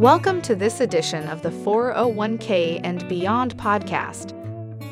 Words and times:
Welcome 0.00 0.40
to 0.42 0.54
this 0.54 0.80
edition 0.80 1.28
of 1.28 1.42
the 1.42 1.50
401k 1.50 2.80
and 2.82 3.06
Beyond 3.06 3.54
podcast. 3.58 4.32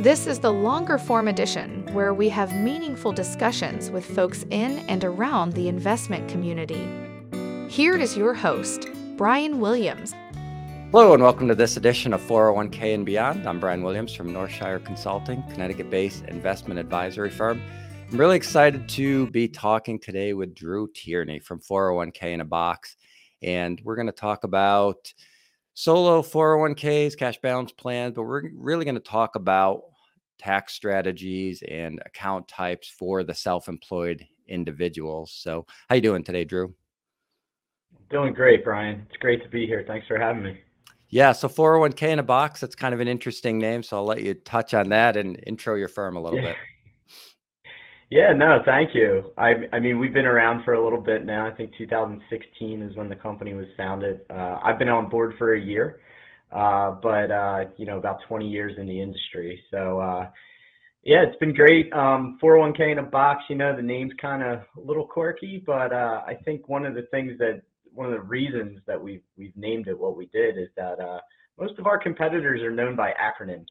This 0.02 0.26
is 0.26 0.38
the 0.38 0.52
longer 0.52 0.98
form 0.98 1.28
edition 1.28 1.88
where 1.94 2.12
we 2.12 2.28
have 2.28 2.54
meaningful 2.54 3.12
discussions 3.12 3.90
with 3.90 4.04
folks 4.04 4.44
in 4.50 4.80
and 4.80 5.02
around 5.06 5.54
the 5.54 5.66
investment 5.66 6.28
community. 6.28 6.86
Here 7.70 7.96
is 7.96 8.18
your 8.18 8.34
host, 8.34 8.86
Brian 9.16 9.60
Williams. 9.60 10.12
Hello, 10.90 11.14
and 11.14 11.22
welcome 11.22 11.48
to 11.48 11.54
this 11.54 11.78
edition 11.78 12.12
of 12.12 12.20
401k 12.20 12.92
and 12.92 13.06
Beyond. 13.06 13.48
I'm 13.48 13.60
Brian 13.60 13.82
Williams 13.82 14.12
from 14.12 14.30
Northshire 14.30 14.84
Consulting, 14.84 15.42
Connecticut 15.44 15.88
based 15.88 16.26
investment 16.26 16.78
advisory 16.78 17.30
firm. 17.30 17.62
I'm 18.12 18.18
really 18.18 18.36
excited 18.36 18.86
to 18.90 19.30
be 19.30 19.48
talking 19.48 19.98
today 19.98 20.34
with 20.34 20.54
Drew 20.54 20.86
Tierney 20.92 21.38
from 21.38 21.60
401k 21.60 22.24
in 22.34 22.42
a 22.42 22.44
Box. 22.44 22.97
And 23.42 23.80
we're 23.84 23.96
going 23.96 24.06
to 24.06 24.12
talk 24.12 24.44
about 24.44 25.12
solo 25.74 26.22
401ks, 26.22 27.16
cash 27.16 27.40
balance 27.40 27.72
plans, 27.72 28.14
but 28.14 28.22
we're 28.22 28.50
really 28.54 28.84
going 28.84 28.94
to 28.94 29.00
talk 29.00 29.36
about 29.36 29.82
tax 30.38 30.74
strategies 30.74 31.62
and 31.68 32.00
account 32.04 32.48
types 32.48 32.88
for 32.88 33.24
the 33.24 33.34
self-employed 33.34 34.26
individuals. 34.46 35.32
So, 35.32 35.66
how 35.88 35.96
you 35.96 36.00
doing 36.00 36.24
today, 36.24 36.44
Drew? 36.44 36.74
Doing 38.10 38.32
great, 38.32 38.64
Brian. 38.64 39.06
It's 39.08 39.18
great 39.18 39.42
to 39.42 39.48
be 39.48 39.66
here. 39.66 39.84
Thanks 39.86 40.06
for 40.06 40.18
having 40.18 40.42
me. 40.42 40.60
Yeah, 41.10 41.32
so 41.32 41.48
401k 41.48 42.08
in 42.08 42.18
a 42.18 42.22
box, 42.22 42.60
that's 42.60 42.74
kind 42.74 42.92
of 42.92 43.00
an 43.00 43.08
interesting 43.08 43.58
name. 43.58 43.82
So 43.82 43.96
I'll 43.96 44.04
let 44.04 44.22
you 44.22 44.34
touch 44.34 44.74
on 44.74 44.90
that 44.90 45.16
and 45.16 45.42
intro 45.46 45.74
your 45.74 45.88
firm 45.88 46.16
a 46.16 46.20
little 46.20 46.38
yeah. 46.38 46.46
bit. 46.46 46.56
Yeah, 48.10 48.32
no, 48.34 48.62
thank 48.64 48.94
you. 48.94 49.32
I, 49.36 49.78
mean, 49.80 49.98
we've 49.98 50.14
been 50.14 50.24
around 50.24 50.64
for 50.64 50.72
a 50.72 50.82
little 50.82 51.00
bit 51.00 51.26
now. 51.26 51.46
I 51.46 51.50
think 51.50 51.72
2016 51.76 52.82
is 52.82 52.96
when 52.96 53.10
the 53.10 53.16
company 53.16 53.52
was 53.52 53.66
founded. 53.76 54.20
Uh, 54.30 54.58
I've 54.64 54.78
been 54.78 54.88
on 54.88 55.10
board 55.10 55.34
for 55.36 55.54
a 55.54 55.60
year, 55.60 56.00
uh, 56.50 56.92
but 57.02 57.30
uh, 57.30 57.64
you 57.76 57.84
know, 57.84 57.98
about 57.98 58.20
20 58.26 58.48
years 58.48 58.72
in 58.78 58.86
the 58.86 58.98
industry. 58.98 59.62
So 59.70 60.26
yeah, 61.04 61.22
it's 61.22 61.38
been 61.38 61.54
great. 61.54 61.92
Um, 61.92 62.38
401k 62.42 62.92
in 62.92 62.98
a 62.98 63.02
box. 63.02 63.44
You 63.50 63.56
know, 63.56 63.76
the 63.76 63.82
name's 63.82 64.12
kind 64.20 64.42
of 64.42 64.60
a 64.76 64.80
little 64.80 65.06
quirky, 65.06 65.62
but 65.66 65.92
I 65.92 66.38
think 66.46 66.66
one 66.66 66.86
of 66.86 66.94
the 66.94 67.06
things 67.10 67.38
that 67.38 67.60
one 67.92 68.06
of 68.06 68.12
the 68.12 68.20
reasons 68.20 68.80
that 68.86 69.00
we've 69.00 69.22
named 69.54 69.86
it 69.86 69.98
what 69.98 70.16
we 70.16 70.26
did 70.32 70.56
is 70.56 70.68
that 70.78 70.96
most 71.58 71.78
of 71.78 71.86
our 71.86 71.98
competitors 71.98 72.62
are 72.62 72.70
known 72.70 72.96
by 72.96 73.12
acronyms. 73.20 73.66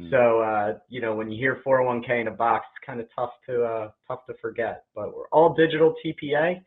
Mm. 0.00 0.10
So 0.10 0.40
uh, 0.40 0.78
you 0.88 1.00
know, 1.00 1.14
when 1.14 1.30
you 1.30 1.38
hear 1.38 1.60
401k 1.66 2.22
in 2.22 2.28
a 2.28 2.32
box, 2.32 2.66
it's 2.74 2.86
kind 2.86 3.00
of 3.00 3.06
tough 3.14 3.30
to 3.46 3.64
uh, 3.64 3.90
tough 4.08 4.26
to 4.26 4.34
forget. 4.40 4.84
But 4.94 5.14
we're 5.14 5.28
all 5.32 5.54
digital 5.54 5.94
TPA, 6.04 6.60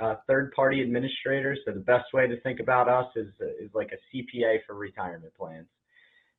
uh, 0.00 0.14
third-party 0.26 0.82
administrators. 0.82 1.58
So 1.64 1.72
the 1.72 1.80
best 1.80 2.12
way 2.12 2.26
to 2.26 2.40
think 2.40 2.60
about 2.60 2.88
us 2.88 3.06
is 3.16 3.28
is 3.60 3.70
like 3.74 3.90
a 3.92 4.16
CPA 4.16 4.58
for 4.66 4.74
retirement 4.74 5.32
plans. 5.38 5.68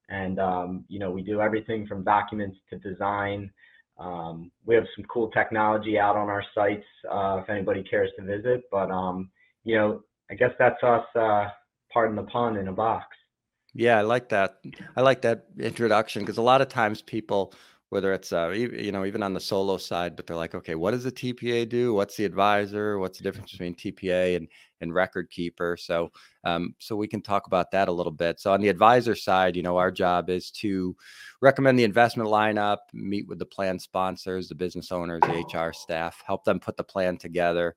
And 0.10 0.40
um, 0.40 0.86
you 0.90 1.00
know, 1.00 1.12
we 1.12 1.22
do 1.22 1.42
everything 1.42 1.88
from 1.88 2.04
documents 2.04 2.58
to 2.70 2.78
design. 2.78 3.50
Um, 3.98 4.52
we 4.66 4.76
have 4.76 4.86
some 4.96 5.06
cool 5.06 5.30
technology 5.30 6.00
out 6.00 6.16
on 6.16 6.28
our 6.28 6.44
sites 6.56 6.86
uh, 7.10 7.40
if 7.44 7.50
anybody 7.50 7.84
cares 7.84 8.10
to 8.18 8.26
visit. 8.26 8.64
But 8.72 8.92
um, 8.92 9.30
you 9.64 9.78
know, 9.78 10.04
I 10.30 10.34
guess 10.36 10.52
that's 10.60 10.84
us. 10.84 11.06
Uh, 11.16 11.48
pardon 11.94 12.16
the 12.16 12.24
pun 12.24 12.58
in 12.58 12.68
a 12.68 12.74
box. 12.74 13.06
Yeah, 13.74 13.98
I 13.98 14.02
like 14.02 14.30
that. 14.30 14.58
I 14.98 15.02
like 15.02 15.22
that 15.22 15.46
introduction 15.58 16.24
because 16.24 16.38
a 16.38 16.42
lot 16.42 16.62
of 16.62 16.68
times 16.68 17.02
people, 17.02 17.54
whether 17.90 18.12
it's 18.14 18.34
uh, 18.34 18.50
you 18.50 18.92
know 18.92 19.06
even 19.06 19.24
on 19.24 19.34
the 19.34 19.40
solo 19.40 19.78
side, 19.78 20.16
but 20.16 20.28
they're 20.28 20.36
like, 20.36 20.56
okay, 20.56 20.76
what 20.76 20.92
does 20.92 21.06
a 21.06 21.12
TPA 21.12 21.66
do? 21.66 21.94
What's 21.94 22.18
the 22.18 22.26
advisor? 22.26 23.00
What's 23.00 23.18
the 23.18 23.24
difference 23.24 23.52
between 23.52 23.76
TPA 23.76 24.36
and 24.36 24.48
and 24.82 24.94
record 24.94 25.30
keeper? 25.30 25.78
So 25.80 26.12
um, 26.44 26.76
so 26.80 26.98
we 26.98 27.08
can 27.08 27.22
talk 27.22 27.48
about 27.48 27.72
that 27.72 27.88
a 27.88 27.92
little 27.94 28.12
bit. 28.12 28.42
So 28.42 28.52
on 28.52 28.60
the 28.60 28.68
advisor 28.70 29.16
side, 29.16 29.56
you 29.56 29.64
know, 29.64 29.78
our 29.78 29.92
job 29.92 30.30
is 30.30 30.52
to 30.52 30.94
recommend 31.42 31.80
the 31.80 31.86
investment 31.86 32.28
lineup, 32.30 32.78
meet 32.94 33.26
with 33.28 33.40
the 33.40 33.46
plan 33.46 33.80
sponsors, 33.80 34.50
the 34.50 34.56
business 34.56 34.92
owners, 34.92 35.22
the 35.22 35.46
HR 35.58 35.72
staff, 35.72 36.22
help 36.26 36.44
them 36.44 36.60
put 36.60 36.76
the 36.76 36.84
plan 36.84 37.18
together 37.18 37.76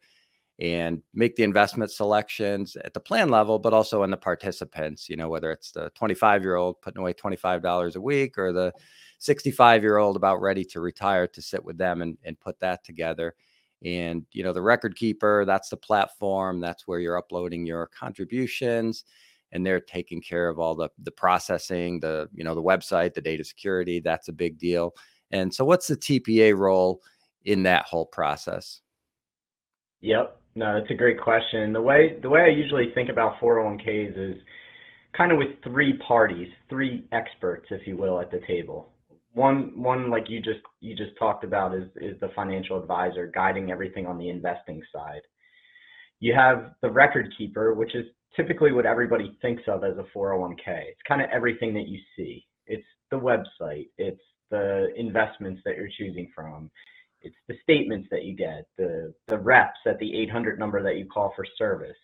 and 0.60 1.02
make 1.12 1.34
the 1.36 1.42
investment 1.42 1.90
selections 1.90 2.76
at 2.76 2.94
the 2.94 3.00
plan 3.00 3.28
level, 3.28 3.58
but 3.58 3.72
also 3.72 4.04
in 4.04 4.10
the 4.10 4.16
participants, 4.16 5.08
you 5.08 5.16
know, 5.16 5.28
whether 5.28 5.50
it's 5.50 5.72
the 5.72 5.90
25 5.94 6.42
year 6.42 6.56
old 6.56 6.80
putting 6.80 7.00
away 7.00 7.12
$25 7.12 7.96
a 7.96 8.00
week 8.00 8.38
or 8.38 8.52
the 8.52 8.72
65 9.18 9.82
year 9.82 9.96
old 9.96 10.16
about 10.16 10.40
ready 10.40 10.64
to 10.64 10.80
retire 10.80 11.26
to 11.26 11.42
sit 11.42 11.64
with 11.64 11.76
them 11.76 12.02
and, 12.02 12.16
and 12.24 12.38
put 12.38 12.58
that 12.60 12.84
together. 12.84 13.34
And, 13.84 14.24
you 14.32 14.44
know, 14.44 14.52
the 14.52 14.62
record 14.62 14.96
keeper, 14.96 15.44
that's 15.44 15.68
the 15.68 15.76
platform, 15.76 16.60
that's 16.60 16.86
where 16.86 17.00
you're 17.00 17.18
uploading 17.18 17.66
your 17.66 17.88
contributions 17.88 19.04
and 19.52 19.64
they're 19.64 19.80
taking 19.80 20.20
care 20.20 20.48
of 20.48 20.58
all 20.58 20.74
the 20.74 20.88
the 21.02 21.10
processing, 21.10 22.00
the, 22.00 22.28
you 22.32 22.44
know, 22.44 22.54
the 22.54 22.62
website, 22.62 23.14
the 23.14 23.20
data 23.20 23.44
security, 23.44 24.00
that's 24.00 24.28
a 24.28 24.32
big 24.32 24.58
deal. 24.58 24.94
And 25.32 25.52
so 25.52 25.64
what's 25.64 25.88
the 25.88 25.96
TPA 25.96 26.56
role 26.56 27.02
in 27.44 27.64
that 27.64 27.86
whole 27.86 28.06
process? 28.06 28.80
Yep. 30.00 30.38
No, 30.56 30.78
that's 30.78 30.90
a 30.90 30.94
great 30.94 31.20
question. 31.20 31.72
The 31.72 31.80
way 31.80 32.16
I 32.22 32.46
usually 32.48 32.92
think 32.94 33.08
about 33.08 33.40
401ks 33.40 34.36
is 34.36 34.42
kind 35.16 35.32
of 35.32 35.38
with 35.38 35.48
three 35.64 35.98
parties, 35.98 36.48
three 36.68 37.04
experts, 37.12 37.66
if 37.70 37.86
you 37.86 37.96
will, 37.96 38.20
at 38.20 38.30
the 38.30 38.40
table. 38.46 38.90
One 39.32 40.10
like 40.10 40.26
you 40.28 40.40
just 40.40 41.18
talked 41.18 41.42
about 41.42 41.74
is 41.74 41.88
the 42.20 42.30
financial 42.36 42.80
advisor 42.80 43.32
guiding 43.34 43.72
everything 43.72 44.06
on 44.06 44.16
the 44.16 44.28
investing 44.28 44.80
side. 44.92 45.22
You 46.20 46.34
have 46.34 46.74
the 46.82 46.90
record 46.90 47.32
keeper, 47.36 47.74
which 47.74 47.96
is 47.96 48.06
typically 48.36 48.70
what 48.70 48.86
everybody 48.86 49.36
thinks 49.42 49.64
of 49.66 49.82
as 49.82 49.96
a 49.98 50.06
401k. 50.16 50.66
It's 50.66 51.02
kind 51.06 51.20
of 51.20 51.28
everything 51.32 51.74
that 51.74 51.88
you 51.88 51.98
see. 52.16 52.46
It's 52.66 52.86
the 53.10 53.16
website, 53.16 53.88
it's 53.98 54.22
the 54.50 54.92
investments 54.96 55.62
that 55.64 55.76
you're 55.76 55.88
choosing 55.98 56.30
from, 56.34 56.70
it's 57.24 57.36
the 57.48 57.56
statements 57.62 58.08
that 58.10 58.24
you 58.24 58.34
get, 58.34 58.66
the 58.76 59.12
the 59.28 59.38
reps 59.38 59.78
at 59.86 59.98
the 59.98 60.16
800 60.22 60.58
number 60.58 60.82
that 60.82 60.96
you 60.96 61.06
call 61.06 61.32
for 61.34 61.46
service. 61.56 61.96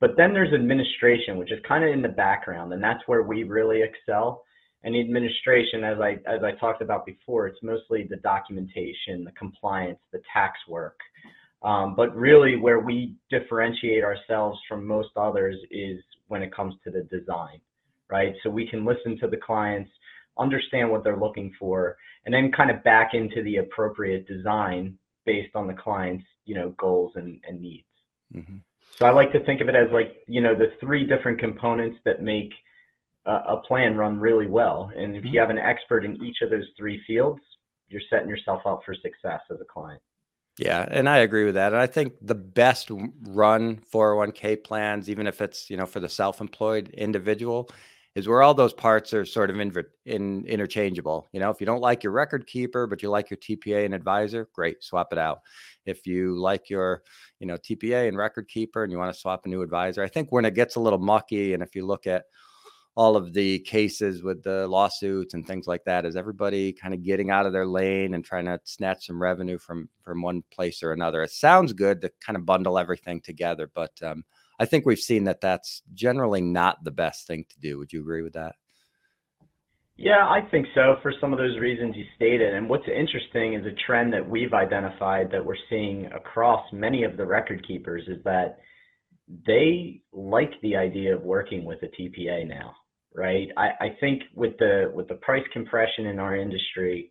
But 0.00 0.16
then 0.16 0.32
there's 0.32 0.52
administration, 0.52 1.38
which 1.38 1.52
is 1.52 1.60
kind 1.66 1.84
of 1.84 1.90
in 1.90 2.02
the 2.02 2.08
background, 2.08 2.72
and 2.72 2.82
that's 2.82 3.02
where 3.06 3.22
we 3.22 3.44
really 3.44 3.82
excel. 3.82 4.42
And 4.84 4.96
administration, 4.96 5.84
as 5.84 6.00
I 6.00 6.18
as 6.26 6.42
I 6.42 6.52
talked 6.52 6.82
about 6.82 7.06
before, 7.06 7.46
it's 7.46 7.62
mostly 7.62 8.06
the 8.10 8.16
documentation, 8.16 9.24
the 9.24 9.32
compliance, 9.38 10.00
the 10.12 10.20
tax 10.32 10.58
work. 10.68 10.98
Um, 11.62 11.94
but 11.94 12.14
really, 12.16 12.56
where 12.56 12.80
we 12.80 13.14
differentiate 13.30 14.02
ourselves 14.02 14.58
from 14.68 14.84
most 14.84 15.10
others 15.16 15.56
is 15.70 16.00
when 16.26 16.42
it 16.42 16.52
comes 16.52 16.74
to 16.82 16.90
the 16.90 17.02
design, 17.02 17.60
right? 18.10 18.34
So 18.42 18.50
we 18.50 18.66
can 18.66 18.84
listen 18.84 19.16
to 19.20 19.28
the 19.28 19.36
clients, 19.36 19.90
understand 20.38 20.90
what 20.90 21.04
they're 21.04 21.16
looking 21.16 21.52
for, 21.58 21.96
and 22.24 22.34
then 22.34 22.52
kind 22.52 22.70
of 22.70 22.82
back 22.84 23.14
into 23.14 23.42
the 23.42 23.56
appropriate 23.56 24.26
design 24.26 24.98
based 25.24 25.54
on 25.54 25.66
the 25.66 25.74
client's 25.74 26.24
you 26.44 26.54
know 26.54 26.70
goals 26.78 27.12
and, 27.16 27.40
and 27.48 27.60
needs. 27.60 27.84
Mm-hmm. 28.34 28.56
So 28.98 29.06
I 29.06 29.10
like 29.10 29.32
to 29.32 29.44
think 29.44 29.60
of 29.60 29.68
it 29.68 29.74
as 29.74 29.90
like 29.92 30.16
you 30.26 30.40
know 30.40 30.54
the 30.54 30.72
three 30.80 31.06
different 31.06 31.38
components 31.38 31.98
that 32.04 32.22
make 32.22 32.52
a, 33.26 33.32
a 33.32 33.62
plan 33.66 33.96
run 33.96 34.18
really 34.18 34.46
well. 34.46 34.90
And 34.96 35.16
if 35.16 35.22
mm-hmm. 35.22 35.34
you 35.34 35.40
have 35.40 35.50
an 35.50 35.58
expert 35.58 36.04
in 36.04 36.22
each 36.22 36.38
of 36.42 36.50
those 36.50 36.66
three 36.76 37.00
fields, 37.06 37.40
you're 37.88 38.02
setting 38.10 38.28
yourself 38.28 38.62
up 38.66 38.82
for 38.84 38.94
success 38.94 39.40
as 39.50 39.60
a 39.60 39.64
client. 39.64 40.00
Yeah, 40.58 40.86
and 40.90 41.08
I 41.08 41.18
agree 41.18 41.44
with 41.44 41.54
that. 41.54 41.72
And 41.72 41.80
I 41.80 41.86
think 41.86 42.14
the 42.20 42.34
best 42.34 42.90
run 42.90 43.80
401k 43.92 44.62
plans, 44.62 45.08
even 45.08 45.26
if 45.26 45.40
it's 45.40 45.70
you 45.70 45.76
know 45.76 45.86
for 45.86 46.00
the 46.00 46.08
self-employed 46.08 46.90
individual, 46.90 47.70
is 48.14 48.28
where 48.28 48.42
all 48.42 48.52
those 48.52 48.74
parts 48.74 49.14
are 49.14 49.24
sort 49.24 49.48
of 49.48 49.58
in, 49.58 49.72
in, 50.04 50.44
interchangeable. 50.46 51.28
You 51.32 51.40
know, 51.40 51.50
if 51.50 51.60
you 51.60 51.66
don't 51.66 51.80
like 51.80 52.02
your 52.02 52.12
record 52.12 52.46
keeper, 52.46 52.86
but 52.86 53.02
you 53.02 53.08
like 53.08 53.30
your 53.30 53.38
TPA 53.38 53.86
and 53.86 53.94
advisor, 53.94 54.48
great, 54.52 54.82
swap 54.82 55.12
it 55.12 55.18
out. 55.18 55.40
If 55.86 56.06
you 56.06 56.38
like 56.38 56.68
your, 56.68 57.02
you 57.40 57.46
know, 57.46 57.56
TPA 57.56 58.08
and 58.08 58.16
record 58.16 58.48
keeper 58.48 58.82
and 58.82 58.92
you 58.92 58.98
want 58.98 59.12
to 59.12 59.18
swap 59.18 59.46
a 59.46 59.48
new 59.48 59.62
advisor, 59.62 60.02
I 60.02 60.08
think 60.08 60.30
when 60.30 60.44
it 60.44 60.54
gets 60.54 60.76
a 60.76 60.80
little 60.80 60.98
mucky, 60.98 61.54
and 61.54 61.62
if 61.62 61.74
you 61.74 61.86
look 61.86 62.06
at 62.06 62.24
all 62.94 63.16
of 63.16 63.32
the 63.32 63.58
cases 63.60 64.22
with 64.22 64.42
the 64.42 64.68
lawsuits 64.68 65.32
and 65.32 65.46
things 65.46 65.66
like 65.66 65.82
that, 65.84 66.04
is 66.04 66.14
everybody 66.14 66.74
kind 66.74 66.92
of 66.92 67.02
getting 67.02 67.30
out 67.30 67.46
of 67.46 67.52
their 67.54 67.66
lane 67.66 68.12
and 68.12 68.22
trying 68.22 68.44
to 68.44 68.60
snatch 68.64 69.06
some 69.06 69.20
revenue 69.20 69.58
from 69.58 69.88
from 70.02 70.20
one 70.20 70.42
place 70.52 70.82
or 70.82 70.92
another? 70.92 71.22
It 71.22 71.30
sounds 71.30 71.72
good 71.72 72.02
to 72.02 72.12
kind 72.20 72.36
of 72.36 72.44
bundle 72.44 72.78
everything 72.78 73.22
together, 73.22 73.70
but 73.74 73.92
um, 74.02 74.22
I 74.62 74.64
think 74.64 74.86
we've 74.86 74.96
seen 74.96 75.24
that 75.24 75.40
that's 75.40 75.82
generally 75.92 76.40
not 76.40 76.84
the 76.84 76.92
best 76.92 77.26
thing 77.26 77.44
to 77.50 77.58
do. 77.58 77.78
Would 77.78 77.92
you 77.92 78.00
agree 78.00 78.22
with 78.22 78.34
that? 78.34 78.54
Yeah, 79.96 80.24
I 80.28 80.40
think 80.52 80.68
so 80.72 80.98
for 81.02 81.12
some 81.20 81.32
of 81.32 81.40
those 81.40 81.58
reasons 81.58 81.96
you 81.96 82.04
stated. 82.14 82.54
And 82.54 82.68
what's 82.68 82.86
interesting 82.86 83.54
is 83.54 83.66
a 83.66 83.74
trend 83.84 84.12
that 84.12 84.26
we've 84.26 84.52
identified 84.52 85.32
that 85.32 85.44
we're 85.44 85.56
seeing 85.68 86.06
across 86.14 86.64
many 86.72 87.02
of 87.02 87.16
the 87.16 87.26
record 87.26 87.66
keepers 87.66 88.04
is 88.06 88.22
that 88.22 88.58
they 89.48 90.00
like 90.12 90.52
the 90.62 90.76
idea 90.76 91.16
of 91.16 91.22
working 91.22 91.64
with 91.64 91.80
a 91.82 91.88
TPA 92.00 92.46
now, 92.46 92.72
right? 93.16 93.48
I, 93.56 93.70
I 93.80 93.96
think 93.98 94.22
with 94.32 94.56
the 94.58 94.92
with 94.94 95.08
the 95.08 95.16
price 95.16 95.44
compression 95.52 96.06
in 96.06 96.20
our 96.20 96.36
industry, 96.36 97.10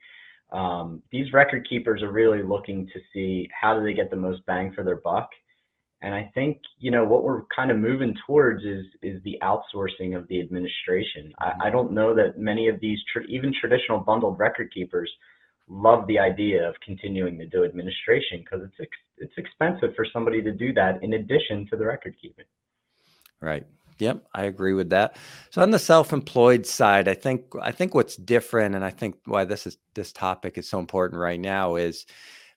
um, 0.54 1.04
these 1.12 1.33
record 1.33 1.68
keepers 1.68 2.01
are 2.01 2.13
really 2.13 2.44
looking 2.44 2.88
to 2.94 3.00
see 3.13 3.50
how 3.51 3.77
do 3.77 3.83
they 3.83 3.94
get 3.94 4.09
the 4.09 4.15
most 4.15 4.45
bang 4.45 4.71
for 4.74 4.86
their 4.86 5.01
buck 5.04 5.30
And 6.03 6.15
I 6.15 6.31
think 6.33 6.59
you 6.80 6.92
know 6.92 7.06
what 7.06 7.24
we're 7.24 7.44
kind 7.56 7.71
of 7.71 7.77
moving 7.77 8.15
towards 8.25 8.63
is 8.63 8.86
is 9.01 9.21
the 9.24 9.38
outsourcing 9.44 10.18
of 10.18 10.27
the 10.27 10.39
administration. 10.39 11.33
I, 11.39 11.45
I 11.45 11.51
mm-hmm. 11.51 11.71
don't 11.71 11.92
know 11.92 12.15
that 12.15 12.39
many 12.39 12.68
of 12.68 12.80
these 12.80 13.00
tr- 13.12 13.21
even 13.21 13.53
traditional 13.59 14.00
bundled 14.00 14.39
record 14.39 14.74
keepers 14.74 15.12
love 15.68 16.06
the 16.07 16.19
idea 16.19 16.68
of 16.68 16.75
continuing 16.86 17.38
to 17.38 17.45
do 17.45 17.63
administration 17.63 18.39
because 18.44 18.65
it's 18.65 18.80
ex- 18.80 18.89
it's 19.18 19.33
expensive 19.38 19.95
for 19.95 20.06
somebody 20.12 20.42
to 20.42 20.51
do 20.51 20.74
that 20.74 21.01
in 21.03 21.13
addition 21.13 21.68
to 21.69 21.77
the 21.77 21.86
record 21.86 22.15
keeping. 22.21 22.45
Right. 23.39 23.65
Yep, 24.00 24.24
I 24.33 24.45
agree 24.45 24.74
with 24.74 24.89
that. 24.89 25.15
So 25.51 25.62
on 25.62 25.69
the 25.69 25.77
self-employed 25.77 26.65
side, 26.65 27.07
I 27.07 27.13
think 27.13 27.45
I 27.62 27.71
think 27.71 27.94
what's 27.94 28.15
different, 28.15 28.74
and 28.74 28.83
I 28.83 28.89
think 28.89 29.18
why 29.25 29.45
this 29.45 29.68
is 29.68 29.77
this 29.94 30.12
topic 30.12 30.57
is 30.57 30.68
so 30.68 30.80
important 30.80 31.19
right 31.19 31.39
now 31.39 31.75
is 31.75 32.07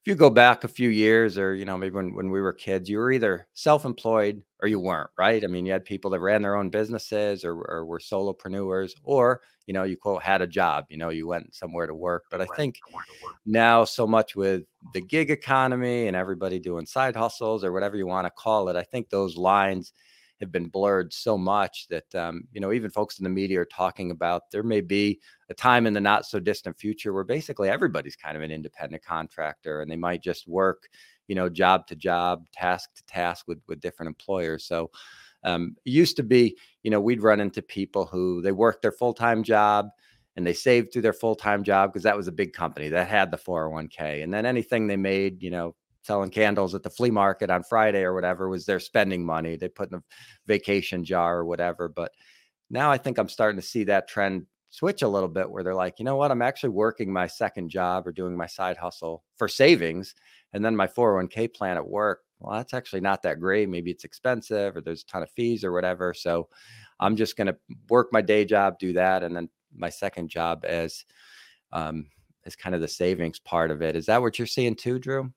if 0.05 0.09
you 0.09 0.17
go 0.17 0.29
back 0.29 0.65
a 0.65 0.69
few 0.69 0.91
years, 0.91 1.39
or 1.39 1.55
you 1.55 1.65
know 1.65 1.79
maybe 1.79 1.95
when 1.95 2.15
when 2.15 2.31
we 2.31 2.43
were 2.43 2.53
kids, 2.53 2.91
you 2.91 2.99
were 2.99 3.11
either 3.11 3.47
self-employed 3.55 4.43
or 4.61 4.69
you 4.69 4.79
weren't, 4.79 5.09
right? 5.19 5.43
I 5.43 5.47
mean, 5.47 5.65
you 5.65 5.73
had 5.73 5.87
people 5.87 6.11
that 6.11 6.21
ran 6.21 6.43
their 6.43 6.57
own 6.57 6.69
businesses 6.69 7.43
or, 7.43 7.55
or 7.55 7.87
were 7.87 7.99
solopreneurs, 7.99 8.93
or 9.03 9.41
you 9.67 9.73
know 9.73 9.85
you 9.85 9.97
quote 9.97 10.23
had 10.23 10.43
a 10.43 10.47
job, 10.47 10.85
you 10.91 10.99
know 10.99 11.09
you 11.09 11.27
went 11.27 11.55
somewhere 11.55 11.87
to 11.87 11.95
work. 11.95 12.25
But 12.31 12.43
I 12.43 12.47
think 12.55 12.81
now 13.47 13.85
so 13.85 14.07
much 14.07 14.37
with 14.37 14.65
the 14.93 15.01
gig 15.01 15.31
economy 15.31 16.07
and 16.07 16.15
everybody 16.15 16.59
doing 16.59 16.85
side 16.85 17.17
hustles 17.17 17.65
or 17.65 17.73
whatever 17.73 17.97
you 17.97 18.07
want 18.07 18.27
to 18.27 18.31
call 18.31 18.69
it, 18.69 18.77
I 18.77 18.83
think 18.83 19.09
those 19.09 19.39
lines 19.39 19.95
have 20.41 20.53
been 20.53 20.69
blurred 20.69 21.13
so 21.13 21.39
much 21.39 21.87
that 21.89 22.15
um, 22.15 22.45
you 22.53 22.61
know 22.61 22.73
even 22.73 22.91
folks 22.91 23.19
in 23.19 23.25
the 23.25 23.31
media 23.31 23.61
are 23.61 23.67
talking 23.67 24.11
about 24.11 24.51
there 24.51 24.63
may 24.63 24.81
be 24.81 25.21
a 25.49 25.55
time 25.55 25.87
in 25.87 25.95
the 25.95 26.01
not 26.01 26.27
so 26.27 26.41
distant 26.41 26.79
future 26.79 27.13
where 27.13 27.25
basically 27.25 27.69
everybody's 27.69 28.17
kind 28.17 28.37
of 28.37 28.43
an 28.43 28.51
independent 28.51 29.03
contractor 29.05 29.81
and 29.81 29.91
they 29.91 29.97
might 29.97 30.23
just 30.23 30.49
work 30.49 30.89
you 31.29 31.35
know 31.35 31.49
job 31.49 31.87
to 31.87 31.97
job 31.97 32.47
task 32.53 32.95
to 32.95 33.05
task 33.07 33.47
with 33.49 33.61
with 33.69 33.81
different 33.81 34.09
employers. 34.09 34.65
So 34.65 34.91
um, 35.45 35.77
used 35.85 36.17
to 36.17 36.23
be 36.23 36.57
you 36.83 36.91
know 36.91 37.01
we'd 37.01 37.23
run 37.23 37.41
into 37.41 37.63
people 37.63 38.07
who 38.07 38.43
they 38.43 38.53
worked 38.53 38.83
their 38.83 38.93
full-time 38.93 39.43
job 39.43 39.89
and 40.37 40.47
they 40.47 40.53
saved 40.53 40.93
through 40.93 41.03
their 41.03 41.13
full-time 41.13 41.63
job 41.63 41.93
because 41.93 42.03
that 42.03 42.17
was 42.17 42.29
a 42.29 42.33
big 42.33 42.53
company 42.53 42.89
that 42.89 43.09
had 43.09 43.31
the 43.31 43.37
401k 43.37 44.23
and 44.23 44.33
then 44.33 44.47
anything 44.47 44.87
they 44.87 44.97
made 44.97 45.43
you 45.43 45.51
know 45.51 45.75
selling 46.05 46.31
candles 46.31 46.75
at 46.75 46.83
the 46.83 46.91
flea 46.91 47.11
market 47.11 47.51
on 47.51 47.63
Friday 47.63 48.03
or 48.03 48.15
whatever 48.15 48.49
was 48.49 48.67
their 48.67 48.81
spending 48.81 49.25
money. 49.25 49.57
They 49.57 49.69
put 49.69 49.91
in 49.91 49.99
a 49.99 50.03
vacation 50.47 51.05
jar 51.05 51.39
or 51.39 51.45
whatever. 51.45 51.89
But 51.89 52.13
now 52.71 52.91
I 52.91 52.99
think 52.99 53.19
I'm 53.19 53.29
starting 53.29 53.61
to 53.61 53.67
see 53.67 53.85
that 53.85 54.09
trend 54.09 54.47
switch 54.69 55.03
a 55.03 55.09
little 55.09 55.29
bit 55.29 55.51
where 55.51 55.63
they're 55.63 55.75
like, 55.75 55.99
you 55.99 56.05
know 56.05 56.17
what, 56.17 56.31
I'm 56.31 56.43
actually 56.43 56.71
working 56.71 57.13
my 57.13 57.27
second 57.27 57.71
job 57.71 58.07
or 58.07 58.13
doing 58.13 58.37
my 58.37 58.47
side 58.47 58.77
hustle 58.77 59.25
for 59.37 59.49
savings. 59.49 60.15
And 60.53 60.65
then 60.65 60.77
my 60.77 60.87
401k 60.87 61.55
plan 61.55 61.77
at 61.77 61.89
work, 61.89 62.21
well, 62.39 62.57
that's 62.57 62.75
actually 62.75 63.01
not 63.01 63.23
that 63.23 63.41
great. 63.41 63.69
Maybe 63.69 63.91
it's 63.91 64.05
expensive 64.05 64.77
or 64.77 64.81
there's 64.81 65.03
a 65.03 65.07
ton 65.07 65.23
of 65.23 65.31
fees 65.31 65.65
or 65.65 65.73
whatever. 65.73 66.13
So 66.13 66.49
I'm 67.01 67.17
just 67.17 67.37
going 67.37 67.47
to 67.47 67.57
work 67.89 68.09
my 68.13 68.21
day 68.21 68.45
job, 68.45 68.79
do 68.79 68.93
that. 68.95 69.23
And 69.23 69.35
then 69.35 69.49
my 69.75 69.89
second 69.89 70.29
job 70.29 70.65
as, 70.67 71.05
um, 71.73 72.07
as 72.45 72.57
kind 72.57 72.75
of 72.75 72.81
the 72.81 72.89
savings 72.89 73.39
part 73.39 73.71
of 73.71 73.81
it. 73.81 73.97
Is 73.97 74.07
that 74.07 74.21
what 74.21 74.39
you're 74.39 74.47
seeing 74.47 74.75
too, 74.75 74.99
Drew? 74.99 75.33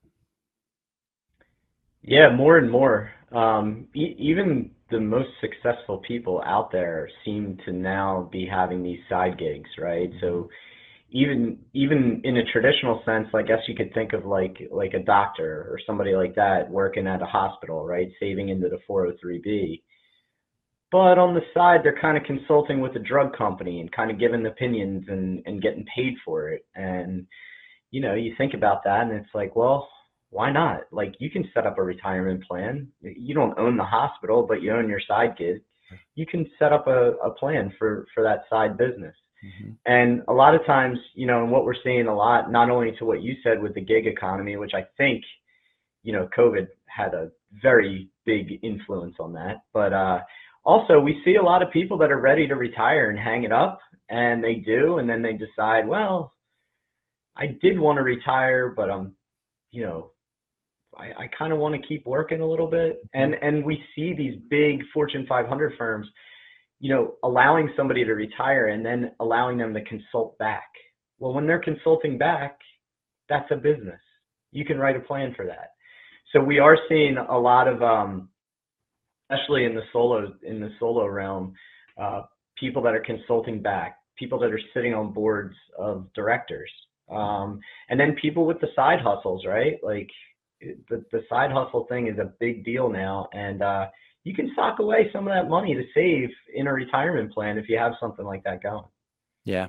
Yeah, 2.08 2.30
more 2.36 2.58
and 2.58 2.72
more. 2.72 3.12
Um, 3.34 3.88
e- 3.96 4.16
even 4.18 4.72
the 4.92 5.00
most 5.02 5.30
successful 5.42 6.00
people 6.00 6.42
out 6.46 6.72
there 6.72 7.10
seem 7.26 7.60
to 7.66 7.74
now 7.74 8.30
be 8.32 8.48
having 8.48 8.84
these 8.84 9.02
side 9.10 9.38
gigs, 9.38 9.70
right? 9.80 10.12
So 10.22 10.50
even 11.12 11.60
even 11.74 12.22
in 12.26 12.38
a 12.38 12.46
traditional 12.52 13.02
sense, 13.06 13.28
I 13.36 13.44
guess 13.44 13.60
you 13.68 13.76
could 13.76 13.94
think 13.94 14.14
of 14.14 14.26
like 14.26 14.58
like 14.72 14.94
a 14.96 15.00
doctor 15.04 15.68
or 15.72 15.80
somebody 15.88 16.16
like 16.16 16.36
that 16.36 16.70
working 16.72 17.08
at 17.08 17.22
a 17.24 17.26
hospital, 17.28 17.86
right? 17.86 18.10
Saving 18.20 18.50
into 18.50 18.70
the 18.70 18.80
403b. 18.88 19.84
But 20.92 21.18
on 21.20 21.34
the 21.36 21.42
side, 21.54 21.82
they're 21.84 22.00
kind 22.00 22.18
of 22.18 22.24
consulting 22.24 22.82
with 22.82 22.96
a 22.96 23.00
drug 23.00 23.36
company 23.38 23.82
and 23.82 23.92
kind 23.92 24.12
of 24.12 24.20
giving 24.20 24.46
opinions 24.46 25.06
and, 25.10 25.42
and 25.46 25.62
getting 25.62 25.86
paid 25.96 26.16
for 26.26 26.50
it. 26.50 26.66
And, 26.76 27.28
you 27.92 28.02
know, 28.02 28.16
you 28.16 28.36
think 28.38 28.54
about 28.54 28.84
that 28.86 29.04
and 29.04 29.14
it's 29.14 29.36
like, 29.36 29.56
well, 29.56 29.90
why 30.30 30.52
not? 30.52 30.82
Like 30.92 31.16
you 31.20 31.30
can 31.30 31.50
set 31.54 31.66
up 31.66 31.78
a 31.78 31.84
retirement 31.84 32.44
plan. 32.46 32.88
You 33.02 33.34
don't 33.34 33.58
own 33.58 33.78
the 33.78 33.84
hospital, 33.84 34.46
but 34.48 34.62
you 34.62 34.74
own 34.74 34.90
your 34.90 35.02
side 35.08 35.38
gig. 35.38 35.62
You 36.16 36.26
can 36.26 36.46
set 36.60 36.74
up 36.74 36.88
a, 36.88 37.14
a 37.24 37.32
plan 37.32 37.74
for 37.80 38.08
for 38.14 38.24
that 38.24 38.44
side 38.50 38.78
business. 38.78 39.16
Mm-hmm. 39.46 39.72
And 39.86 40.24
a 40.28 40.34
lot 40.34 40.56
of 40.56 40.66
times, 40.66 40.98
you 41.14 41.28
know, 41.28 41.44
and 41.44 41.52
what 41.52 41.64
we're 41.64 41.82
seeing 41.84 42.08
a 42.08 42.16
lot, 42.16 42.52
not 42.52 42.70
only 42.70 42.92
to 42.98 43.06
what 43.06 43.22
you 43.22 43.36
said 43.44 43.62
with 43.62 43.76
the 43.76 43.82
gig 43.82 44.08
economy, 44.08 44.58
which 44.58 44.74
I 44.74 44.86
think, 44.98 45.24
you 46.04 46.12
know, 46.12 46.28
COVID 46.36 46.68
had 46.88 47.14
a 47.14 47.30
very 47.62 48.10
big 48.26 48.60
influence 48.64 49.16
on 49.20 49.32
that, 49.34 49.58
but 49.74 49.94
uh, 49.94 50.22
also 50.66 51.00
we 51.00 51.22
see 51.24 51.36
a 51.36 51.44
lot 51.44 51.62
of 51.62 51.72
people 51.72 51.98
that 52.00 52.12
are 52.12 52.20
ready 52.20 52.48
to 52.48 52.56
retire 52.56 53.12
and 53.12 53.20
hang 53.20 53.44
it 53.44 53.52
up, 53.52 53.80
and 54.10 54.44
they 54.44 54.56
do, 54.56 54.98
and 54.98 55.08
then 55.08 55.22
they 55.22 55.34
decide, 55.34 55.88
well, 55.88 56.34
I 57.36 57.56
did 57.62 57.80
want 57.80 57.98
to 57.98 58.04
retire, 58.04 58.74
but 58.76 58.90
I'm, 58.90 59.14
you 59.72 59.84
know, 59.84 60.12
I, 60.96 61.24
I 61.24 61.30
kind 61.38 61.54
of 61.54 61.60
want 61.60 61.80
to 61.80 61.88
keep 61.88 62.06
working 62.06 62.42
a 62.42 62.48
little 62.48 62.68
bit. 62.68 63.02
And 63.14 63.36
and 63.42 63.64
we 63.64 63.84
see 63.96 64.14
these 64.14 64.40
big 64.50 64.84
Fortune 64.94 65.26
500 65.28 65.74
firms, 65.78 66.08
you 66.80 66.94
know, 66.94 67.16
allowing 67.24 67.72
somebody 67.76 68.04
to 68.06 68.14
retire 68.14 68.68
and 68.68 68.86
then 68.86 69.12
allowing 69.20 69.58
them 69.58 69.74
to 69.74 69.84
consult 69.84 70.38
back. 70.38 70.68
Well, 71.20 71.34
when 71.34 71.48
they're 71.48 71.60
consulting 71.60 72.18
back, 72.18 72.60
that's 73.30 73.50
a 73.52 73.56
business. 73.56 74.00
You 74.52 74.66
can 74.66 74.78
write 74.78 74.96
a 74.96 75.02
plan 75.02 75.34
for 75.36 75.46
that. 75.46 75.72
So 76.34 76.42
we 76.42 76.60
are 76.60 76.78
seeing 76.90 77.18
a 77.18 77.38
lot 77.38 77.68
of, 77.68 77.82
um, 77.82 78.30
especially 79.32 79.66
in 79.66 79.76
the 79.76 79.82
solo 79.94 80.34
in 80.44 80.60
the 80.60 80.72
solo 80.80 81.08
realm, 81.08 81.54
uh, 81.98 82.24
people 82.58 82.82
that 82.84 82.94
are 82.94 83.04
consulting 83.06 83.62
back, 83.62 83.98
people 84.18 84.40
that 84.40 84.52
are 84.52 84.60
sitting 84.74 84.94
on 84.94 85.14
boards 85.14 85.56
of 85.78 86.08
directors, 86.14 86.70
um, 87.10 87.60
and 87.90 88.00
then 88.00 88.16
people 88.22 88.46
with 88.46 88.60
the 88.60 88.68
side 88.76 89.00
hustles, 89.02 89.46
right? 89.46 89.78
Like 89.84 90.10
the, 90.62 91.04
the 91.12 91.24
side 91.30 91.52
hustle 91.52 91.86
thing 91.86 92.08
is 92.08 92.18
a 92.20 92.34
big 92.40 92.66
deal 92.66 92.90
now 92.90 93.28
and 93.34 93.62
uh, 93.62 93.88
you 94.24 94.34
can 94.34 94.52
sock 94.56 94.80
away 94.80 95.10
some 95.14 95.28
of 95.28 95.34
that 95.34 95.50
money 95.50 95.74
to 95.74 95.84
save 95.94 96.30
in 96.54 96.68
a 96.68 96.74
retirement 96.74 97.32
plan 97.34 97.58
if 97.58 97.70
you 97.70 97.78
have 97.78 97.94
something 98.00 98.26
like 98.26 98.44
that 98.44 98.62
going. 98.62 98.84
Yeah. 99.46 99.68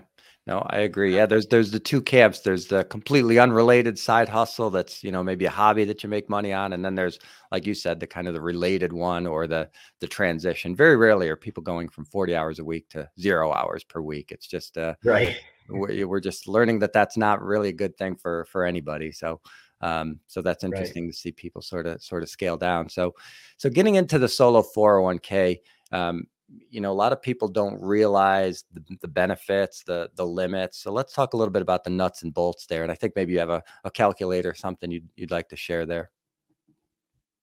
No 0.49 0.67
i 0.70 0.79
agree. 0.79 1.14
Yeah 1.14 1.26
there's 1.26 1.46
there's 1.46 1.70
the 1.70 1.79
two 1.79 2.00
camps. 2.00 2.40
There's 2.40 2.67
the 2.67 2.85
completely 2.85 3.38
unrelated 3.38 3.99
side 3.99 4.29
hustle 4.29 4.70
that's 4.70 5.05
you 5.05 5.12
know 5.12 5.23
maybe 5.23 5.44
a 5.44 5.50
hobby 5.50 5.85
that 5.85 6.02
you 6.02 6.08
make 6.08 6.29
money 6.31 6.52
on 6.52 6.73
and 6.73 6.85
then 6.85 6.94
there's 6.94 7.19
like 7.52 7.67
you 7.67 7.75
said 7.75 8.00
the 8.00 8.06
kind 8.06 8.26
of 8.26 8.34
the 8.34 8.41
related 8.41 8.93
one 8.93 9.27
or 9.27 9.46
the 9.46 9.69
the 10.01 10.08
transition. 10.08 10.74
Very 10.74 10.96
rarely 10.96 11.29
are 11.29 11.36
people 11.36 11.63
going 11.63 11.89
from 11.89 12.06
40 12.06 12.34
hours 12.34 12.58
a 12.58 12.65
week 12.65 12.89
to 12.91 13.08
zero 13.20 13.53
hours 13.53 13.84
per 13.84 14.01
week. 14.01 14.32
It's 14.32 14.46
just 14.46 14.79
uh 14.79 14.94
right. 15.05 15.36
we're 15.69 16.20
just 16.20 16.48
learning 16.48 16.79
that 16.79 16.94
that's 16.94 17.19
not 17.19 17.43
really 17.43 17.69
a 17.69 17.72
good 17.72 17.96
thing 17.98 18.17
for 18.17 18.46
for 18.46 18.65
anybody. 18.65 19.13
So 19.13 19.41
um, 19.81 20.19
so 20.27 20.43
that's 20.43 20.65
interesting 20.65 21.05
right. 21.05 21.13
to 21.13 21.19
see 21.19 21.32
people 21.32 21.63
sort 21.63 21.87
of 21.87 22.03
sort 22.03 22.23
of 22.23 22.29
scale 22.29 22.56
down. 22.56 22.89
So, 22.89 23.15
so 23.56 23.70
getting 23.70 23.94
into 23.94 24.19
the 24.19 24.29
solo 24.29 24.63
401k, 24.63 25.58
um, 25.93 26.25
you 26.70 26.81
know, 26.81 26.91
a 26.91 26.94
lot 26.94 27.13
of 27.13 27.20
people 27.20 27.49
don't 27.49 27.81
realize 27.81 28.65
the, 28.73 28.82
the, 29.03 29.08
benefits, 29.08 29.82
the 29.85 30.11
the 30.17 30.27
limits. 30.27 30.79
So 30.79 30.93
let's 30.93 31.13
talk 31.13 31.35
a 31.35 31.37
little 31.37 31.53
bit 31.53 31.63
about 31.63 31.85
the 31.85 31.91
nuts 31.91 32.23
and 32.23 32.32
bolts 32.32 32.67
there. 32.67 32.82
And 32.82 32.91
I 32.91 32.94
think 32.94 33.15
maybe 33.15 33.32
you 33.32 33.39
have 33.39 33.51
a, 33.51 33.63
a 33.85 33.91
calculator, 33.91 34.51
or 34.51 34.55
something 34.55 34.91
you'd 34.91 35.08
you'd 35.17 35.31
like 35.31 35.49
to 35.51 35.56
share 35.56 35.87
there. 35.87 36.11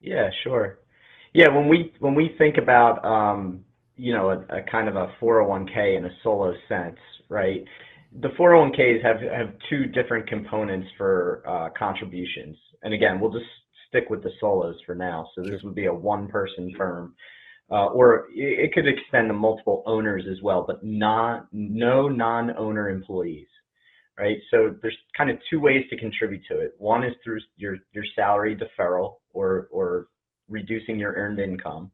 Yeah, 0.01 0.30
sure. 0.44 0.80
Yeah, 1.34 1.50
when 1.50 1.68
we 1.68 1.94
when 2.00 2.15
we 2.15 2.36
think 2.38 2.58
about 2.58 3.04
um, 3.06 3.63
you 3.96 4.13
know 4.13 4.32
a, 4.32 4.58
a 4.58 4.63
kind 4.63 4.88
of 4.88 4.96
a 4.96 5.13
401k 5.22 5.98
in 5.98 6.06
a 6.06 6.12
solo 6.24 6.54
sense, 6.68 6.98
right? 7.30 7.63
The 8.22 8.29
401ks 8.29 9.03
have 9.03 9.19
have 9.22 9.53
two 9.69 9.86
different 9.88 10.27
components 10.27 10.88
for 10.98 11.43
uh, 11.48 11.69
contributions. 11.77 12.57
And 12.84 12.93
again, 12.93 13.19
we'll 13.19 13.31
just 13.31 13.45
stick 13.89 14.10
with 14.10 14.24
the 14.24 14.31
solos 14.39 14.75
for 14.86 14.95
now. 14.95 15.27
So 15.36 15.41
this 15.41 15.62
would 15.63 15.75
be 15.75 15.86
a 15.86 15.93
one-person 15.93 16.74
firm, 16.77 17.15
uh, 17.72 17.88
or 17.88 18.27
it, 18.34 18.74
could 18.74 18.88
extend 18.88 19.29
to 19.29 19.34
multiple 19.34 19.84
owners 19.86 20.24
as 20.29 20.41
well, 20.41 20.63
but 20.65 20.84
not 20.84 21.48
no 21.51 22.07
non-owner 22.07 22.89
employees, 22.89 23.48
right? 24.17 24.38
So 24.51 24.75
there's 24.81 24.98
kind 25.17 25.29
of 25.29 25.38
two 25.50 25.60
ways 25.60 25.84
to 25.89 25.98
contribute 25.98 26.43
to 26.50 26.60
it. 26.60 26.75
One 26.77 27.03
is 27.03 27.13
through 27.24 27.39
your 27.57 27.77
your 27.91 28.05
salary 28.15 28.55
deferral 28.55 29.15
or 29.34 29.67
or 29.72 30.07
reducing 30.48 31.00
your 31.00 31.13
earned 31.13 31.39
income. 31.39 31.91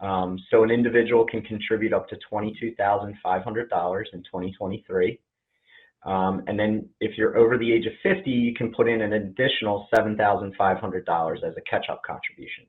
Um, 0.00 0.38
so 0.50 0.62
an 0.62 0.70
individual 0.70 1.26
can 1.26 1.42
contribute 1.42 1.92
up 1.92 2.08
to 2.10 2.16
$22,500 2.32 3.16
in 4.12 4.22
2023. 4.22 5.18
Um, 6.04 6.42
and 6.46 6.58
then 6.58 6.88
if 7.00 7.18
you're 7.18 7.36
over 7.36 7.58
the 7.58 7.72
age 7.72 7.86
of 7.86 7.92
50, 8.02 8.30
you 8.30 8.54
can 8.54 8.72
put 8.72 8.88
in 8.88 9.00
an 9.02 9.14
additional 9.14 9.88
$7,500 9.92 11.36
as 11.42 11.54
a 11.56 11.60
catch-up 11.68 12.02
contribution. 12.06 12.64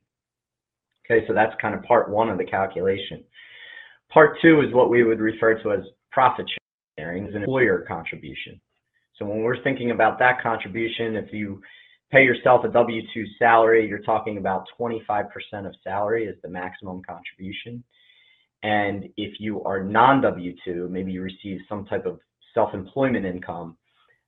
Okay, 1.06 1.26
so 1.28 1.34
that's 1.34 1.54
kind 1.62 1.76
of 1.76 1.84
part 1.84 2.10
one 2.10 2.30
of 2.30 2.38
the 2.38 2.46
calculation. 2.46 3.24
Part 4.12 4.38
two 4.42 4.62
is 4.62 4.74
what 4.74 4.90
we 4.90 5.04
would 5.04 5.20
refer 5.20 5.62
to 5.62 5.72
as 5.72 5.82
profit 6.12 6.46
sharing, 6.98 7.28
as 7.28 7.36
an 7.36 7.42
employer 7.42 7.86
contribution. 7.88 8.60
So 9.18 9.26
when 9.26 9.44
we're 9.44 9.62
thinking 9.64 9.92
about 9.92 10.18
that 10.20 10.42
contribution, 10.42 11.16
if 11.16 11.32
you 11.32 11.62
pay 12.12 12.24
yourself 12.24 12.64
a 12.64 12.70
W 12.70 13.02
2 13.14 13.26
salary, 13.38 13.88
you're 13.88 14.00
talking 14.00 14.38
about 14.38 14.66
25% 14.80 15.28
of 15.66 15.76
salary 15.84 16.26
is 16.26 16.36
the 16.42 16.50
maximum 16.50 17.02
contribution. 17.08 17.84
And 18.64 19.10
if 19.18 19.40
you 19.40 19.64
are 19.64 19.84
non 19.84 20.22
W 20.22 20.54
2, 20.66 20.88
maybe 20.90 21.12
you 21.12 21.22
receive 21.22 21.60
some 21.70 21.86
type 21.86 22.06
of 22.06 22.20
self 22.54 22.74
employment 22.74 23.26
income, 23.26 23.78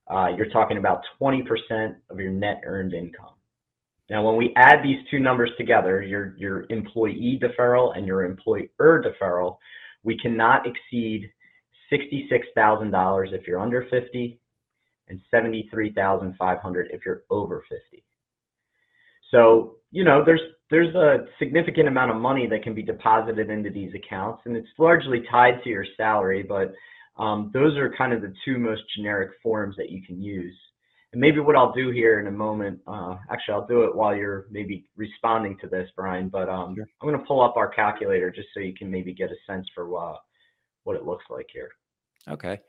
uh, 0.09 0.27
you're 0.35 0.49
talking 0.49 0.77
about 0.77 1.01
20% 1.21 1.95
of 2.09 2.19
your 2.19 2.31
net 2.31 2.61
earned 2.65 2.93
income. 2.93 3.33
Now, 4.09 4.25
when 4.25 4.35
we 4.35 4.53
add 4.57 4.83
these 4.83 4.97
two 5.09 5.19
numbers 5.19 5.51
together, 5.57 6.01
your, 6.01 6.35
your 6.37 6.65
employee 6.69 7.39
deferral 7.41 7.97
and 7.97 8.05
your 8.05 8.25
employer 8.25 8.67
deferral, 8.79 9.57
we 10.03 10.17
cannot 10.17 10.65
exceed 10.67 11.31
$66,000 11.91 13.33
if 13.33 13.47
you're 13.47 13.59
under 13.59 13.87
50 13.89 14.39
and 15.07 15.21
73,500 15.29 16.87
if 16.91 17.05
you're 17.05 17.23
over 17.29 17.63
50. 17.69 18.03
So, 19.29 19.75
you 19.91 20.03
know, 20.03 20.23
there's 20.25 20.41
there's 20.69 20.93
a 20.95 21.25
significant 21.37 21.89
amount 21.89 22.11
of 22.11 22.17
money 22.17 22.47
that 22.47 22.63
can 22.63 22.73
be 22.73 22.81
deposited 22.81 23.49
into 23.49 23.69
these 23.69 23.93
accounts 23.93 24.43
and 24.45 24.55
it's 24.55 24.69
largely 24.77 25.23
tied 25.29 25.61
to 25.63 25.69
your 25.69 25.85
salary, 25.97 26.43
but 26.43 26.73
um, 27.17 27.51
those 27.53 27.77
are 27.77 27.93
kind 27.97 28.13
of 28.13 28.21
the 28.21 28.33
two 28.45 28.57
most 28.57 28.81
generic 28.95 29.31
forms 29.43 29.75
that 29.77 29.89
you 29.89 30.01
can 30.03 30.21
use. 30.21 30.55
And 31.13 31.19
maybe 31.19 31.41
what 31.41 31.57
I'll 31.57 31.73
do 31.73 31.89
here 31.91 32.19
in 32.19 32.27
a 32.27 32.31
moment, 32.31 32.79
uh, 32.87 33.17
actually, 33.29 33.55
I'll 33.55 33.67
do 33.67 33.83
it 33.83 33.93
while 33.93 34.15
you're 34.15 34.45
maybe 34.49 34.85
responding 34.95 35.57
to 35.59 35.67
this, 35.67 35.89
Brian, 35.95 36.29
but 36.29 36.47
um, 36.47 36.73
sure. 36.75 36.87
I'm 37.01 37.09
going 37.09 37.19
to 37.19 37.25
pull 37.25 37.41
up 37.41 37.57
our 37.57 37.67
calculator 37.67 38.31
just 38.31 38.47
so 38.53 38.61
you 38.61 38.73
can 38.73 38.89
maybe 38.89 39.13
get 39.13 39.29
a 39.29 39.35
sense 39.45 39.67
for 39.75 39.97
uh, 39.97 40.15
what 40.83 40.95
it 40.95 41.03
looks 41.03 41.25
like 41.29 41.47
here. 41.51 41.69
Okay. 42.29 42.61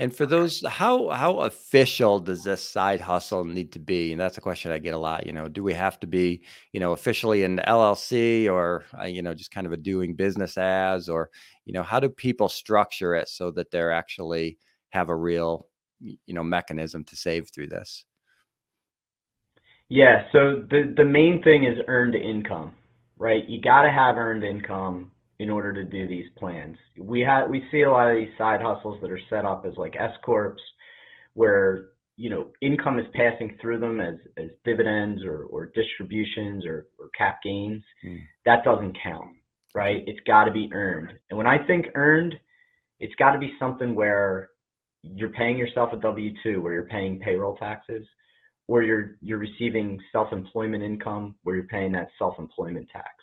And 0.00 0.14
for 0.14 0.26
those, 0.26 0.64
how 0.64 1.08
how 1.08 1.40
official 1.40 2.20
does 2.20 2.44
this 2.44 2.62
side 2.62 3.00
hustle 3.00 3.44
need 3.44 3.72
to 3.72 3.80
be? 3.80 4.12
And 4.12 4.20
that's 4.20 4.38
a 4.38 4.40
question 4.40 4.70
I 4.70 4.78
get 4.78 4.94
a 4.94 4.98
lot. 4.98 5.26
You 5.26 5.32
know, 5.32 5.48
do 5.48 5.64
we 5.64 5.74
have 5.74 5.98
to 6.00 6.06
be, 6.06 6.42
you 6.72 6.78
know, 6.78 6.92
officially 6.92 7.42
in 7.42 7.60
LLC, 7.66 8.48
or 8.48 8.84
uh, 8.98 9.06
you 9.06 9.22
know, 9.22 9.34
just 9.34 9.50
kind 9.50 9.66
of 9.66 9.72
a 9.72 9.76
doing 9.76 10.14
business 10.14 10.56
as, 10.56 11.08
or 11.08 11.30
you 11.64 11.72
know, 11.72 11.82
how 11.82 11.98
do 11.98 12.08
people 12.08 12.48
structure 12.48 13.16
it 13.16 13.28
so 13.28 13.50
that 13.50 13.72
they're 13.72 13.90
actually 13.90 14.56
have 14.90 15.08
a 15.08 15.16
real, 15.16 15.66
you 16.00 16.18
know, 16.28 16.44
mechanism 16.44 17.02
to 17.04 17.16
save 17.16 17.48
through 17.50 17.66
this? 17.66 18.04
Yeah. 19.88 20.26
So 20.30 20.64
the 20.70 20.94
the 20.96 21.04
main 21.04 21.42
thing 21.42 21.64
is 21.64 21.78
earned 21.88 22.14
income, 22.14 22.72
right? 23.16 23.44
You 23.48 23.60
got 23.60 23.82
to 23.82 23.90
have 23.90 24.16
earned 24.16 24.44
income 24.44 25.10
in 25.38 25.50
order 25.50 25.72
to 25.72 25.84
do 25.84 26.08
these 26.08 26.26
plans. 26.36 26.76
We 26.98 27.20
have 27.20 27.48
we 27.48 27.64
see 27.70 27.82
a 27.82 27.90
lot 27.90 28.10
of 28.10 28.16
these 28.16 28.36
side 28.36 28.60
hustles 28.60 28.98
that 29.00 29.10
are 29.10 29.20
set 29.30 29.44
up 29.44 29.64
as 29.66 29.76
like 29.76 29.94
S 29.98 30.12
corps, 30.24 30.56
where 31.34 31.90
you 32.16 32.28
know 32.30 32.48
income 32.60 32.98
is 32.98 33.06
passing 33.14 33.56
through 33.60 33.78
them 33.78 34.00
as 34.00 34.16
as 34.36 34.50
dividends 34.64 35.22
or 35.24 35.44
or 35.44 35.66
distributions 35.74 36.66
or 36.66 36.86
or 36.98 37.08
cap 37.16 37.38
gains. 37.44 37.82
Mm. 38.04 38.20
That 38.46 38.64
doesn't 38.64 38.98
count, 39.02 39.36
right? 39.74 40.02
It's 40.06 40.20
got 40.26 40.44
to 40.44 40.52
be 40.52 40.68
earned. 40.72 41.12
And 41.30 41.38
when 41.38 41.46
I 41.46 41.64
think 41.66 41.86
earned, 41.94 42.34
it's 42.98 43.14
got 43.14 43.32
to 43.32 43.38
be 43.38 43.52
something 43.60 43.94
where 43.94 44.50
you're 45.02 45.30
paying 45.30 45.56
yourself 45.56 45.90
a 45.92 45.96
W 45.98 46.34
two, 46.42 46.60
where 46.60 46.72
you're 46.72 46.82
paying 46.82 47.20
payroll 47.20 47.56
taxes, 47.56 48.04
or 48.66 48.82
you're 48.82 49.18
you're 49.22 49.38
receiving 49.38 50.00
self 50.10 50.32
employment 50.32 50.82
income, 50.82 51.36
where 51.44 51.54
you're 51.54 51.64
paying 51.66 51.92
that 51.92 52.08
self 52.18 52.40
employment 52.40 52.88
tax 52.92 53.14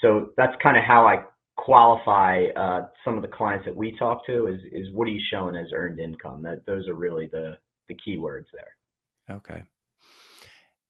so 0.00 0.30
that's 0.36 0.54
kind 0.62 0.76
of 0.76 0.84
how 0.84 1.06
I 1.06 1.22
qualify 1.56 2.46
uh, 2.56 2.86
some 3.04 3.16
of 3.16 3.22
the 3.22 3.28
clients 3.28 3.66
that 3.66 3.76
we 3.76 3.96
talk 3.98 4.24
to 4.26 4.46
is 4.46 4.60
is 4.72 4.92
what 4.92 5.06
are 5.06 5.10
you 5.10 5.20
showing 5.30 5.56
as 5.56 5.68
earned 5.74 6.00
income? 6.00 6.42
That 6.42 6.64
those 6.66 6.88
are 6.88 6.94
really 6.94 7.26
the 7.26 7.58
the 7.88 7.94
key 7.94 8.16
words 8.16 8.48
there. 8.52 9.36
Okay. 9.36 9.62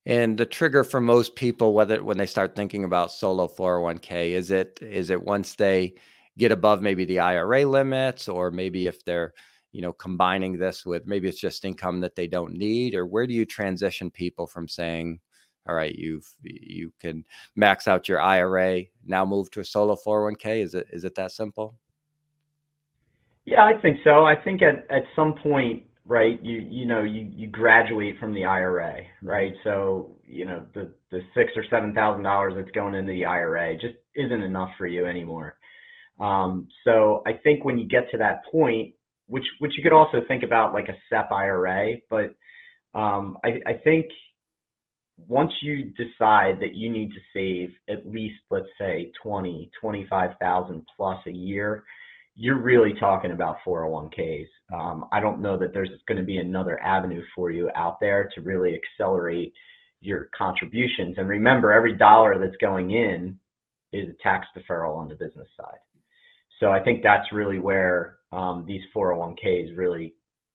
And 0.07 0.39
the 0.39 0.47
trigger 0.47 0.83
for 0.83 1.01
most 1.01 1.35
people, 1.35 1.75
whether 1.75 2.03
when 2.03 2.17
they 2.17 2.27
start 2.27 2.57
thinking 2.57 2.85
about 2.85 3.13
solo 3.13 3.49
401k, 3.49 4.31
is 4.31 4.51
it 4.51 4.79
is 4.81 5.11
it 5.11 5.23
once 5.23 5.55
they 5.55 5.95
get 6.39 6.53
above 6.53 6.81
maybe 6.81 7.05
the 7.05 7.19
IRA 7.19 7.65
limits, 7.67 8.29
or 8.29 8.51
maybe 8.51 8.87
if 8.87 9.05
they're 9.05 9.33
you 9.73 9.83
know 9.83 9.93
combining 9.93 10.57
this 10.57 10.87
with 10.87 11.07
maybe 11.07 11.29
it's 11.29 11.41
just 11.41 11.65
income 11.65 12.01
that 12.01 12.15
they 12.15 12.29
don't 12.29 12.55
need, 12.55 12.95
or 12.95 13.07
where 13.07 13.27
do 13.27 13.35
you 13.35 13.45
transition 13.45 14.11
people 14.11 14.47
from 14.47 14.69
saying 14.69 15.21
all 15.69 15.75
right, 15.75 15.95
you've 15.95 16.27
you 16.43 16.93
can 17.01 17.25
max 17.57 17.87
out 17.87 18.09
your 18.09 18.21
IRA, 18.21 18.83
now 19.07 19.25
move 19.25 19.51
to 19.53 19.61
a 19.61 19.65
solo 19.65 19.97
401k. 20.07 20.63
Is 20.63 20.75
it 20.75 20.87
is 20.93 21.05
it 21.05 21.15
that 21.17 21.33
simple? 21.33 21.75
Yeah, 23.45 23.65
I 23.65 23.81
think 23.81 23.99
so. 24.05 24.25
I 24.25 24.37
think 24.37 24.63
at, 24.63 24.87
at 24.91 25.03
some 25.17 25.35
point, 25.35 25.83
right, 26.07 26.43
you 26.43 26.59
you 26.59 26.87
know, 26.87 27.03
you, 27.03 27.31
you 27.35 27.47
graduate 27.49 28.19
from 28.19 28.35
the 28.35 28.45
IRA, 28.45 29.03
right? 29.23 29.55
So, 29.65 30.17
you 30.25 30.45
know, 30.45 30.65
the, 30.75 30.93
the 31.11 31.21
six 31.35 31.53
or 31.57 31.65
seven 31.71 31.95
thousand 31.95 32.23
dollars 32.23 32.55
that's 32.57 32.71
going 32.73 32.95
into 32.95 33.13
the 33.13 33.25
IRA 33.25 33.75
just 33.75 33.95
isn't 34.15 34.43
enough 34.43 34.71
for 34.79 34.87
you 34.87 35.07
anymore. 35.07 35.57
Um, 36.19 36.69
so 36.85 37.23
I 37.27 37.33
think 37.33 37.65
when 37.65 37.79
you 37.79 37.89
get 37.89 38.11
to 38.13 38.19
that 38.19 38.45
point, 38.51 38.95
which 39.27 39.47
which 39.59 39.73
you 39.77 39.83
could 39.83 39.93
also 39.93 40.23
think 40.29 40.43
about 40.43 40.73
like 40.75 40.89
a 40.89 40.97
SEP 41.09 41.33
IRA, 41.33 41.97
but 42.09 42.35
um, 42.95 43.39
I, 43.45 43.61
I 43.67 43.73
think 43.85 44.07
once 45.29 45.53
you 45.63 45.93
decide 45.97 46.59
that 46.61 46.75
you 46.75 46.91
need 46.91 47.11
to 47.11 47.21
save 47.33 47.71
at 47.89 48.07
least 48.11 48.37
let's 48.51 48.69
say 48.79 49.11
20 49.23 49.71
25000 49.81 50.87
plus 50.97 51.19
a 51.27 51.33
year 51.33 51.85
you're 52.37 52.61
really 52.61 52.95
talking 52.99 53.33
about 53.33 53.57
401ks 53.67 54.47
um, 54.73 55.07
i 55.13 55.21
don't 55.21 55.41
know 55.41 55.59
that 55.59 55.73
there's 55.73 55.91
going 56.07 56.19
to 56.19 56.25
be 56.25 56.39
another 56.39 56.81
avenue 56.83 57.23
for 57.35 57.51
you 57.51 57.71
out 57.75 57.99
there 58.01 58.31
to 58.35 58.41
really 58.41 58.75
accelerate 58.75 59.53
your 60.01 60.31
contributions. 60.37 61.17
And 61.19 61.29
remember 61.29 61.73
every 61.73 61.95
dollar 61.95 62.39
that's 62.39 62.57
going 62.61 62.91
in 62.91 63.39
is 63.93 64.09
a 64.09 64.23
tax 64.23 64.47
deferral 64.57 64.97
on 64.97 65.09
the 65.09 65.15
business 65.15 65.49
side. 65.57 65.79
So 66.59 66.71
i 66.71 66.83
think 66.83 67.03
that's 67.03 67.33
really 67.33 67.59
where 67.59 68.17
um, 68.33 68.65
these 68.67 68.83
401ks 68.95 69.77
really 69.77 70.15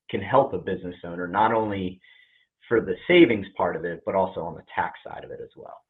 can 0.09 0.21
help 0.21 0.53
a 0.53 0.57
business 0.57 0.95
owner 1.03 1.27
not 1.27 1.51
only 1.51 1.99
for 2.67 2.81
the 2.81 2.95
savings 3.07 3.47
part 3.55 3.75
of 3.75 3.85
it, 3.85 4.01
but 4.05 4.15
also 4.15 4.41
on 4.41 4.55
the 4.55 4.63
tax 4.73 4.99
side 5.07 5.23
of 5.23 5.31
it 5.31 5.39
as 5.41 5.49
well. 5.55 5.81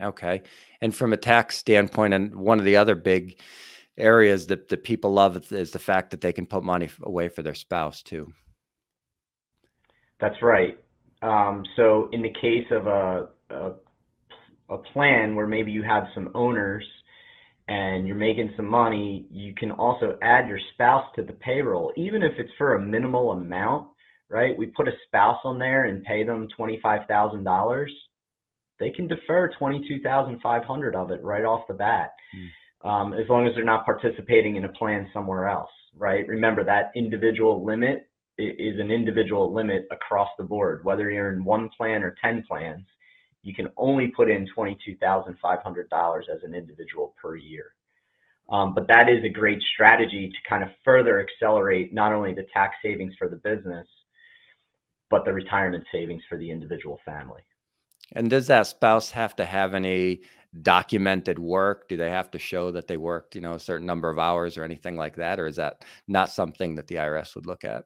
Okay. 0.00 0.42
And 0.80 0.94
from 0.94 1.12
a 1.12 1.16
tax 1.16 1.56
standpoint, 1.56 2.14
and 2.14 2.34
one 2.34 2.58
of 2.58 2.64
the 2.64 2.76
other 2.76 2.94
big 2.94 3.40
areas 3.96 4.46
that, 4.46 4.68
that 4.68 4.84
people 4.84 5.12
love 5.12 5.52
is 5.52 5.70
the 5.72 5.78
fact 5.78 6.10
that 6.10 6.20
they 6.20 6.32
can 6.32 6.46
put 6.46 6.62
money 6.62 6.88
away 7.02 7.28
for 7.28 7.42
their 7.42 7.54
spouse 7.54 8.02
too. 8.02 8.32
That's 10.20 10.40
right. 10.42 10.78
Um, 11.22 11.64
so 11.76 12.08
in 12.12 12.22
the 12.22 12.32
case 12.40 12.66
of 12.70 12.86
a, 12.86 13.28
a, 13.50 13.72
a 14.68 14.78
plan 14.78 15.34
where 15.34 15.46
maybe 15.46 15.72
you 15.72 15.82
have 15.82 16.04
some 16.14 16.30
owners 16.34 16.84
and 17.66 18.06
you're 18.06 18.16
making 18.16 18.52
some 18.56 18.66
money, 18.66 19.26
you 19.30 19.52
can 19.54 19.72
also 19.72 20.16
add 20.22 20.48
your 20.48 20.60
spouse 20.74 21.06
to 21.16 21.22
the 21.22 21.32
payroll, 21.34 21.92
even 21.96 22.22
if 22.22 22.32
it's 22.38 22.50
for 22.56 22.74
a 22.74 22.80
minimal 22.80 23.32
amount 23.32 23.88
right? 24.30 24.56
We 24.56 24.66
put 24.66 24.88
a 24.88 24.92
spouse 25.06 25.40
on 25.44 25.58
there 25.58 25.84
and 25.84 26.04
pay 26.04 26.24
them 26.24 26.48
$25,000. 26.58 27.86
They 28.78 28.90
can 28.90 29.08
defer 29.08 29.50
22,500 29.58 30.94
of 30.94 31.10
it 31.10 31.22
right 31.22 31.44
off 31.44 31.66
the 31.66 31.74
bat. 31.74 32.12
Mm. 32.36 32.88
Um, 32.88 33.12
as 33.12 33.28
long 33.28 33.46
as 33.46 33.54
they're 33.54 33.64
not 33.64 33.84
participating 33.84 34.54
in 34.54 34.64
a 34.64 34.68
plan 34.68 35.08
somewhere 35.12 35.48
else, 35.48 35.70
right? 35.96 36.26
Remember 36.28 36.62
that 36.62 36.92
individual 36.94 37.64
limit 37.64 38.08
is 38.38 38.78
an 38.78 38.92
individual 38.92 39.52
limit 39.52 39.88
across 39.90 40.28
the 40.38 40.44
board. 40.44 40.84
Whether 40.84 41.10
you're 41.10 41.32
in 41.32 41.44
one 41.44 41.70
plan 41.76 42.04
or 42.04 42.14
10 42.22 42.44
plans, 42.48 42.86
you 43.42 43.52
can 43.52 43.68
only 43.76 44.08
put 44.08 44.30
in 44.30 44.46
$22,500 44.56 46.20
as 46.32 46.42
an 46.44 46.54
individual 46.54 47.14
per 47.20 47.34
year. 47.34 47.72
Um, 48.50 48.74
but 48.74 48.86
that 48.88 49.08
is 49.08 49.24
a 49.24 49.28
great 49.28 49.60
strategy 49.74 50.30
to 50.30 50.48
kind 50.48 50.62
of 50.62 50.70
further 50.84 51.20
accelerate 51.20 51.92
not 51.92 52.12
only 52.12 52.32
the 52.32 52.46
tax 52.52 52.76
savings 52.82 53.14
for 53.18 53.28
the 53.28 53.36
business, 53.36 53.86
but 55.10 55.24
the 55.24 55.32
retirement 55.32 55.84
savings 55.92 56.22
for 56.28 56.36
the 56.36 56.50
individual 56.50 57.00
family. 57.04 57.42
And 58.12 58.30
does 58.30 58.46
that 58.46 58.66
spouse 58.66 59.10
have 59.10 59.36
to 59.36 59.44
have 59.44 59.74
any 59.74 60.22
documented 60.62 61.38
work? 61.38 61.88
Do 61.88 61.96
they 61.96 62.10
have 62.10 62.30
to 62.32 62.38
show 62.38 62.70
that 62.72 62.86
they 62.86 62.96
worked, 62.96 63.34
you 63.34 63.40
know, 63.40 63.54
a 63.54 63.60
certain 63.60 63.86
number 63.86 64.08
of 64.08 64.18
hours 64.18 64.56
or 64.56 64.64
anything 64.64 64.96
like 64.96 65.16
that? 65.16 65.38
Or 65.38 65.46
is 65.46 65.56
that 65.56 65.84
not 66.06 66.30
something 66.30 66.74
that 66.76 66.86
the 66.86 66.96
IRS 66.96 67.34
would 67.34 67.46
look 67.46 67.64
at? 67.64 67.84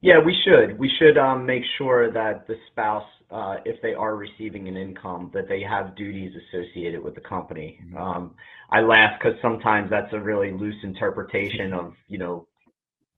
Yeah, 0.00 0.20
we 0.24 0.34
should. 0.44 0.78
We 0.78 0.90
should 0.98 1.18
um, 1.18 1.44
make 1.44 1.64
sure 1.76 2.12
that 2.12 2.46
the 2.46 2.54
spouse, 2.70 3.06
uh, 3.30 3.56
if 3.64 3.82
they 3.82 3.94
are 3.94 4.14
receiving 4.14 4.68
an 4.68 4.76
income, 4.76 5.30
that 5.34 5.48
they 5.48 5.60
have 5.62 5.96
duties 5.96 6.32
associated 6.36 7.02
with 7.02 7.16
the 7.16 7.20
company. 7.20 7.80
Mm-hmm. 7.84 7.96
Um, 7.96 8.34
I 8.70 8.80
laugh 8.80 9.18
because 9.18 9.36
sometimes 9.42 9.90
that's 9.90 10.12
a 10.12 10.20
really 10.20 10.52
loose 10.52 10.76
interpretation 10.84 11.72
of, 11.72 11.94
you 12.06 12.18
know, 12.18 12.46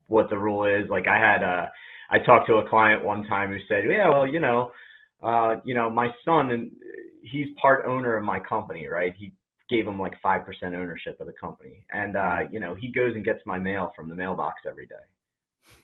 what 0.06 0.30
the 0.30 0.38
rule 0.38 0.64
is. 0.64 0.88
Like 0.88 1.06
I 1.06 1.18
had 1.18 1.42
a 1.42 1.70
I 2.10 2.18
talked 2.18 2.48
to 2.48 2.54
a 2.54 2.68
client 2.68 3.04
one 3.04 3.24
time 3.24 3.50
who 3.50 3.58
said, 3.68 3.84
"Yeah, 3.88 4.08
well, 4.08 4.26
you 4.26 4.40
know, 4.40 4.72
uh, 5.22 5.56
you 5.64 5.74
know, 5.74 5.88
my 5.88 6.08
son 6.24 6.50
and 6.50 6.70
he's 7.22 7.48
part 7.60 7.84
owner 7.86 8.16
of 8.16 8.24
my 8.24 8.40
company, 8.40 8.86
right? 8.88 9.14
He 9.16 9.32
gave 9.68 9.86
him 9.86 9.98
like 9.98 10.20
five 10.22 10.44
percent 10.44 10.74
ownership 10.74 11.20
of 11.20 11.26
the 11.26 11.32
company, 11.32 11.84
and 11.92 12.16
uh, 12.16 12.38
you 12.50 12.60
know, 12.60 12.74
he 12.74 12.90
goes 12.90 13.14
and 13.14 13.24
gets 13.24 13.40
my 13.46 13.58
mail 13.58 13.92
from 13.94 14.08
the 14.08 14.14
mailbox 14.14 14.62
every 14.68 14.86
day." 14.86 14.94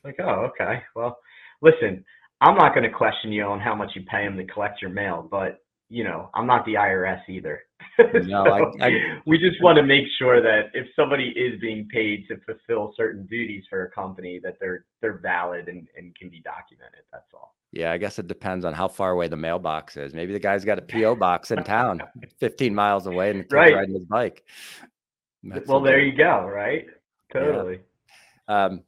Like, 0.05 0.17
oh, 0.21 0.51
okay. 0.51 0.83
Well, 0.95 1.19
listen, 1.63 2.05
I'm 2.41 2.57
not 2.57 2.75
going 2.75 2.85
to 2.85 2.97
question 2.97 3.33
you 3.33 3.45
on 3.45 3.61
how 3.61 3.75
much 3.75 3.91
you 3.95 4.03
pay 4.11 4.25
him 4.25 4.37
to 4.37 4.45
collect 4.45 4.81
your 4.83 4.91
mail, 4.91 5.27
but 5.29 5.65
you 5.89 6.05
know, 6.05 6.31
I'm 6.35 6.47
not 6.47 6.65
the 6.67 6.75
IRS 6.75 7.23
either. 7.29 7.63
No, 7.99 8.45
so 8.45 8.73
I- 8.81 8.87
I- 8.89 9.21
we 9.27 9.39
just 9.39 9.63
want 9.63 9.77
to 9.77 9.83
make 9.83 10.05
sure 10.19 10.43
that 10.43 10.67
if 10.75 10.87
somebody 10.95 11.29
is 11.31 11.59
being 11.61 11.89
paid 11.89 12.27
to 12.29 12.37
fulfill 12.45 12.93
certain 12.97 13.25
duties 13.27 13.65
for 13.71 13.85
a 13.85 13.91
company, 13.91 14.39
that 14.43 14.57
they're 14.61 14.85
they're 15.01 15.19
valid 15.19 15.69
and, 15.69 15.87
and 15.97 16.15
can 16.15 16.29
be 16.29 16.41
documented. 16.41 17.01
That's 17.13 17.33
all. 17.33 17.55
Yeah, 17.73 17.93
I 17.93 17.99
guess 17.99 18.19
it 18.19 18.27
depends 18.27 18.65
on 18.65 18.73
how 18.75 18.89
far 18.89 19.11
away 19.13 19.29
the 19.29 19.37
mailbox 19.37 19.97
is. 19.97 20.13
Maybe 20.15 20.33
the 20.33 20.39
guy's 20.39 20.65
got 20.65 20.79
a 20.79 20.83
PO 20.83 21.17
box 21.17 21.51
in 21.51 21.63
town, 21.65 22.03
15 22.39 22.75
miles 22.75 23.07
away, 23.07 23.31
and 23.31 23.41
the 23.41 23.45
kid's 23.45 23.53
Right. 23.55 23.75
riding 23.75 23.95
his 23.95 24.05
bike. 24.05 24.45
That's 25.43 25.67
well, 25.69 25.81
there 25.81 26.01
you 26.01 26.17
go. 26.17 26.45
Right. 26.47 26.87
Totally. 27.33 27.81
Um, 28.49 28.83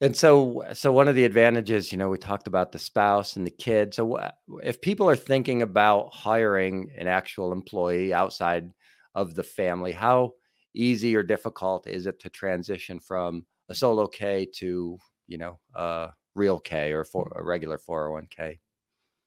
and 0.00 0.14
so, 0.14 0.62
so 0.74 0.92
one 0.92 1.08
of 1.08 1.14
the 1.14 1.24
advantages, 1.24 1.90
you 1.90 1.98
know, 1.98 2.08
we 2.08 2.18
talked 2.18 2.46
about 2.46 2.72
the 2.72 2.78
spouse 2.78 3.36
and 3.36 3.46
the 3.46 3.50
kid. 3.50 3.94
So, 3.94 4.20
if 4.62 4.80
people 4.80 5.08
are 5.08 5.16
thinking 5.16 5.62
about 5.62 6.12
hiring 6.12 6.90
an 6.98 7.06
actual 7.06 7.52
employee 7.52 8.12
outside 8.12 8.70
of 9.14 9.34
the 9.34 9.42
family, 9.42 9.92
how 9.92 10.32
easy 10.74 11.16
or 11.16 11.22
difficult 11.22 11.86
is 11.86 12.06
it 12.06 12.20
to 12.20 12.28
transition 12.28 13.00
from 13.00 13.46
a 13.70 13.74
solo 13.74 14.06
K 14.06 14.46
to, 14.56 14.98
you 15.26 15.38
know, 15.38 15.58
a 15.74 16.10
real 16.34 16.60
K 16.60 16.92
or 16.92 17.04
mm. 17.04 17.08
for 17.08 17.32
a 17.34 17.42
regular 17.42 17.78
401k? 17.78 18.58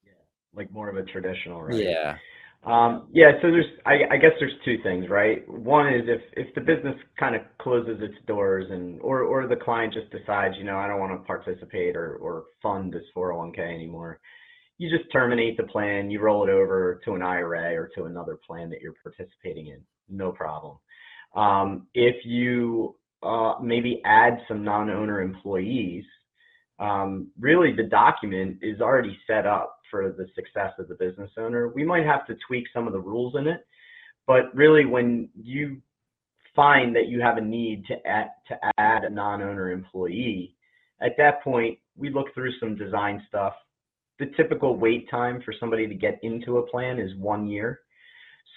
Yeah, 0.04 0.12
Like 0.54 0.70
more 0.70 0.88
of 0.88 0.96
a 0.96 1.02
traditional, 1.02 1.62
right? 1.62 1.82
Yeah. 1.82 2.16
Um, 2.62 3.08
yeah, 3.10 3.32
so 3.40 3.50
there's, 3.50 3.64
I, 3.86 4.18
guess 4.18 4.32
there's 4.38 4.52
two 4.66 4.76
things, 4.82 5.08
right? 5.08 5.48
One 5.48 5.88
is 5.88 6.02
if, 6.06 6.54
the 6.54 6.60
business 6.60 6.94
kind 7.18 7.34
of 7.34 7.40
closes 7.58 8.02
its 8.02 8.14
doors 8.26 8.66
and, 8.70 9.00
or, 9.00 9.46
the 9.48 9.56
client 9.56 9.94
just 9.94 10.10
decides, 10.10 10.56
you 10.58 10.64
know, 10.64 10.76
I 10.76 10.86
don't 10.86 11.00
want 11.00 11.18
to 11.18 11.26
participate 11.26 11.96
or, 11.96 12.16
or 12.16 12.44
fund 12.62 12.92
this 12.92 13.04
401k 13.16 13.60
anymore, 13.60 14.20
you 14.76 14.90
just 14.90 15.10
terminate 15.10 15.56
the 15.56 15.62
plan, 15.64 16.10
you 16.10 16.20
roll 16.20 16.46
it 16.46 16.50
over 16.50 17.00
to 17.04 17.14
an 17.14 17.22
IRA 17.22 17.74
or 17.74 17.90
to 17.96 18.04
another 18.04 18.38
plan 18.46 18.68
that 18.70 18.82
you're 18.82 18.94
participating 19.02 19.68
in, 19.68 19.80
no 20.10 20.30
problem. 20.30 20.76
Um, 21.34 21.86
if 21.94 22.16
you 22.26 22.94
uh, 23.22 23.54
maybe 23.62 24.02
add 24.04 24.38
some 24.48 24.64
non-owner 24.64 25.22
employees, 25.22 26.04
um, 26.78 27.28
really 27.38 27.74
the 27.74 27.84
document 27.84 28.58
is 28.62 28.80
already 28.80 29.18
set 29.26 29.46
up 29.46 29.79
for 29.90 30.14
the 30.16 30.26
success 30.34 30.72
of 30.78 30.88
the 30.88 30.94
business 30.94 31.30
owner. 31.36 31.68
We 31.68 31.84
might 31.84 32.04
have 32.04 32.26
to 32.26 32.36
tweak 32.46 32.64
some 32.72 32.86
of 32.86 32.92
the 32.92 33.00
rules 33.00 33.34
in 33.36 33.46
it, 33.46 33.66
but 34.26 34.54
really 34.54 34.84
when 34.84 35.28
you 35.34 35.80
find 36.54 36.94
that 36.96 37.08
you 37.08 37.20
have 37.20 37.36
a 37.36 37.40
need 37.40 37.84
to 37.86 37.94
add, 38.06 38.30
to 38.48 38.58
add 38.78 39.04
a 39.04 39.10
non-owner 39.10 39.72
employee, 39.72 40.54
at 41.00 41.16
that 41.16 41.42
point 41.42 41.78
we 41.96 42.10
look 42.10 42.32
through 42.34 42.52
some 42.58 42.76
design 42.76 43.22
stuff. 43.28 43.54
The 44.18 44.26
typical 44.36 44.76
wait 44.76 45.08
time 45.10 45.42
for 45.44 45.54
somebody 45.58 45.86
to 45.86 45.94
get 45.94 46.18
into 46.22 46.58
a 46.58 46.66
plan 46.66 46.98
is 46.98 47.14
one 47.16 47.48
year. 47.48 47.80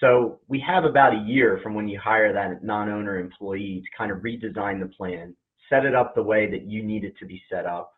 So 0.00 0.40
we 0.48 0.62
have 0.66 0.84
about 0.84 1.14
a 1.14 1.24
year 1.26 1.60
from 1.62 1.74
when 1.74 1.88
you 1.88 1.98
hire 2.02 2.32
that 2.32 2.64
non-owner 2.64 3.18
employee 3.18 3.82
to 3.84 3.96
kind 3.96 4.10
of 4.10 4.18
redesign 4.18 4.80
the 4.80 4.92
plan, 4.94 5.34
set 5.70 5.86
it 5.86 5.94
up 5.94 6.14
the 6.14 6.22
way 6.22 6.50
that 6.50 6.64
you 6.64 6.82
need 6.82 7.04
it 7.04 7.16
to 7.18 7.26
be 7.26 7.42
set 7.50 7.64
up 7.64 7.94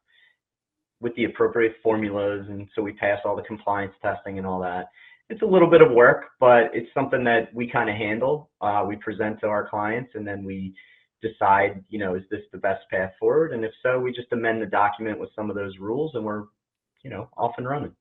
with 1.00 1.14
the 1.16 1.24
appropriate 1.24 1.76
formulas. 1.82 2.46
And 2.48 2.68
so 2.74 2.82
we 2.82 2.92
pass 2.92 3.20
all 3.24 3.36
the 3.36 3.42
compliance 3.42 3.92
testing 4.02 4.38
and 4.38 4.46
all 4.46 4.60
that. 4.60 4.88
It's 5.28 5.42
a 5.42 5.46
little 5.46 5.68
bit 5.68 5.82
of 5.82 5.90
work, 5.90 6.26
but 6.38 6.70
it's 6.72 6.88
something 6.94 7.24
that 7.24 7.52
we 7.52 7.68
kind 7.68 7.90
of 7.90 7.96
handle. 7.96 8.50
Uh, 8.60 8.84
we 8.86 8.96
present 8.96 9.40
to 9.40 9.48
our 9.48 9.68
clients 9.68 10.12
and 10.14 10.26
then 10.26 10.44
we 10.44 10.74
decide, 11.20 11.82
you 11.88 11.98
know, 11.98 12.14
is 12.14 12.22
this 12.30 12.42
the 12.52 12.58
best 12.58 12.84
path 12.90 13.12
forward? 13.18 13.52
And 13.52 13.64
if 13.64 13.72
so, 13.82 13.98
we 13.98 14.12
just 14.12 14.28
amend 14.32 14.62
the 14.62 14.66
document 14.66 15.18
with 15.18 15.30
some 15.34 15.50
of 15.50 15.56
those 15.56 15.78
rules 15.78 16.14
and 16.14 16.24
we're, 16.24 16.44
you 17.02 17.10
know, 17.10 17.28
off 17.36 17.52
and 17.58 17.68
running. 17.68 17.92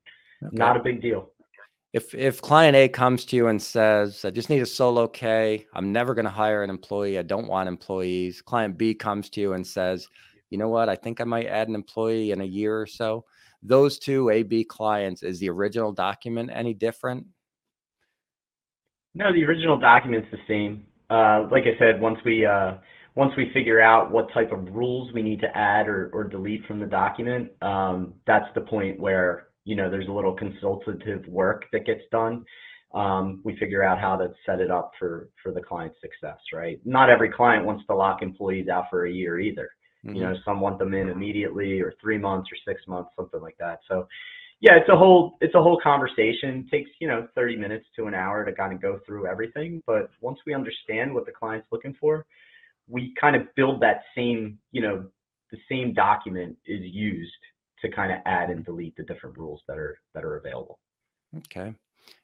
Okay. 0.42 0.56
Not 0.56 0.76
a 0.76 0.80
big 0.80 1.02
deal. 1.02 1.30
If 1.92 2.14
if 2.14 2.42
client 2.42 2.76
A 2.76 2.88
comes 2.88 3.24
to 3.26 3.36
you 3.36 3.46
and 3.46 3.62
says, 3.62 4.24
"I 4.24 4.30
just 4.30 4.50
need 4.50 4.60
a 4.60 4.66
solo 4.66 5.08
K. 5.08 5.66
I'm 5.72 5.92
never 5.92 6.14
going 6.14 6.26
to 6.26 6.30
hire 6.30 6.62
an 6.62 6.68
employee. 6.68 7.18
I 7.18 7.22
don't 7.22 7.46
want 7.46 7.68
employees." 7.68 8.42
Client 8.42 8.76
B 8.76 8.92
comes 8.92 9.30
to 9.30 9.40
you 9.40 9.54
and 9.54 9.66
says, 9.66 10.06
"You 10.50 10.58
know 10.58 10.68
what? 10.68 10.88
I 10.88 10.96
think 10.96 11.20
I 11.20 11.24
might 11.24 11.46
add 11.46 11.68
an 11.68 11.74
employee 11.74 12.30
in 12.30 12.40
a 12.40 12.44
year 12.44 12.80
or 12.80 12.86
so." 12.86 13.24
Those 13.62 13.98
two 13.98 14.30
A 14.30 14.42
B 14.42 14.64
clients 14.64 15.22
is 15.22 15.40
the 15.40 15.50
original 15.50 15.92
document 15.92 16.50
any 16.52 16.74
different? 16.74 17.26
No, 19.14 19.32
the 19.32 19.44
original 19.44 19.78
document's 19.78 20.28
the 20.30 20.38
same. 20.46 20.84
Uh, 21.08 21.48
like 21.50 21.64
I 21.64 21.78
said, 21.78 22.00
once 22.00 22.18
we 22.24 22.44
uh, 22.44 22.74
once 23.14 23.32
we 23.36 23.50
figure 23.54 23.80
out 23.80 24.10
what 24.10 24.30
type 24.32 24.52
of 24.52 24.74
rules 24.74 25.10
we 25.14 25.22
need 25.22 25.40
to 25.40 25.56
add 25.56 25.88
or, 25.88 26.10
or 26.12 26.24
delete 26.24 26.64
from 26.66 26.78
the 26.78 26.86
document, 26.86 27.50
um, 27.62 28.12
that's 28.26 28.46
the 28.54 28.60
point 28.60 29.00
where 29.00 29.48
you 29.64 29.74
know 29.74 29.90
there's 29.90 30.08
a 30.08 30.12
little 30.12 30.34
consultative 30.34 31.26
work 31.26 31.64
that 31.72 31.86
gets 31.86 32.02
done. 32.12 32.44
Um, 32.94 33.40
we 33.42 33.56
figure 33.56 33.82
out 33.82 33.98
how 33.98 34.16
to 34.16 34.32
set 34.44 34.60
it 34.60 34.70
up 34.70 34.92
for 34.98 35.30
for 35.42 35.50
the 35.50 35.62
client's 35.62 35.98
success. 36.00 36.38
Right? 36.52 36.78
Not 36.84 37.08
every 37.08 37.30
client 37.30 37.64
wants 37.64 37.84
to 37.86 37.96
lock 37.96 38.20
employees 38.20 38.68
out 38.68 38.84
for 38.90 39.06
a 39.06 39.10
year 39.10 39.40
either. 39.40 39.70
Mhm. 40.06 40.14
You 40.14 40.20
know, 40.22 40.36
some 40.44 40.60
want 40.60 40.78
them 40.78 40.94
in 40.94 41.08
immediately 41.08 41.80
or 41.80 41.92
three 42.00 42.18
months 42.18 42.50
or 42.52 42.56
six 42.64 42.86
months, 42.86 43.10
something 43.16 43.40
like 43.40 43.56
that. 43.58 43.80
So 43.88 44.06
yeah, 44.60 44.76
it's 44.76 44.88
a 44.88 44.96
whole 44.96 45.36
it's 45.40 45.54
a 45.54 45.62
whole 45.62 45.78
conversation. 45.80 46.64
It 46.66 46.70
takes, 46.70 46.90
you 47.00 47.08
know, 47.08 47.28
30 47.34 47.56
minutes 47.56 47.86
to 47.96 48.06
an 48.06 48.14
hour 48.14 48.44
to 48.44 48.52
kind 48.52 48.72
of 48.72 48.80
go 48.80 49.00
through 49.04 49.26
everything. 49.26 49.82
But 49.86 50.10
once 50.20 50.38
we 50.46 50.54
understand 50.54 51.12
what 51.12 51.26
the 51.26 51.32
client's 51.32 51.66
looking 51.70 51.94
for, 52.00 52.24
we 52.88 53.12
kind 53.20 53.36
of 53.36 53.42
build 53.54 53.80
that 53.82 54.04
same, 54.16 54.58
you 54.72 54.80
know, 54.80 55.06
the 55.50 55.58
same 55.68 55.92
document 55.92 56.56
is 56.66 56.80
used 56.82 57.32
to 57.82 57.90
kind 57.90 58.12
of 58.12 58.18
add 58.24 58.50
and 58.50 58.64
delete 58.64 58.96
the 58.96 59.02
different 59.02 59.36
rules 59.36 59.60
that 59.68 59.76
are 59.76 59.98
that 60.14 60.24
are 60.24 60.36
available. 60.36 60.78
Okay. 61.36 61.74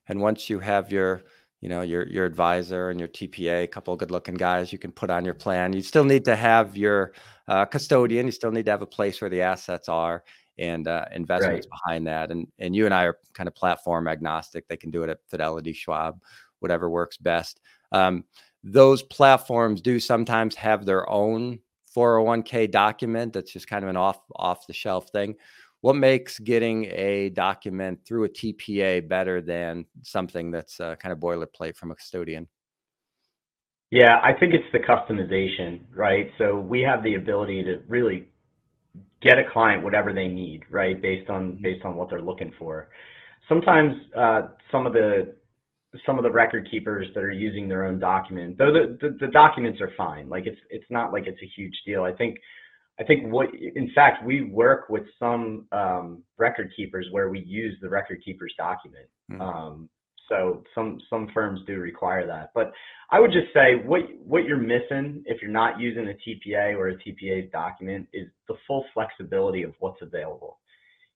And 0.09 0.21
once 0.21 0.49
you 0.49 0.61
have 0.61 0.91
your, 0.91 1.23
you 1.63 1.69
know, 1.69 1.83
your 1.83 2.07
your 2.09 2.27
advisor 2.27 2.91
and 2.91 2.99
your 2.99 3.09
TPA, 3.09 3.63
a 3.63 3.67
couple 3.69 3.95
of 3.95 4.01
good-looking 4.01 4.35
guys 4.35 4.73
you 4.73 4.79
can 4.79 4.91
put 4.91 5.11
on 5.11 5.25
your 5.25 5.33
plan. 5.33 5.73
You 5.73 5.81
still 5.81 6.05
need 6.05 6.25
to 6.25 6.35
have 6.35 6.77
your 6.77 7.13
uh, 7.47 7.65
custodian. 7.65 8.27
You 8.27 8.33
still 8.33 8.51
need 8.51 8.65
to 8.67 8.73
have 8.73 8.83
a 8.83 8.87
place 8.87 9.21
where 9.21 9.31
the 9.31 9.43
assets 9.43 9.89
are 9.89 10.25
and 10.59 10.89
uh, 10.89 11.07
investments 11.13 11.67
behind 11.67 12.09
that. 12.09 12.33
And 12.33 12.49
and 12.59 12.75
you 12.75 12.85
and 12.85 12.93
I 12.93 13.05
are 13.05 13.17
kind 13.33 13.47
of 13.47 13.55
platform 13.55 14.09
agnostic. 14.09 14.67
They 14.67 14.77
can 14.77 14.91
do 14.91 15.05
it 15.05 15.09
at 15.09 15.21
Fidelity, 15.29 15.73
Schwab, 15.73 16.21
whatever 16.59 16.91
works 16.91 17.17
best. 17.17 17.61
Um, 17.93 18.25
those 18.65 19.05
platforms 19.05 19.81
do 19.81 20.01
sometimes 20.01 20.57
have 20.57 20.85
their 20.85 21.09
own 21.09 21.61
401k 21.97 22.71
document 22.73 23.35
that's 23.35 23.53
just 23.53 23.69
kind 23.69 23.85
of 23.85 23.91
an 23.91 23.97
off 23.97 24.19
off 24.35 24.67
the 24.67 24.73
shelf 24.73 25.11
thing 25.11 25.37
what 25.83 25.97
makes 25.97 26.39
getting 26.39 26.87
a 26.87 27.29
document 27.31 27.99
through 28.07 28.25
a 28.25 28.29
TPA 28.29 29.07
better 29.07 29.41
than 29.41 29.85
something 30.03 30.51
that's 30.51 30.81
uh, 30.81 30.95
kind 30.97 31.13
of 31.13 31.19
boilerplate 31.19 31.77
from 31.77 31.91
a 31.91 31.95
custodian? 31.95 32.49
Yeah, 33.91 34.21
I 34.23 34.33
think 34.33 34.55
it's 34.55 34.65
the 34.73 34.79
customization, 34.79 35.81
right? 35.95 36.31
So 36.39 36.59
we 36.59 36.81
have 36.83 37.03
the 37.03 37.17
ability 37.17 37.65
to 37.65 37.83
really 37.89 38.29
get 39.21 39.39
a 39.39 39.45
client 39.53 39.83
whatever 39.83 40.13
they 40.13 40.29
need, 40.29 40.63
right? 40.71 41.01
Based 41.03 41.29
on 41.29 41.59
based 41.61 41.85
on 41.85 41.97
what 41.97 42.09
they're 42.09 42.23
looking 42.23 42.53
for. 42.59 42.89
Sometimes 43.49 43.95
uh, 44.17 44.43
some 44.71 44.87
of 44.87 44.93
the 44.93 45.35
some 46.07 46.17
of 46.17 46.23
the 46.23 46.31
record 46.31 46.71
keepers 46.71 47.09
that 47.15 47.23
are 47.23 47.33
using 47.33 47.69
their 47.69 47.85
own 47.85 47.99
document, 47.99 48.57
though 48.57 48.73
the, 48.73 48.97
the, 49.01 49.17
the 49.21 49.33
documents 49.33 49.81
are 49.81 49.91
fine. 49.97 50.29
Like 50.29 50.47
it's 50.47 50.61
it's 50.71 50.87
not 50.91 51.13
like 51.13 51.27
it's 51.27 51.43
a 51.43 51.51
huge 51.57 51.75
deal. 51.85 52.05
I 52.05 52.13
think 52.13 52.39
I 53.01 53.05
think 53.05 53.33
what 53.33 53.49
in 53.55 53.91
fact 53.95 54.25
we 54.25 54.43
work 54.43 54.89
with 54.89 55.05
some 55.19 55.67
um, 55.73 56.23
record 56.39 56.73
keepers 56.77 57.07
where 57.11 57.31
we 57.31 57.41
use 57.41 57.77
the 57.81 57.89
record 57.89 58.23
keeper's 58.25 58.55
document. 58.59 59.07
Mm. 59.31 59.41
Um, 59.41 59.89
so 60.29 60.63
some 60.75 60.99
some 61.11 61.29
firms 61.35 61.61
do 61.67 61.77
require 61.79 62.27
that. 62.27 62.51
But 62.55 62.73
I 63.11 63.21
would 63.21 63.33
just 63.33 63.53
say 63.53 63.77
what 63.85 64.01
what 64.25 64.45
you're 64.45 64.57
missing 64.57 65.23
if 65.27 65.43
you're 65.43 65.51
not 65.51 65.79
using 65.79 66.09
a 66.09 66.15
TPA 66.15 66.77
or 66.77 66.89
a 66.89 66.97
TPA 66.97 67.51
document 67.53 68.09
is 68.13 68.29
the 68.49 68.55
full 68.67 68.85
flexibility 68.95 69.63
of 69.63 69.75
what's 69.81 70.01
available. 70.01 70.59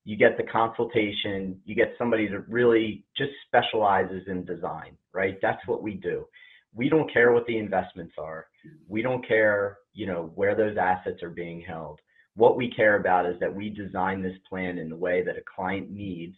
You 0.04 0.16
get 0.16 0.36
the 0.36 0.44
consultation, 0.44 1.60
you 1.64 1.74
get 1.74 1.94
somebody 1.98 2.28
that 2.28 2.48
really 2.48 3.04
just 3.16 3.32
specializes 3.46 4.22
in 4.28 4.44
design, 4.44 4.96
right? 5.12 5.38
That's 5.42 5.66
what 5.66 5.82
we 5.82 5.94
do. 5.94 6.26
We 6.74 6.88
don't 6.88 7.12
care 7.12 7.32
what 7.32 7.46
the 7.46 7.58
investments 7.58 8.14
are. 8.18 8.46
We 8.86 9.02
don't 9.02 9.26
care, 9.26 9.78
you 9.96 10.06
know, 10.06 10.30
where 10.34 10.54
those 10.54 10.76
assets 10.76 11.22
are 11.22 11.30
being 11.30 11.60
held. 11.60 11.98
What 12.36 12.56
we 12.56 12.70
care 12.70 13.00
about 13.00 13.26
is 13.26 13.40
that 13.40 13.52
we 13.52 13.70
design 13.70 14.22
this 14.22 14.36
plan 14.48 14.76
in 14.78 14.90
the 14.90 14.96
way 14.96 15.24
that 15.24 15.38
a 15.38 15.42
client 15.56 15.90
needs 15.90 16.36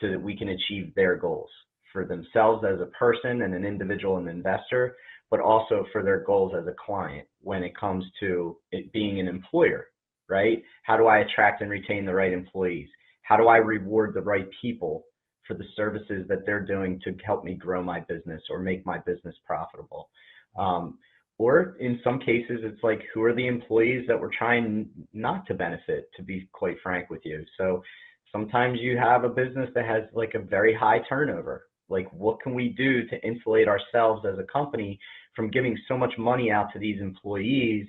so 0.00 0.08
that 0.08 0.22
we 0.22 0.38
can 0.38 0.48
achieve 0.48 0.94
their 0.94 1.16
goals 1.16 1.50
for 1.92 2.06
themselves 2.06 2.64
as 2.64 2.80
a 2.80 2.86
person 2.86 3.42
and 3.42 3.52
an 3.52 3.64
individual 3.64 4.16
and 4.18 4.28
investor, 4.28 4.96
but 5.28 5.40
also 5.40 5.84
for 5.92 6.04
their 6.04 6.20
goals 6.20 6.52
as 6.56 6.66
a 6.68 6.76
client 6.86 7.26
when 7.40 7.64
it 7.64 7.76
comes 7.76 8.04
to 8.20 8.56
it 8.70 8.92
being 8.92 9.18
an 9.18 9.26
employer, 9.26 9.88
right? 10.28 10.62
How 10.84 10.96
do 10.96 11.06
I 11.06 11.18
attract 11.18 11.62
and 11.62 11.70
retain 11.70 12.06
the 12.06 12.14
right 12.14 12.32
employees? 12.32 12.88
How 13.22 13.36
do 13.36 13.48
I 13.48 13.56
reward 13.56 14.14
the 14.14 14.22
right 14.22 14.48
people 14.60 15.04
for 15.48 15.54
the 15.54 15.64
services 15.74 16.26
that 16.28 16.46
they're 16.46 16.64
doing 16.64 17.00
to 17.02 17.16
help 17.24 17.42
me 17.42 17.54
grow 17.54 17.82
my 17.82 18.00
business 18.00 18.42
or 18.50 18.60
make 18.60 18.86
my 18.86 18.98
business 18.98 19.34
profitable? 19.44 20.08
Um, 20.56 20.98
or 21.42 21.76
in 21.80 21.98
some 22.04 22.18
cases, 22.20 22.60
it's 22.62 22.82
like, 22.84 23.02
who 23.12 23.22
are 23.22 23.34
the 23.34 23.46
employees 23.46 24.04
that 24.06 24.20
we're 24.20 24.36
trying 24.36 24.88
not 25.12 25.44
to 25.48 25.54
benefit, 25.54 26.08
to 26.16 26.22
be 26.22 26.48
quite 26.52 26.76
frank 26.82 27.10
with 27.10 27.22
you? 27.24 27.44
So 27.58 27.82
sometimes 28.30 28.78
you 28.80 28.96
have 28.96 29.24
a 29.24 29.28
business 29.28 29.68
that 29.74 29.84
has 29.84 30.04
like 30.14 30.34
a 30.34 30.38
very 30.38 30.72
high 30.72 31.00
turnover. 31.08 31.66
Like, 31.88 32.08
what 32.12 32.40
can 32.40 32.54
we 32.54 32.68
do 32.68 33.08
to 33.08 33.26
insulate 33.26 33.66
ourselves 33.66 34.24
as 34.24 34.38
a 34.38 34.44
company 34.44 35.00
from 35.34 35.50
giving 35.50 35.76
so 35.88 35.98
much 35.98 36.12
money 36.16 36.50
out 36.52 36.68
to 36.74 36.78
these 36.78 37.00
employees 37.00 37.86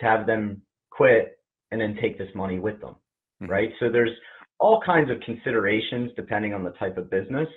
to 0.00 0.06
have 0.06 0.26
them 0.26 0.62
quit 0.90 1.38
and 1.72 1.80
then 1.80 1.98
take 2.00 2.16
this 2.16 2.30
money 2.34 2.60
with 2.60 2.80
them? 2.80 2.94
Mm-hmm. 3.42 3.52
Right. 3.52 3.70
So 3.80 3.90
there's 3.90 4.16
all 4.60 4.80
kinds 4.84 5.10
of 5.10 5.20
considerations 5.20 6.12
depending 6.14 6.54
on 6.54 6.62
the 6.62 6.70
type 6.82 6.96
of 6.96 7.10
business. 7.10 7.48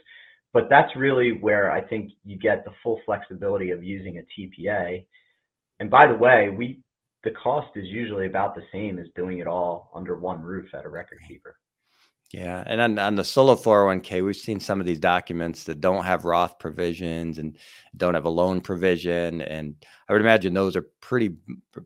But 0.53 0.69
that's 0.69 0.95
really 0.95 1.31
where 1.31 1.71
I 1.71 1.81
think 1.81 2.11
you 2.25 2.37
get 2.37 2.65
the 2.65 2.71
full 2.83 2.99
flexibility 3.05 3.71
of 3.71 3.83
using 3.83 4.17
a 4.17 4.21
TPA. 4.39 5.05
And 5.79 5.89
by 5.89 6.07
the 6.07 6.15
way, 6.15 6.49
we 6.49 6.81
the 7.23 7.31
cost 7.31 7.69
is 7.75 7.87
usually 7.87 8.25
about 8.25 8.55
the 8.55 8.63
same 8.71 8.97
as 8.97 9.07
doing 9.15 9.39
it 9.39 9.47
all 9.47 9.91
under 9.93 10.17
one 10.17 10.41
roof 10.41 10.73
at 10.73 10.85
a 10.85 10.89
record 10.89 11.19
keeper. 11.27 11.55
Yeah, 12.33 12.63
and 12.65 12.79
on, 12.79 12.97
on 12.97 13.15
the 13.15 13.25
solo 13.25 13.55
401k, 13.55 14.23
we've 14.23 14.35
seen 14.37 14.61
some 14.61 14.79
of 14.79 14.85
these 14.85 14.99
documents 14.99 15.65
that 15.65 15.81
don't 15.81 16.05
have 16.05 16.23
Roth 16.23 16.57
provisions 16.59 17.39
and 17.39 17.57
don't 17.97 18.13
have 18.13 18.23
a 18.23 18.29
loan 18.29 18.61
provision, 18.61 19.41
and 19.41 19.75
I 20.07 20.13
would 20.13 20.21
imagine 20.21 20.53
those 20.53 20.77
are 20.77 20.87
pretty 21.01 21.35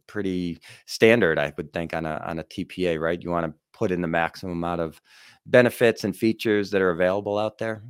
pretty 0.05 0.59
standard. 0.85 1.39
I 1.39 1.51
would 1.57 1.73
think 1.73 1.95
on 1.95 2.05
a 2.05 2.21
on 2.23 2.39
a 2.39 2.43
TPA, 2.43 2.99
right? 2.99 3.21
You 3.21 3.31
want 3.31 3.47
to 3.47 3.53
put 3.73 3.91
in 3.91 4.01
the 4.01 4.07
maximum 4.07 4.53
amount 4.53 4.81
of 4.81 5.01
benefits 5.47 6.03
and 6.03 6.15
features 6.15 6.69
that 6.71 6.81
are 6.81 6.91
available 6.91 7.39
out 7.39 7.57
there. 7.57 7.83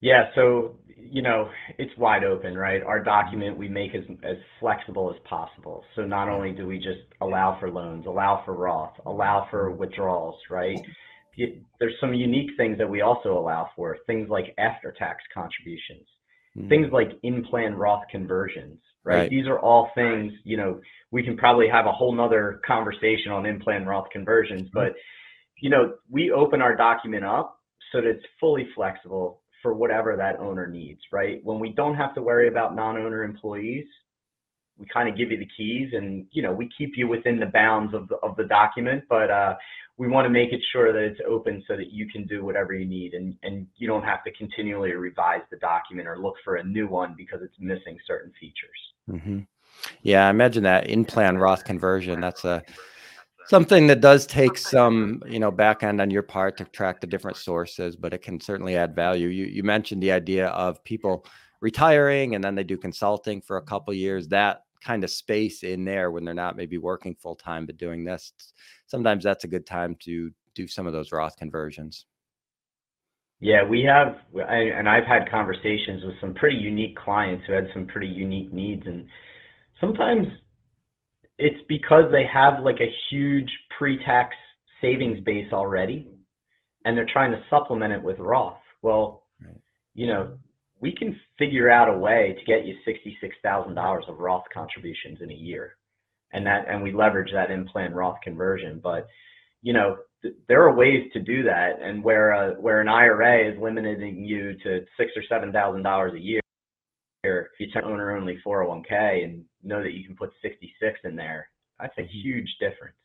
Yeah, 0.00 0.24
so 0.34 0.76
you 1.10 1.22
know, 1.22 1.48
it's 1.78 1.96
wide 1.96 2.24
open, 2.24 2.56
right? 2.56 2.82
Our 2.82 3.02
document 3.02 3.56
we 3.56 3.68
make 3.68 3.94
as 3.94 4.04
as 4.22 4.36
flexible 4.60 5.10
as 5.10 5.20
possible. 5.28 5.84
So 5.96 6.02
not 6.02 6.28
only 6.28 6.52
do 6.52 6.66
we 6.66 6.78
just 6.78 7.00
allow 7.20 7.58
for 7.58 7.70
loans, 7.70 8.06
allow 8.06 8.42
for 8.44 8.54
Roth, 8.54 8.94
allow 9.06 9.46
for 9.50 9.70
withdrawals, 9.70 10.36
right? 10.50 10.78
There's 11.78 11.94
some 12.00 12.14
unique 12.14 12.50
things 12.56 12.78
that 12.78 12.90
we 12.90 13.00
also 13.00 13.38
allow 13.38 13.70
for, 13.76 13.96
things 14.06 14.28
like 14.28 14.54
after 14.58 14.92
tax 14.92 15.22
contributions, 15.32 16.06
mm-hmm. 16.56 16.68
things 16.68 16.88
like 16.92 17.12
in 17.22 17.44
plan 17.44 17.74
Roth 17.74 18.02
conversions, 18.10 18.80
right? 19.04 19.20
right? 19.20 19.30
These 19.30 19.46
are 19.46 19.60
all 19.60 19.90
things, 19.94 20.32
you 20.42 20.56
know, 20.56 20.80
we 21.12 21.22
can 21.22 21.36
probably 21.36 21.68
have 21.68 21.86
a 21.86 21.92
whole 21.92 22.12
nother 22.12 22.60
conversation 22.66 23.30
on 23.30 23.46
in 23.46 23.60
plan 23.60 23.86
Roth 23.86 24.10
conversions, 24.10 24.62
mm-hmm. 24.62 24.78
but 24.78 24.94
you 25.60 25.70
know, 25.70 25.94
we 26.10 26.30
open 26.30 26.60
our 26.60 26.76
document 26.76 27.24
up 27.24 27.60
so 27.92 28.00
that 28.00 28.08
it's 28.08 28.24
fully 28.40 28.68
flexible 28.74 29.40
for 29.62 29.74
whatever 29.74 30.16
that 30.16 30.38
owner 30.38 30.66
needs, 30.66 31.00
right? 31.12 31.40
When 31.44 31.58
we 31.58 31.70
don't 31.70 31.94
have 31.94 32.14
to 32.14 32.22
worry 32.22 32.48
about 32.48 32.74
non-owner 32.74 33.24
employees, 33.24 33.86
we 34.78 34.86
kind 34.86 35.08
of 35.08 35.16
give 35.16 35.30
you 35.30 35.38
the 35.38 35.48
keys 35.56 35.90
and 35.92 36.26
you 36.30 36.42
know 36.42 36.52
we 36.52 36.68
keep 36.76 36.92
you 36.96 37.08
within 37.08 37.38
the 37.38 37.46
bounds 37.46 37.94
of 37.94 38.08
the 38.08 38.16
of 38.16 38.36
the 38.36 38.44
document 38.44 39.02
but 39.08 39.30
uh, 39.30 39.54
we 39.96 40.06
want 40.06 40.24
to 40.24 40.30
make 40.30 40.52
it 40.52 40.60
sure 40.72 40.92
that 40.92 41.02
it's 41.02 41.20
open 41.28 41.62
so 41.66 41.76
that 41.76 41.90
you 41.90 42.08
can 42.08 42.26
do 42.26 42.44
whatever 42.44 42.72
you 42.72 42.86
need 42.86 43.14
and 43.14 43.36
and 43.42 43.66
you 43.76 43.86
don't 43.86 44.04
have 44.04 44.22
to 44.24 44.32
continually 44.32 44.92
revise 44.92 45.42
the 45.50 45.56
document 45.56 46.08
or 46.08 46.18
look 46.18 46.34
for 46.44 46.56
a 46.56 46.64
new 46.64 46.86
one 46.86 47.14
because 47.16 47.40
it's 47.42 47.56
missing 47.58 47.98
certain 48.06 48.32
features 48.40 48.78
mm-hmm. 49.10 49.40
yeah 50.02 50.26
i 50.26 50.30
imagine 50.30 50.62
that 50.62 50.86
in 50.86 51.04
plan 51.04 51.36
roth 51.36 51.64
conversion 51.64 52.20
that's 52.20 52.44
a 52.44 52.62
something 53.48 53.86
that 53.86 54.00
does 54.00 54.26
take 54.26 54.58
some 54.58 55.22
you 55.26 55.38
know 55.38 55.50
back 55.50 55.82
end 55.82 56.00
on 56.00 56.10
your 56.10 56.22
part 56.22 56.56
to 56.56 56.64
track 56.64 57.00
the 57.00 57.06
different 57.06 57.36
sources 57.36 57.96
but 57.96 58.12
it 58.12 58.22
can 58.22 58.40
certainly 58.40 58.76
add 58.76 58.94
value. 58.94 59.28
You, 59.28 59.46
you 59.46 59.62
mentioned 59.62 60.02
the 60.02 60.12
idea 60.12 60.48
of 60.48 60.82
people 60.84 61.24
retiring 61.60 62.34
and 62.34 62.44
then 62.44 62.54
they 62.54 62.64
do 62.64 62.76
consulting 62.76 63.40
for 63.40 63.56
a 63.56 63.62
couple 63.62 63.92
years 63.94 64.28
that 64.28 64.62
kind 64.84 65.02
of 65.02 65.10
space 65.10 65.64
in 65.64 65.84
there 65.84 66.10
when 66.12 66.24
they're 66.24 66.34
not 66.34 66.56
maybe 66.56 66.78
working 66.78 67.14
full 67.14 67.34
time 67.34 67.66
but 67.66 67.76
doing 67.76 68.04
this 68.04 68.32
sometimes 68.86 69.24
that's 69.24 69.44
a 69.44 69.48
good 69.48 69.66
time 69.66 69.96
to 70.00 70.30
do 70.54 70.68
some 70.68 70.86
of 70.86 70.92
those 70.92 71.12
roth 71.12 71.36
conversions. 71.36 72.06
Yeah 73.40 73.64
we 73.64 73.82
have 73.82 74.18
and 74.48 74.88
i've 74.88 75.06
had 75.06 75.30
conversations 75.30 76.04
with 76.04 76.14
some 76.20 76.34
pretty 76.34 76.56
unique 76.56 76.96
clients 76.96 77.44
who 77.46 77.54
had 77.54 77.68
some 77.72 77.86
pretty 77.86 78.08
unique 78.08 78.52
needs 78.52 78.86
and 78.86 79.06
sometimes 79.80 80.28
it's 81.38 81.62
because 81.68 82.10
they 82.10 82.24
have 82.32 82.62
like 82.62 82.80
a 82.80 82.92
huge 83.10 83.50
pre-tax 83.76 84.34
savings 84.80 85.20
base 85.20 85.52
already 85.52 86.08
and 86.84 86.96
they're 86.96 87.08
trying 87.12 87.32
to 87.32 87.42
supplement 87.48 87.92
it 87.92 88.02
with 88.02 88.18
Roth. 88.18 88.58
Well, 88.82 89.22
right. 89.40 89.56
you 89.94 90.06
know, 90.06 90.36
we 90.80 90.92
can 90.94 91.18
figure 91.38 91.70
out 91.70 91.88
a 91.88 91.98
way 91.98 92.36
to 92.38 92.44
get 92.44 92.66
you 92.66 92.76
$66,000 92.86 94.08
of 94.08 94.18
Roth 94.18 94.44
contributions 94.52 95.18
in 95.20 95.30
a 95.30 95.34
year. 95.34 95.76
And 96.32 96.46
that 96.46 96.66
and 96.68 96.82
we 96.82 96.92
leverage 96.92 97.32
that 97.32 97.50
in 97.50 97.66
plan 97.66 97.94
Roth 97.94 98.18
conversion, 98.22 98.80
but 98.82 99.08
you 99.62 99.72
know, 99.72 99.96
th- 100.22 100.34
there 100.46 100.62
are 100.62 100.74
ways 100.74 101.10
to 101.14 101.20
do 101.20 101.42
that 101.44 101.80
and 101.82 102.04
where 102.04 102.32
a, 102.32 102.60
where 102.60 102.80
an 102.80 102.88
IRA 102.88 103.50
is 103.50 103.60
limiting 103.60 104.24
you 104.24 104.52
to 104.62 104.84
6 104.98 105.10
or 105.16 105.22
$7,000 105.40 106.14
a 106.14 106.20
year 106.20 106.40
if 107.24 107.46
you 107.58 107.70
turn 107.70 107.84
owner 107.84 108.16
only 108.16 108.38
401k 108.46 109.24
and 109.24 109.44
know 109.62 109.82
that 109.82 109.92
you 109.92 110.04
can 110.04 110.16
put 110.16 110.32
66 110.42 111.00
in 111.04 111.16
there, 111.16 111.48
that's 111.80 111.96
a 111.98 112.02
mm-hmm. 112.02 112.10
huge 112.10 112.56
difference. 112.60 112.96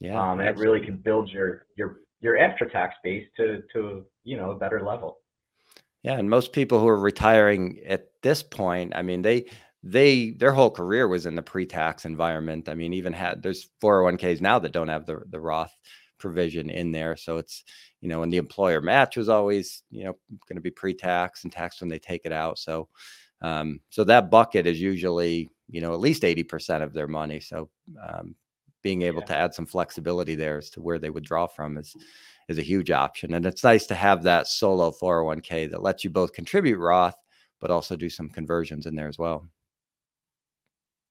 Yeah, 0.00 0.20
um, 0.20 0.40
and 0.40 0.48
it 0.48 0.56
really 0.56 0.80
can 0.80 0.96
build 0.96 1.28
your 1.30 1.66
your 1.76 2.00
your 2.20 2.38
after 2.38 2.66
tax 2.66 2.94
base 3.02 3.26
to 3.36 3.62
to 3.72 4.04
you 4.24 4.36
know 4.36 4.52
a 4.52 4.56
better 4.56 4.82
level. 4.82 5.18
Yeah, 6.02 6.18
and 6.18 6.30
most 6.30 6.52
people 6.52 6.78
who 6.78 6.86
are 6.86 6.98
retiring 6.98 7.80
at 7.84 8.08
this 8.22 8.42
point, 8.42 8.92
I 8.94 9.02
mean, 9.02 9.22
they 9.22 9.46
they 9.82 10.30
their 10.30 10.52
whole 10.52 10.70
career 10.70 11.08
was 11.08 11.26
in 11.26 11.34
the 11.34 11.42
pre-tax 11.42 12.04
environment. 12.04 12.68
I 12.68 12.74
mean, 12.74 12.92
even 12.92 13.12
had 13.12 13.42
there's 13.42 13.68
401ks 13.82 14.40
now 14.40 14.60
that 14.60 14.72
don't 14.72 14.88
have 14.88 15.06
the 15.06 15.22
the 15.30 15.40
Roth 15.40 15.74
provision 16.18 16.68
in 16.70 16.92
there. 16.92 17.16
So 17.16 17.38
it's, 17.38 17.64
you 18.00 18.08
know, 18.08 18.22
and 18.22 18.32
the 18.32 18.38
employer 18.38 18.80
match 18.80 19.16
was 19.16 19.28
always, 19.28 19.84
you 19.88 20.04
know, 20.04 20.16
going 20.48 20.56
to 20.56 20.60
be 20.60 20.70
pre-tax 20.70 21.44
and 21.44 21.52
taxed 21.52 21.80
when 21.80 21.88
they 21.88 22.00
take 22.00 22.22
it 22.24 22.32
out. 22.32 22.58
So 22.58 22.88
um, 23.40 23.80
so 23.90 24.04
that 24.04 24.30
bucket 24.30 24.66
is 24.66 24.80
usually, 24.80 25.50
you 25.68 25.80
know, 25.80 25.92
at 25.92 26.00
least 26.00 26.22
80% 26.22 26.82
of 26.82 26.92
their 26.92 27.06
money. 27.06 27.40
So 27.40 27.68
um, 28.02 28.34
being 28.82 29.02
able 29.02 29.20
yeah. 29.20 29.26
to 29.26 29.36
add 29.36 29.54
some 29.54 29.66
flexibility 29.66 30.34
there 30.34 30.58
as 30.58 30.70
to 30.70 30.80
where 30.80 30.98
they 30.98 31.10
withdraw 31.10 31.46
from 31.46 31.76
is 31.76 31.94
is 32.48 32.58
a 32.58 32.62
huge 32.62 32.90
option. 32.90 33.34
And 33.34 33.44
it's 33.44 33.62
nice 33.62 33.86
to 33.88 33.94
have 33.94 34.22
that 34.22 34.48
solo 34.48 34.90
401k 34.90 35.70
that 35.70 35.82
lets 35.82 36.02
you 36.02 36.08
both 36.08 36.32
contribute 36.32 36.78
Roth, 36.78 37.16
but 37.60 37.70
also 37.70 37.94
do 37.94 38.08
some 38.08 38.30
conversions 38.30 38.86
in 38.86 38.94
there 38.94 39.08
as 39.08 39.18
well. 39.18 39.46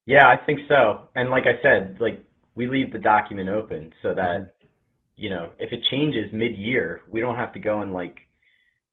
Yeah, 0.08 0.28
I 0.28 0.38
think 0.38 0.62
so. 0.68 1.10
And 1.16 1.30
like 1.30 1.44
I 1.44 1.62
said, 1.62 1.98
like 2.00 2.24
we 2.56 2.66
leave 2.66 2.92
the 2.92 2.98
document 2.98 3.50
open 3.50 3.94
so 4.02 4.16
that, 4.16 4.40
mm-hmm. 4.40 4.66
you 5.16 5.30
know, 5.30 5.52
if 5.60 5.72
it 5.72 5.84
changes 5.92 6.26
mid 6.34 6.58
year, 6.58 7.02
we 7.12 7.20
don't 7.20 7.36
have 7.36 7.54
to 7.54 7.60
go 7.60 7.82
and 7.82 7.94
like 7.94 8.18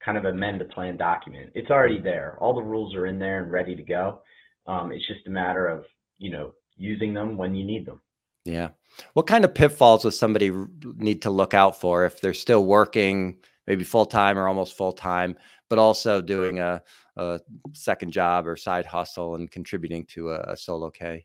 kind 0.04 0.18
of 0.18 0.26
amend 0.26 0.60
the 0.60 0.66
plan 0.66 0.98
document. 0.98 1.50
It's 1.54 1.70
already 1.70 2.00
there. 2.00 2.36
All 2.40 2.54
the 2.54 2.62
rules 2.62 2.94
are 2.94 3.06
in 3.06 3.18
there 3.18 3.42
and 3.42 3.50
ready 3.50 3.74
to 3.74 3.82
go. 3.82 4.20
Um, 4.66 4.92
it's 4.92 5.06
just 5.06 5.26
a 5.26 5.30
matter 5.30 5.66
of 5.66 5.84
you 6.18 6.30
know 6.30 6.52
using 6.76 7.14
them 7.14 7.36
when 7.36 7.54
you 7.54 7.64
need 7.64 7.86
them. 7.86 8.00
Yeah. 8.44 8.70
What 9.14 9.26
kind 9.26 9.44
of 9.44 9.54
pitfalls 9.54 10.02
does 10.02 10.18
somebody 10.18 10.52
need 10.96 11.22
to 11.22 11.30
look 11.30 11.54
out 11.54 11.80
for 11.80 12.04
if 12.04 12.20
they're 12.20 12.34
still 12.34 12.64
working, 12.64 13.38
maybe 13.66 13.84
full 13.84 14.06
time 14.06 14.38
or 14.38 14.48
almost 14.48 14.76
full 14.76 14.92
time, 14.92 15.36
but 15.70 15.78
also 15.78 16.20
doing 16.20 16.60
a, 16.60 16.82
a, 17.16 17.40
second 17.72 18.12
job 18.12 18.46
or 18.46 18.56
side 18.56 18.86
hustle 18.86 19.34
and 19.34 19.50
contributing 19.50 20.04
to 20.06 20.30
a, 20.30 20.52
a 20.52 20.56
solo 20.56 20.90
K? 20.90 21.24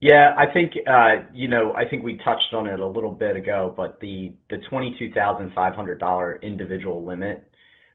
Yeah, 0.00 0.34
I 0.36 0.52
think 0.52 0.72
uh, 0.86 1.22
you 1.32 1.46
know, 1.48 1.72
I 1.74 1.88
think 1.88 2.02
we 2.02 2.18
touched 2.18 2.52
on 2.52 2.66
it 2.66 2.80
a 2.80 2.86
little 2.86 3.12
bit 3.12 3.36
ago, 3.36 3.72
but 3.76 4.00
the 4.00 4.32
the 4.50 4.58
twenty-two 4.68 5.12
thousand 5.12 5.52
five 5.54 5.74
hundred 5.74 6.00
dollar 6.00 6.40
individual 6.42 7.04
limit, 7.04 7.48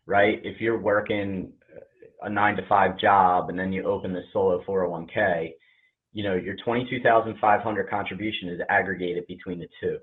right? 0.05 0.39
If 0.43 0.61
you're 0.61 0.79
working 0.79 1.51
a 2.21 2.29
nine 2.29 2.55
to 2.55 2.65
five 2.67 2.97
job 2.97 3.49
and 3.49 3.57
then 3.57 3.71
you 3.71 3.83
open 3.83 4.13
the 4.13 4.23
solo 4.33 4.63
401k, 4.63 5.53
you 6.13 6.23
know, 6.23 6.35
your 6.35 6.55
22,500 6.63 7.89
contribution 7.89 8.49
is 8.49 8.59
aggregated 8.69 9.27
between 9.27 9.59
the 9.59 9.67
two. 9.79 9.97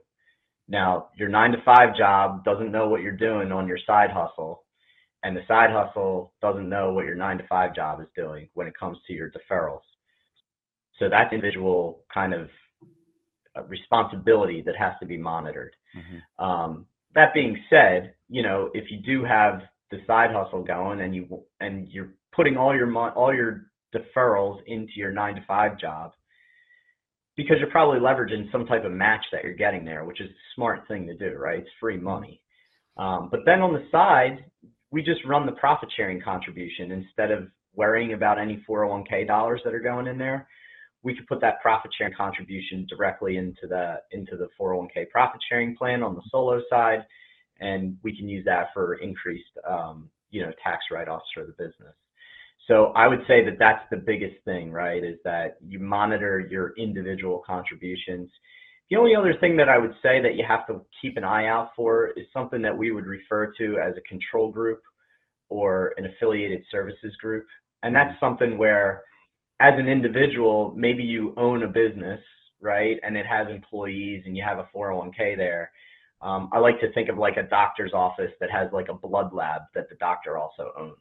Now, 0.69 1.09
your 1.17 1.29
nine 1.29 1.53
to 1.53 1.63
five 1.65 1.97
job 1.97 2.45
doesn't 2.45 2.73
know 2.73 2.89
what 2.89 3.03
you're 3.03 3.13
doing 3.13 3.53
on 3.53 3.69
your 3.69 3.79
side 3.87 4.11
hustle, 4.11 4.65
and 5.23 5.37
the 5.37 5.43
side 5.47 5.71
hustle 5.71 6.33
doesn't 6.41 6.69
know 6.69 6.93
what 6.93 7.05
your 7.05 7.17
nine 7.17 7.39
to 7.39 7.47
five 7.47 7.75
job 7.75 8.01
is 8.01 8.07
doing 8.17 8.49
when 8.55 8.67
it 8.67 8.79
comes 8.79 8.99
to 9.07 9.13
your 9.13 9.31
deferrals. 9.31 9.81
So 10.99 11.09
that's 11.09 11.33
individual 11.33 12.05
kind 12.13 12.33
of 12.33 12.49
uh, 13.57 13.65
responsibility 13.65 14.63
that 14.63 14.77
has 14.77 14.93
to 15.01 15.07
be 15.07 15.17
monitored. 15.17 15.75
Mm-hmm. 15.97 16.45
Um, 16.45 16.87
that 17.15 17.35
being 17.35 17.59
said, 17.69 18.15
you 18.29 18.43
know, 18.43 18.71
if 18.75 18.91
you 18.91 18.99
do 18.99 19.25
have 19.25 19.63
the 19.91 19.99
side 20.07 20.31
hustle 20.33 20.63
going 20.63 21.01
and 21.01 21.15
you 21.15 21.45
and 21.61 21.89
you're 21.89 22.15
putting 22.35 22.57
all 22.57 22.75
your 22.75 22.93
all 23.13 23.35
your 23.35 23.67
deferrals 23.95 24.59
into 24.67 24.93
your 24.97 25.13
nine 25.13 25.37
to 25.37 25.45
five 25.47 25.79
job, 25.79 26.13
because 27.37 27.57
you're 27.59 27.71
probably 27.71 28.01
leveraging 28.01 28.51
some 28.51 28.67
type 28.67 28.85
of 28.85 28.93
match 28.93 29.25
that 29.33 29.45
you're 29.45 29.55
getting 29.55 29.85
there, 29.85 30.05
which 30.05 30.21
is 30.21 30.29
a 30.31 30.55
smart 30.55 30.87
thing 30.89 31.07
to 31.07 31.17
do, 31.17 31.37
right? 31.37 31.61
It's 31.61 31.71
free 31.81 31.97
money. 31.97 32.41
Um, 32.97 33.29
but 33.31 33.41
then 33.45 33.61
on 33.61 33.73
the 33.73 33.87
side, 33.91 34.45
we 34.91 35.03
just 35.03 35.25
run 35.25 35.47
the 35.47 35.53
profit 35.53 35.89
sharing 35.97 36.21
contribution 36.21 36.93
instead 36.93 37.31
of 37.31 37.49
worrying 37.75 38.13
about 38.13 38.39
any 38.39 38.65
401k 38.69 39.27
dollars 39.27 39.61
that 39.65 39.75
are 39.75 39.81
going 39.81 40.07
in 40.07 40.19
there 40.19 40.47
we 41.05 41.15
could 41.15 41.27
put 41.27 41.41
that 41.43 41.61
profit 41.61 41.93
sharing 41.97 42.15
contribution 42.15 42.87
directly 42.89 43.37
into 43.37 43.67
the 43.69 43.97
into 44.11 44.37
the 44.37 44.49
401k 44.59 45.11
profit 45.11 45.41
sharing 45.49 45.77
plan 45.77 46.03
on 46.03 46.15
the 46.15 46.23
solo 46.31 46.61
side, 46.69 47.05
and 47.65 47.97
we 48.03 48.17
can 48.17 48.29
use 48.29 48.45
that 48.45 48.69
for 48.75 48.95
increased 48.95 49.51
um, 49.69 50.09
you 50.31 50.43
know 50.43 50.53
tax 50.63 50.85
write-offs 50.91 51.27
for 51.35 51.45
the 51.45 51.53
business. 51.53 51.95
So 52.67 52.93
I 52.97 53.09
would 53.09 53.21
say 53.29 53.45
that 53.45 53.59
that's 53.59 53.85
the 53.91 53.97
biggest 53.99 54.37
thing, 54.45 54.73
right? 54.73 55.05
Is 55.05 55.19
that 55.25 55.59
you 55.67 55.79
monitor 55.79 56.41
your 56.51 56.73
individual 56.79 57.43
contributions. 57.47 58.31
The 58.91 58.97
only 58.97 59.15
other 59.15 59.35
thing 59.39 59.57
that 59.59 59.69
I 59.69 59.79
would 59.79 59.95
say 60.03 60.23
that 60.23 60.35
you 60.37 60.45
have 60.49 60.67
to 60.69 60.81
keep 61.01 61.17
an 61.17 61.25
eye 61.25 61.47
out 61.47 61.71
for 61.77 62.09
is 62.17 62.27
something 62.33 62.63
that 62.63 62.77
we 62.77 62.91
would 62.91 63.07
refer 63.07 63.53
to 63.59 63.79
as 63.79 63.95
a 63.97 64.09
control 64.09 64.51
group 64.51 64.81
or 65.51 65.95
an 65.99 66.07
affiliated 66.07 66.63
services 66.71 67.15
group. 67.21 67.47
And 67.83 67.95
that's 67.95 68.19
something 68.19 68.57
where 68.57 69.03
as 69.61 69.75
an 69.79 69.89
individual, 69.89 70.73
maybe 70.77 71.03
you 71.03 71.35
own 71.37 71.63
a 71.63 71.69
business, 71.69 72.21
right? 72.61 72.99
And 73.03 73.17
it 73.17 73.27
has 73.27 73.47
employees 73.49 74.23
and 74.27 74.37
you 74.37 74.43
have 74.43 74.59
a 74.59 74.69
401k 74.75 75.37
there. 75.37 75.71
Um, 76.25 76.49
I 76.53 76.59
like 76.59 76.81
to 76.81 76.93
think 76.93 77.09
of 77.09 77.19
like 77.19 77.37
a 77.37 77.43
doctor's 77.43 77.93
office 77.93 78.33
that 78.41 78.51
has 78.51 78.69
like 78.73 78.89
a 78.89 78.95
blood 78.95 79.33
lab 79.33 79.63
that 79.75 79.89
the 79.89 79.95
doctor 79.97 80.39
also 80.39 80.73
owns. 80.79 80.97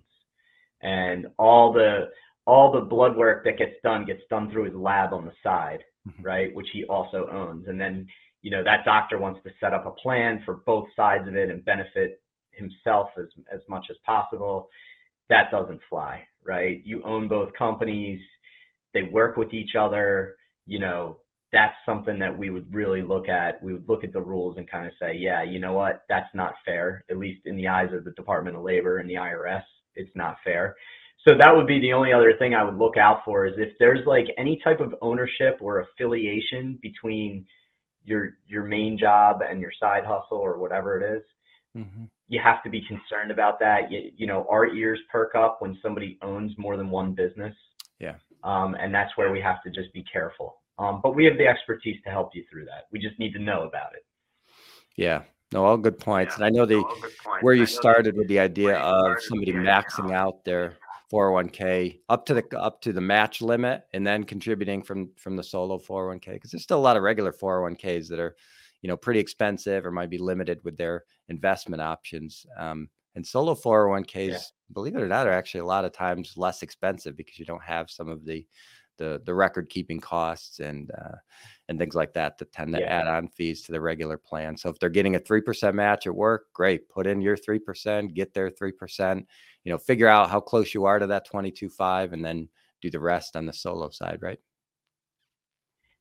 And 0.81 1.27
all 1.39 1.71
the 1.71 2.09
all 2.45 2.71
the 2.71 2.81
blood 2.81 3.15
work 3.15 3.45
that 3.45 3.57
gets 3.57 3.75
done 3.83 4.05
gets 4.05 4.21
done 4.29 4.51
through 4.51 4.65
his 4.65 4.75
lab 4.75 5.13
on 5.13 5.25
the 5.25 5.31
side, 5.41 5.79
mm-hmm. 6.07 6.21
right? 6.21 6.53
Which 6.53 6.67
he 6.73 6.83
also 6.83 7.29
owns. 7.31 7.69
And 7.69 7.79
then, 7.79 8.05
you 8.41 8.51
know, 8.51 8.63
that 8.65 8.83
doctor 8.83 9.17
wants 9.17 9.39
to 9.45 9.51
set 9.61 9.73
up 9.73 9.85
a 9.85 9.91
plan 9.91 10.41
for 10.43 10.55
both 10.65 10.87
sides 10.93 11.25
of 11.27 11.35
it 11.37 11.49
and 11.49 11.63
benefit 11.63 12.21
himself 12.51 13.09
as 13.17 13.27
as 13.51 13.61
much 13.69 13.87
as 13.89 13.95
possible. 14.05 14.67
That 15.29 15.49
doesn't 15.51 15.79
fly, 15.89 16.23
right? 16.43 16.81
You 16.83 17.01
own 17.03 17.29
both 17.29 17.53
companies 17.53 18.19
they 18.93 19.03
work 19.03 19.37
with 19.37 19.53
each 19.53 19.75
other, 19.75 20.35
you 20.65 20.79
know, 20.79 21.17
that's 21.53 21.75
something 21.85 22.17
that 22.19 22.35
we 22.35 22.49
would 22.49 22.73
really 22.73 23.03
look 23.03 23.29
at. 23.29 23.63
We 23.63 23.73
would 23.73 23.87
look 23.87 24.03
at 24.03 24.11
the 24.11 24.21
rules 24.21 24.57
and 24.57 24.69
kind 24.69 24.87
of 24.87 24.93
say, 24.99 25.15
yeah, 25.15 25.43
you 25.43 25.59
know 25.59 25.73
what, 25.73 26.03
that's 26.09 26.33
not 26.33 26.55
fair, 26.65 27.05
at 27.09 27.17
least 27.17 27.41
in 27.45 27.55
the 27.55 27.67
eyes 27.67 27.93
of 27.93 28.03
the 28.03 28.11
Department 28.11 28.57
of 28.57 28.63
Labor 28.63 28.97
and 28.97 29.09
the 29.09 29.13
IRS, 29.13 29.63
it's 29.95 30.11
not 30.15 30.37
fair. 30.43 30.75
So 31.25 31.35
that 31.37 31.55
would 31.55 31.67
be 31.67 31.79
the 31.79 31.93
only 31.93 32.11
other 32.11 32.33
thing 32.37 32.53
I 32.53 32.63
would 32.63 32.77
look 32.77 32.97
out 32.97 33.21
for 33.23 33.45
is 33.45 33.53
if 33.57 33.73
there's 33.79 34.05
like 34.05 34.25
any 34.37 34.59
type 34.63 34.81
of 34.81 34.95
ownership 35.01 35.59
or 35.61 35.79
affiliation 35.81 36.77
between 36.81 37.45
your 38.03 38.31
your 38.45 38.63
main 38.63 38.97
job 38.97 39.41
and 39.47 39.61
your 39.61 39.71
side 39.79 40.03
hustle 40.05 40.39
or 40.39 40.57
whatever 40.57 40.99
it 40.99 41.17
is, 41.17 41.23
mm-hmm. 41.77 42.03
you 42.27 42.41
have 42.43 42.61
to 42.63 42.69
be 42.69 42.81
concerned 42.81 43.31
about 43.31 43.57
that. 43.59 43.89
You, 43.89 44.11
you 44.17 44.27
know, 44.27 44.45
our 44.49 44.67
ears 44.67 44.99
perk 45.09 45.33
up 45.35 45.61
when 45.61 45.77
somebody 45.81 46.17
owns 46.21 46.51
more 46.57 46.75
than 46.75 46.89
one 46.89 47.13
business. 47.13 47.55
Yeah. 47.99 48.15
Um, 48.43 48.75
and 48.77 48.93
that's 48.93 49.15
where 49.15 49.31
we 49.31 49.39
have 49.39 49.63
to 49.63 49.69
just 49.69 49.93
be 49.93 50.03
careful. 50.11 50.57
Um, 50.79 51.01
but 51.03 51.15
we 51.15 51.25
have 51.25 51.37
the 51.37 51.47
expertise 51.47 51.97
to 52.03 52.09
help 52.09 52.31
you 52.33 52.43
through 52.51 52.65
that. 52.65 52.87
We 52.91 52.99
just 52.99 53.19
need 53.19 53.33
to 53.33 53.39
know 53.39 53.63
about 53.63 53.93
it. 53.93 54.05
Yeah. 54.95 55.23
No, 55.51 55.65
all 55.65 55.77
good 55.77 55.99
points. 55.99 56.33
Yeah. 56.33 56.45
And 56.45 56.45
I 56.45 56.49
know 56.49 56.65
the 56.65 56.83
where 57.41 57.53
you 57.53 57.65
started 57.65 58.17
with 58.17 58.27
the 58.27 58.39
idea 58.39 58.77
of 58.77 59.21
somebody 59.21 59.53
maxing 59.53 60.11
out 60.11 60.43
their 60.43 60.77
401k 61.11 61.99
up 62.09 62.25
to 62.25 62.33
the 62.33 62.59
up 62.59 62.81
to 62.81 62.91
the 62.91 63.01
match 63.01 63.39
limit 63.39 63.83
and 63.93 64.05
then 64.05 64.23
contributing 64.23 64.81
from 64.81 65.11
from 65.15 65.35
the 65.35 65.43
solo 65.43 65.77
401k 65.77 66.33
because 66.33 66.49
there's 66.49 66.63
still 66.63 66.79
a 66.79 66.81
lot 66.81 66.97
of 66.97 67.03
regular 67.03 67.31
401ks 67.31 68.07
that 68.07 68.19
are 68.19 68.35
you 68.81 68.87
know 68.87 68.97
pretty 68.97 69.19
expensive 69.19 69.85
or 69.85 69.91
might 69.91 70.09
be 70.09 70.17
limited 70.17 70.59
with 70.63 70.75
their 70.75 71.03
investment 71.29 71.83
options 71.83 72.47
um, 72.57 72.89
and 73.15 73.25
solo 73.25 73.53
401ks, 73.53 74.29
yeah. 74.29 74.37
believe 74.73 74.95
it 74.95 75.01
or 75.01 75.07
not, 75.07 75.27
are 75.27 75.33
actually 75.33 75.61
a 75.61 75.65
lot 75.65 75.85
of 75.85 75.91
times 75.91 76.33
less 76.35 76.63
expensive 76.63 77.15
because 77.15 77.37
you 77.37 77.45
don't 77.45 77.63
have 77.63 77.91
some 77.91 78.09
of 78.09 78.25
the 78.25 78.45
the 78.97 79.21
the 79.25 79.33
record 79.33 79.69
keeping 79.69 79.99
costs 79.99 80.59
and 80.59 80.91
uh, 80.91 81.15
and 81.69 81.79
things 81.79 81.95
like 81.95 82.13
that 82.13 82.37
that 82.37 82.51
tend 82.51 82.73
to 82.73 82.81
yeah. 82.81 83.01
add 83.01 83.07
on 83.07 83.27
fees 83.27 83.61
to 83.63 83.71
the 83.71 83.81
regular 83.81 84.17
plan. 84.17 84.57
So 84.57 84.69
if 84.69 84.79
they're 84.79 84.89
getting 84.89 85.15
a 85.15 85.19
three 85.19 85.41
percent 85.41 85.75
match 85.75 86.07
at 86.07 86.15
work, 86.15 86.47
great. 86.53 86.89
Put 86.89 87.07
in 87.07 87.21
your 87.21 87.37
three 87.37 87.59
percent, 87.59 88.13
get 88.13 88.33
their 88.33 88.49
three 88.49 88.71
percent. 88.71 89.27
You 89.63 89.71
know, 89.71 89.77
figure 89.77 90.07
out 90.07 90.29
how 90.29 90.39
close 90.39 90.73
you 90.73 90.85
are 90.85 90.99
to 90.99 91.07
that 91.07 91.25
twenty 91.25 91.51
two 91.51 91.69
five, 91.69 92.13
and 92.13 92.23
then 92.23 92.49
do 92.81 92.89
the 92.89 92.99
rest 92.99 93.35
on 93.35 93.45
the 93.45 93.53
solo 93.53 93.89
side, 93.89 94.19
right? 94.21 94.39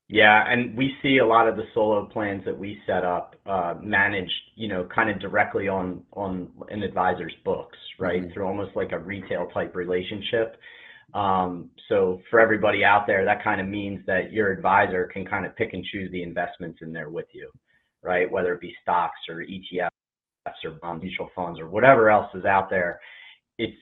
Yeah, 0.09 0.45
and 0.47 0.77
we 0.77 0.95
see 1.01 1.19
a 1.19 1.27
lot 1.27 1.49
of 1.49 1.57
the 1.57 1.65
solo 1.73 2.05
plans 2.05 2.45
that 2.45 2.59
we 2.59 2.79
set 2.87 3.03
up 3.03 3.35
uh, 3.47 3.75
managed, 3.81 4.31
you 4.57 4.69
know, 4.69 4.87
kind 4.95 5.09
of 5.09 5.19
directly 5.21 5.69
on 5.69 6.03
on 6.13 6.51
an 6.69 6.83
advisor's 6.83 7.33
books, 7.45 7.79
right? 7.99 8.21
Mm-hmm. 8.21 8.33
Through 8.33 8.47
almost 8.47 8.77
like 8.77 8.93
a 8.93 8.99
retail 8.99 9.47
type 9.55 9.75
relationship. 9.75 10.59
Um, 11.15 11.71
so 11.89 12.21
for 12.31 12.41
everybody 12.41 12.85
out 12.85 13.07
there, 13.07 13.25
that 13.25 13.45
kind 13.45 13.61
of 13.61 13.67
means 13.67 14.01
that 14.07 14.33
your 14.33 14.51
advisor 14.51 15.09
can 15.13 15.27
kind 15.27 15.45
of 15.45 15.55
pick 15.57 15.75
and 15.75 15.85
choose 15.85 16.11
the 16.11 16.23
investments 16.23 16.79
in 16.81 16.93
there 16.93 17.11
with 17.11 17.27
you, 17.33 17.51
right? 18.03 18.31
Whether 18.31 18.55
it 18.55 18.61
be 18.61 18.75
stocks 18.83 19.19
or 19.29 19.43
ETFs 19.43 19.91
or 20.65 20.97
mutual 20.97 21.31
funds 21.35 21.61
or 21.61 21.69
whatever 21.69 22.11
else 22.11 22.31
is 22.35 22.45
out 22.45 22.71
there, 22.71 23.01
it's 23.59 23.77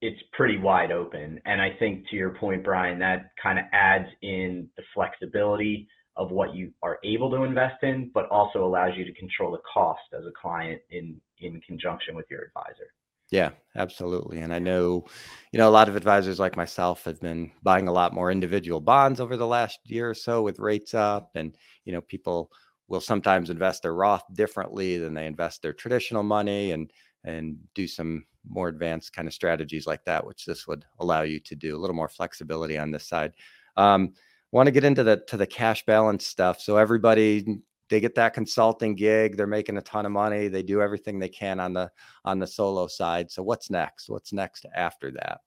it's 0.00 0.20
pretty 0.34 0.58
wide 0.58 0.92
open. 0.92 1.40
And 1.46 1.62
I 1.62 1.70
think 1.78 2.06
to 2.10 2.16
your 2.16 2.30
point, 2.30 2.62
Brian, 2.62 2.98
that 2.98 3.30
kind 3.42 3.58
of 3.58 3.64
adds 3.72 4.08
in 4.20 4.68
the 4.76 4.82
flexibility 4.92 5.88
of 6.16 6.30
what 6.30 6.54
you 6.54 6.72
are 6.82 6.98
able 7.04 7.30
to 7.30 7.44
invest 7.44 7.82
in, 7.82 8.10
but 8.12 8.28
also 8.28 8.64
allows 8.64 8.92
you 8.96 9.04
to 9.04 9.12
control 9.14 9.52
the 9.52 9.62
cost 9.72 10.02
as 10.16 10.24
a 10.26 10.32
client 10.40 10.80
in 10.90 11.20
in 11.40 11.60
conjunction 11.62 12.14
with 12.14 12.26
your 12.30 12.42
advisor. 12.42 12.92
Yeah, 13.34 13.50
absolutely. 13.74 14.40
And 14.40 14.52
I 14.54 14.58
know, 14.60 15.04
you 15.52 15.58
know, 15.58 15.68
a 15.68 15.70
lot 15.72 15.88
of 15.88 15.96
advisors 15.96 16.38
like 16.38 16.56
myself 16.56 17.04
have 17.04 17.20
been 17.20 17.50
buying 17.62 17.88
a 17.88 17.92
lot 17.92 18.12
more 18.14 18.30
individual 18.30 18.80
bonds 18.80 19.20
over 19.20 19.36
the 19.36 19.46
last 19.46 19.80
year 19.86 20.08
or 20.10 20.14
so 20.14 20.42
with 20.42 20.60
rates 20.60 20.94
up. 20.94 21.30
And, 21.34 21.56
you 21.84 21.92
know, 21.92 22.00
people 22.00 22.50
will 22.88 23.00
sometimes 23.00 23.50
invest 23.50 23.82
their 23.82 23.94
Roth 23.94 24.22
differently 24.34 24.98
than 24.98 25.14
they 25.14 25.26
invest 25.26 25.62
their 25.62 25.72
traditional 25.72 26.22
money 26.22 26.72
and 26.72 26.90
and 27.24 27.56
do 27.74 27.88
some 27.88 28.24
more 28.48 28.68
advanced 28.68 29.14
kind 29.14 29.26
of 29.26 29.32
strategies 29.34 29.86
like 29.86 30.04
that, 30.04 30.26
which 30.26 30.44
this 30.44 30.66
would 30.66 30.84
allow 31.00 31.22
you 31.22 31.40
to 31.40 31.56
do 31.56 31.74
a 31.76 31.80
little 31.80 31.96
more 31.96 32.08
flexibility 32.10 32.78
on 32.78 32.90
this 32.92 33.08
side. 33.08 33.32
Um, 33.78 34.12
want 34.52 34.66
to 34.66 34.70
get 34.72 34.84
into 34.84 35.02
the 35.02 35.16
to 35.28 35.36
the 35.36 35.46
cash 35.46 35.84
balance 35.86 36.26
stuff. 36.26 36.60
So 36.60 36.76
everybody 36.76 37.58
they 37.90 38.00
get 38.00 38.14
that 38.14 38.34
consulting 38.34 38.94
gig, 38.94 39.36
they're 39.36 39.46
making 39.46 39.76
a 39.76 39.82
ton 39.82 40.06
of 40.06 40.12
money, 40.12 40.48
they 40.48 40.62
do 40.62 40.80
everything 40.80 41.18
they 41.18 41.28
can 41.28 41.60
on 41.60 41.72
the 41.72 41.90
on 42.24 42.38
the 42.38 42.46
solo 42.46 42.86
side. 42.86 43.30
So 43.30 43.42
what's 43.42 43.70
next? 43.70 44.08
What's 44.08 44.32
next 44.32 44.66
after 44.74 45.10
that? 45.12 45.40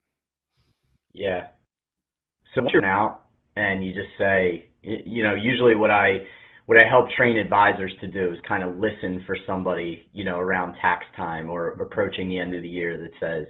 Yeah. 1.14 1.48
So 2.54 2.62
you're 2.72 2.86
out 2.86 3.26
and 3.56 3.86
you 3.86 3.94
just 3.94 4.10
say, 4.18 4.70
you 4.82 5.24
know, 5.24 5.36
usually 5.36 5.76
what 5.76 5.92
I 5.92 6.26
what 6.68 6.78
I 6.78 6.88
help 6.88 7.10
train 7.12 7.38
advisors 7.38 7.94
to 8.02 8.08
do 8.08 8.32
is 8.34 8.40
kind 8.48 8.62
of 8.62 8.78
listen 8.78 9.24
for 9.26 9.38
somebody, 9.48 10.10
you 10.14 10.26
know, 10.26 10.38
around 10.38 10.76
tax 10.82 11.06
time 11.16 11.50
or 11.50 11.70
approaching 11.70 12.28
the 12.28 12.40
end 12.40 12.54
of 12.54 12.62
the 12.62 12.70
year 12.70 12.98
that 12.98 13.12
says, 13.20 13.48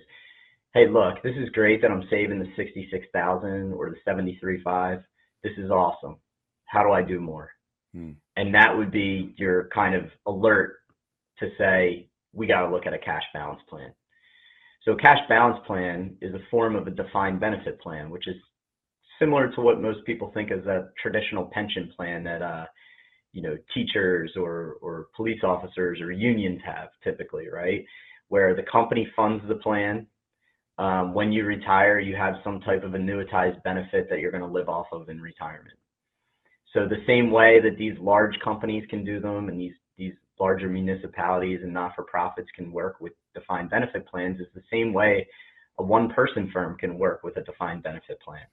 "Hey, 0.74 0.88
look, 0.88 1.22
this 1.24 1.36
is 1.36 1.50
great 1.50 1.82
that 1.82 1.92
I'm 1.92 2.08
saving 2.10 2.40
the 2.40 2.52
66,000 2.56 3.74
or 3.74 3.90
the 3.90 3.98
73.5. 4.06 5.04
This 5.44 5.58
is 5.58 5.72
awesome. 5.72 6.18
How 6.66 6.84
do 6.84 6.92
I 6.92 7.02
do 7.02 7.20
more?" 7.20 7.57
Hmm. 7.98 8.12
And 8.36 8.54
that 8.54 8.78
would 8.78 8.92
be 8.92 9.34
your 9.38 9.70
kind 9.74 9.96
of 9.96 10.04
alert 10.28 10.78
to 11.40 11.50
say, 11.58 12.08
"We 12.32 12.46
got 12.46 12.62
to 12.62 12.70
look 12.70 12.86
at 12.86 12.94
a 12.94 13.00
cash 13.00 13.24
balance 13.34 13.62
plan." 13.68 13.92
So, 14.84 14.92
a 14.92 14.98
cash 14.98 15.28
balance 15.28 15.58
plan 15.66 16.16
is 16.22 16.36
a 16.36 16.46
form 16.52 16.76
of 16.76 16.86
a 16.86 16.92
defined 16.92 17.40
benefit 17.40 17.82
plan, 17.82 18.12
which 18.12 18.28
is 18.28 18.36
similar 19.18 19.50
to 19.50 19.62
what 19.62 19.82
most 19.82 20.06
people 20.06 20.30
think 20.32 20.52
as 20.52 20.64
a 20.68 20.90
traditional 21.02 21.46
pension 21.46 21.92
plan 21.96 22.24
that 22.26 22.44
uh, 22.44 22.68
you 23.34 23.42
know 23.42 23.58
teachers 23.74 24.32
or 24.38 24.78
or 24.82 25.08
police 25.16 25.44
officers 25.44 26.00
or 26.00 26.12
unions 26.12 26.62
have 26.64 26.90
typically 27.04 27.48
right 27.50 27.84
where 28.30 28.56
the 28.56 28.64
company 28.64 29.08
funds 29.16 29.44
the 29.48 29.56
plan 29.56 30.06
um, 30.78 31.14
when 31.14 31.32
you 31.32 31.44
retire 31.46 32.00
you 32.00 32.16
have 32.16 32.36
some 32.44 32.60
type 32.62 32.84
of 32.84 32.92
annuitized 32.92 33.62
benefit 33.64 34.08
that 34.10 34.20
you're 34.20 34.32
going 34.32 34.44
to 34.44 34.48
live 34.48 34.70
off 34.70 34.88
of 34.92 35.10
in 35.10 35.20
retirement 35.20 35.78
so 36.78 36.88
the 36.88 37.04
same 37.08 37.32
way 37.32 37.60
that 37.60 37.78
these 37.78 37.98
large 38.00 38.38
companies 38.44 38.86
can 38.90 39.04
do 39.04 39.20
them 39.20 39.50
and 39.50 39.60
these 39.60 39.74
these 39.98 40.14
larger 40.40 40.70
municipalities 40.70 41.62
and 41.64 41.74
not-for-profits 41.74 42.48
can 42.56 42.72
work 42.72 42.98
with 43.02 43.14
defined 43.34 43.70
benefit 43.70 44.06
plans 44.08 44.40
is 44.40 44.48
the 44.54 44.62
same 44.72 44.94
way 44.94 45.28
a 45.80 45.84
one 45.84 46.10
person 46.10 46.50
firm 46.54 46.78
can 46.78 46.98
work 46.98 47.24
with 47.24 47.36
a 47.38 47.44
defined 47.44 47.82
benefit 47.82 48.20
plan 48.22 48.46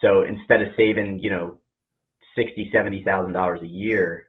so 0.00 0.22
instead 0.22 0.62
of 0.62 0.68
saving 0.76 1.18
you 1.20 1.30
know 1.30 1.58
sixty, 2.36 2.70
seventy 2.72 3.02
thousand 3.02 3.32
dollars 3.32 3.60
a 3.62 3.66
year, 3.66 4.28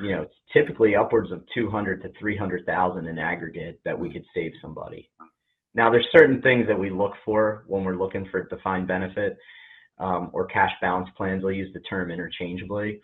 you 0.00 0.10
know, 0.12 0.22
it's 0.22 0.34
typically 0.52 0.96
upwards 0.96 1.30
of 1.30 1.42
two 1.54 1.70
hundred 1.70 2.02
to 2.02 2.12
three 2.18 2.36
hundred 2.36 2.66
thousand 2.66 3.06
in 3.06 3.18
aggregate 3.18 3.80
that 3.84 3.98
we 3.98 4.12
could 4.12 4.24
save 4.34 4.52
somebody. 4.60 5.10
Now, 5.74 5.90
there's 5.90 6.06
certain 6.12 6.42
things 6.42 6.66
that 6.68 6.78
we 6.78 6.90
look 6.90 7.12
for 7.24 7.64
when 7.66 7.84
we're 7.84 7.96
looking 7.96 8.28
for 8.30 8.44
defined 8.44 8.88
benefit 8.88 9.38
um, 9.98 10.30
or 10.32 10.46
cash 10.46 10.72
balance 10.80 11.08
plans. 11.16 11.42
I'll 11.44 11.52
use 11.52 11.72
the 11.72 11.80
term 11.80 12.10
interchangeably. 12.10 13.00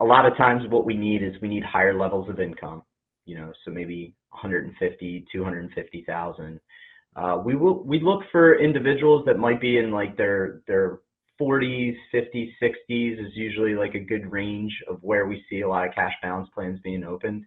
A 0.00 0.04
lot 0.04 0.26
of 0.26 0.36
times, 0.36 0.62
what 0.68 0.86
we 0.86 0.94
need 0.94 1.22
is 1.22 1.34
we 1.42 1.48
need 1.48 1.64
higher 1.64 1.98
levels 1.98 2.28
of 2.28 2.40
income. 2.40 2.82
You 3.26 3.36
know, 3.36 3.52
so 3.64 3.70
maybe 3.70 4.14
150, 4.30 5.26
250,000. 5.30 6.60
Uh, 7.16 7.42
we 7.44 7.56
will 7.56 7.82
we 7.84 8.00
look 8.00 8.22
for 8.30 8.58
individuals 8.58 9.24
that 9.26 9.38
might 9.38 9.60
be 9.60 9.78
in 9.78 9.90
like 9.90 10.16
their 10.16 10.62
their 10.66 11.00
40s, 11.40 11.96
50s, 12.12 12.52
60s 12.62 13.26
is 13.26 13.32
usually 13.34 13.74
like 13.74 13.94
a 13.94 14.00
good 14.00 14.30
range 14.30 14.72
of 14.88 14.98
where 15.02 15.26
we 15.26 15.44
see 15.48 15.60
a 15.60 15.68
lot 15.68 15.86
of 15.86 15.94
cash 15.94 16.12
balance 16.22 16.48
plans 16.54 16.80
being 16.82 17.04
opened. 17.04 17.44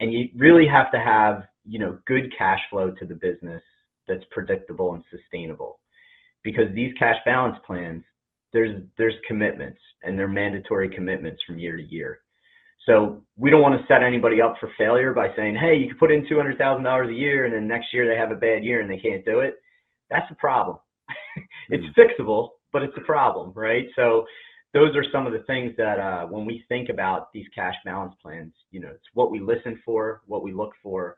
And 0.00 0.12
you 0.12 0.28
really 0.36 0.66
have 0.68 0.92
to 0.92 1.00
have, 1.00 1.44
you 1.64 1.78
know, 1.78 1.98
good 2.06 2.32
cash 2.36 2.60
flow 2.70 2.92
to 2.92 3.04
the 3.04 3.14
business 3.14 3.62
that's 4.06 4.24
predictable 4.30 4.94
and 4.94 5.02
sustainable. 5.10 5.80
Because 6.50 6.74
these 6.74 6.94
cash 6.98 7.16
balance 7.26 7.58
plans, 7.66 8.02
there's 8.54 8.82
there's 8.96 9.12
commitments 9.26 9.78
and 10.02 10.18
they're 10.18 10.26
mandatory 10.28 10.88
commitments 10.88 11.42
from 11.46 11.58
year 11.58 11.76
to 11.76 11.82
year. 11.82 12.20
So 12.86 13.22
we 13.36 13.50
don't 13.50 13.60
want 13.60 13.78
to 13.78 13.86
set 13.86 14.02
anybody 14.02 14.40
up 14.40 14.54
for 14.58 14.70
failure 14.78 15.12
by 15.12 15.28
saying, 15.36 15.56
hey, 15.56 15.76
you 15.76 15.88
can 15.88 15.98
put 15.98 16.10
in 16.10 16.24
$200,000 16.24 17.10
a 17.10 17.12
year 17.12 17.44
and 17.44 17.52
then 17.52 17.68
next 17.68 17.92
year 17.92 18.08
they 18.08 18.18
have 18.18 18.30
a 18.30 18.40
bad 18.40 18.64
year 18.64 18.80
and 18.80 18.90
they 18.90 18.96
can't 18.96 19.22
do 19.26 19.40
it. 19.40 19.56
That's 20.08 20.30
a 20.30 20.34
problem. 20.36 20.78
it's 21.68 21.84
mm. 21.84 21.94
fixable, 21.98 22.48
but 22.72 22.82
it's 22.82 22.96
a 22.96 23.02
problem, 23.02 23.52
right? 23.54 23.88
So 23.94 24.24
those 24.72 24.96
are 24.96 25.04
some 25.12 25.26
of 25.26 25.34
the 25.34 25.40
things 25.40 25.74
that 25.76 25.98
uh, 25.98 26.28
when 26.28 26.46
we 26.46 26.64
think 26.70 26.88
about 26.88 27.30
these 27.34 27.44
cash 27.54 27.74
balance 27.84 28.14
plans, 28.22 28.54
you 28.70 28.80
know, 28.80 28.88
it's 28.88 29.04
what 29.12 29.30
we 29.30 29.38
listen 29.38 29.78
for, 29.84 30.22
what 30.24 30.42
we 30.42 30.54
look 30.54 30.72
for, 30.82 31.14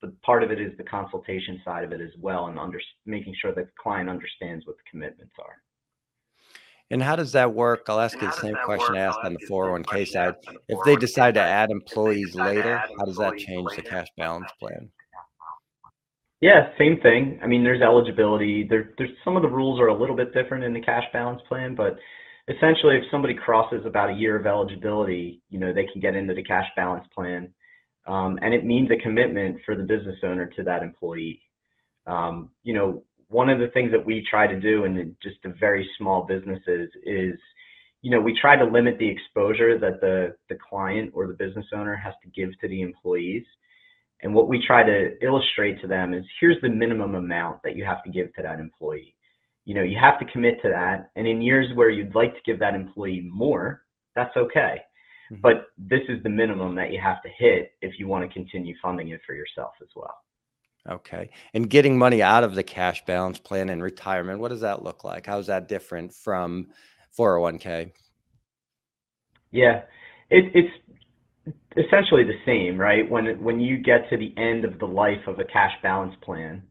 but 0.00 0.20
part 0.22 0.42
of 0.42 0.50
it 0.50 0.60
is 0.60 0.76
the 0.76 0.84
consultation 0.84 1.60
side 1.64 1.84
of 1.84 1.92
it 1.92 2.00
as 2.00 2.12
well, 2.20 2.46
and 2.46 2.58
under, 2.58 2.80
making 3.06 3.34
sure 3.40 3.54
that 3.54 3.66
the 3.66 3.72
client 3.80 4.08
understands 4.08 4.66
what 4.66 4.76
the 4.76 4.90
commitments 4.90 5.34
are. 5.38 5.56
And 6.90 7.02
how 7.02 7.16
does 7.16 7.32
that 7.32 7.52
work? 7.52 7.84
I'll 7.88 8.00
ask 8.00 8.14
you 8.20 8.26
the 8.26 8.32
same 8.32 8.56
oh 8.60 8.64
question 8.64 8.96
I 8.96 9.00
asked 9.00 9.18
on 9.22 9.34
the 9.34 9.46
401k 9.46 10.08
side. 10.08 10.34
If 10.68 10.78
they 10.86 10.96
decide 10.96 11.34
to 11.34 11.40
add 11.40 11.70
employees 11.70 12.34
later, 12.34 12.78
how 12.98 13.04
does 13.04 13.16
that 13.16 13.36
change 13.36 13.68
the 13.76 13.82
cash 13.82 14.08
balance 14.16 14.50
plan? 14.58 14.88
Yeah, 16.40 16.70
same 16.78 17.00
thing. 17.00 17.40
I 17.42 17.46
mean, 17.46 17.64
there's 17.64 17.82
eligibility. 17.82 18.66
There, 18.66 18.92
there's 18.96 19.10
some 19.24 19.36
of 19.36 19.42
the 19.42 19.48
rules 19.48 19.80
are 19.80 19.88
a 19.88 19.98
little 19.98 20.16
bit 20.16 20.32
different 20.32 20.64
in 20.64 20.72
the 20.72 20.80
cash 20.80 21.04
balance 21.12 21.42
plan, 21.48 21.74
but 21.74 21.98
essentially, 22.48 22.96
if 22.96 23.04
somebody 23.10 23.34
crosses 23.34 23.84
about 23.84 24.10
a 24.10 24.14
year 24.14 24.36
of 24.36 24.46
eligibility, 24.46 25.42
you 25.50 25.58
know, 25.58 25.72
they 25.72 25.86
can 25.92 26.00
get 26.00 26.14
into 26.14 26.34
the 26.34 26.44
cash 26.44 26.68
balance 26.76 27.06
plan, 27.14 27.52
um, 28.06 28.38
and 28.42 28.54
it 28.54 28.64
means 28.64 28.90
a 28.90 29.02
commitment 29.02 29.58
for 29.64 29.76
the 29.76 29.82
business 29.82 30.16
owner 30.22 30.46
to 30.46 30.62
that 30.62 30.82
employee. 30.82 31.42
Um, 32.06 32.50
you 32.62 32.74
know, 32.74 33.02
one 33.28 33.50
of 33.50 33.58
the 33.58 33.68
things 33.68 33.90
that 33.92 34.04
we 34.04 34.26
try 34.28 34.46
to 34.46 34.58
do 34.58 34.84
in 34.84 35.14
just 35.22 35.36
the 35.44 35.54
very 35.60 35.88
small 35.98 36.24
businesses 36.24 36.88
is, 37.04 37.38
you 38.00 38.10
know, 38.10 38.20
we 38.20 38.38
try 38.40 38.56
to 38.56 38.64
limit 38.64 38.96
the 38.98 39.08
exposure 39.08 39.78
that 39.78 40.00
the 40.00 40.34
the 40.48 40.58
client 40.68 41.10
or 41.14 41.26
the 41.26 41.34
business 41.34 41.66
owner 41.74 41.94
has 41.94 42.14
to 42.22 42.30
give 42.30 42.58
to 42.60 42.68
the 42.68 42.80
employees. 42.80 43.44
And 44.22 44.34
what 44.34 44.48
we 44.48 44.64
try 44.66 44.82
to 44.82 45.22
illustrate 45.22 45.80
to 45.82 45.86
them 45.86 46.14
is 46.14 46.24
here's 46.40 46.60
the 46.60 46.68
minimum 46.68 47.14
amount 47.14 47.62
that 47.62 47.76
you 47.76 47.84
have 47.84 48.02
to 48.04 48.10
give 48.10 48.34
to 48.34 48.42
that 48.42 48.58
employee. 48.58 49.14
You 49.64 49.74
know, 49.74 49.82
you 49.82 49.98
have 50.00 50.18
to 50.18 50.24
commit 50.32 50.60
to 50.62 50.70
that. 50.70 51.10
And 51.14 51.26
in 51.26 51.42
years 51.42 51.68
where 51.74 51.90
you'd 51.90 52.14
like 52.14 52.34
to 52.34 52.40
give 52.44 52.58
that 52.60 52.74
employee 52.74 53.28
more, 53.30 53.82
that's 54.16 54.36
okay. 54.36 54.80
Mm-hmm. 55.30 55.40
But 55.42 55.66
this 55.76 56.00
is 56.08 56.22
the 56.22 56.28
minimum 56.28 56.74
that 56.76 56.92
you 56.92 57.00
have 57.00 57.22
to 57.22 57.28
hit 57.36 57.72
if 57.82 57.98
you 57.98 58.08
want 58.08 58.28
to 58.28 58.32
continue 58.32 58.74
funding 58.80 59.08
it 59.10 59.20
for 59.26 59.34
yourself 59.34 59.72
as 59.82 59.88
well. 59.94 60.14
Okay. 60.88 61.30
And 61.52 61.68
getting 61.68 61.98
money 61.98 62.22
out 62.22 62.44
of 62.44 62.54
the 62.54 62.62
cash 62.62 63.04
balance 63.04 63.38
plan 63.38 63.68
in 63.68 63.82
retirement, 63.82 64.40
what 64.40 64.48
does 64.48 64.62
that 64.62 64.82
look 64.82 65.04
like? 65.04 65.26
How 65.26 65.38
is 65.38 65.46
that 65.48 65.68
different 65.68 66.14
from 66.14 66.68
401k? 67.18 67.92
Yeah, 69.50 69.82
it, 70.30 70.50
it's 70.54 70.72
essentially 71.76 72.24
the 72.24 72.38
same, 72.44 72.78
right? 72.78 73.08
When 73.08 73.42
when 73.42 73.60
you 73.60 73.78
get 73.78 74.08
to 74.10 74.16
the 74.16 74.34
end 74.36 74.64
of 74.64 74.78
the 74.78 74.86
life 74.86 75.26
of 75.26 75.38
a 75.38 75.44
cash 75.44 75.72
balance 75.82 76.14
plan, 76.22 76.62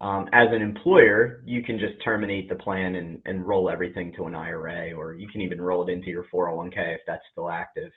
um, 0.00 0.28
as 0.32 0.48
an 0.52 0.62
employer, 0.62 1.42
you 1.44 1.62
can 1.62 1.78
just 1.78 1.94
terminate 2.04 2.48
the 2.48 2.54
plan 2.54 2.94
and, 2.94 3.20
and 3.24 3.46
roll 3.46 3.68
everything 3.68 4.12
to 4.16 4.26
an 4.26 4.34
IRA, 4.34 4.92
or 4.92 5.14
you 5.14 5.28
can 5.28 5.40
even 5.40 5.60
roll 5.60 5.86
it 5.86 5.92
into 5.92 6.08
your 6.08 6.24
401k 6.32 6.94
if 6.94 7.00
that's 7.06 7.24
still 7.32 7.50
active. 7.50 7.90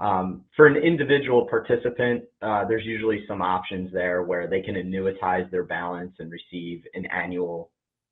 Mm-hmm. 0.00 0.06
Um, 0.06 0.44
for 0.56 0.66
an 0.66 0.76
individual 0.76 1.46
participant, 1.48 2.24
uh, 2.40 2.64
there's 2.66 2.86
usually 2.86 3.24
some 3.28 3.42
options 3.42 3.92
there 3.92 4.22
where 4.22 4.46
they 4.46 4.62
can 4.62 4.76
annuitize 4.76 5.50
their 5.50 5.64
balance 5.64 6.12
and 6.18 6.32
receive 6.32 6.84
an 6.94 7.04
annual, 7.06 7.70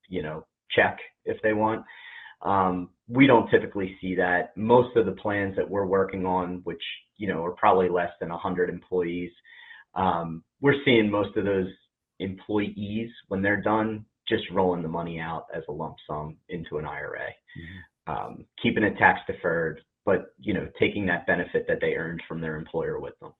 you 0.08 0.22
know, 0.22 0.44
check 0.70 0.98
if 1.24 1.40
they 1.42 1.54
want. 1.54 1.84
Um, 2.42 2.90
we 3.08 3.26
don't 3.26 3.50
typically 3.50 3.96
see 4.00 4.14
that. 4.16 4.56
Most 4.56 4.96
of 4.96 5.06
the 5.06 5.12
plans 5.12 5.56
that 5.56 5.68
we're 5.68 5.86
working 5.86 6.26
on, 6.26 6.60
which 6.64 6.82
you 7.16 7.26
know 7.26 7.44
are 7.44 7.52
probably 7.52 7.88
less 7.88 8.10
than 8.20 8.28
100 8.28 8.68
employees, 8.68 9.30
um, 9.94 10.44
we're 10.60 10.80
seeing 10.84 11.10
most 11.10 11.36
of 11.36 11.44
those 11.44 11.68
employees 12.20 13.10
when 13.28 13.42
they're 13.42 13.60
done 13.60 14.04
just 14.28 14.44
rolling 14.50 14.82
the 14.82 14.88
money 14.88 15.20
out 15.20 15.46
as 15.54 15.62
a 15.68 15.72
lump 15.72 15.96
sum 16.06 16.36
into 16.48 16.78
an 16.78 16.84
IRA, 16.84 17.20
mm-hmm. 17.20 18.12
um, 18.12 18.44
keeping 18.62 18.84
it 18.84 18.96
tax 18.98 19.20
deferred, 19.26 19.80
but 20.04 20.34
you 20.38 20.54
know 20.54 20.68
taking 20.78 21.06
that 21.06 21.26
benefit 21.26 21.66
that 21.68 21.80
they 21.80 21.94
earned 21.94 22.22
from 22.28 22.40
their 22.40 22.56
employer 22.56 23.00
with 23.00 23.18
them. 23.20 23.32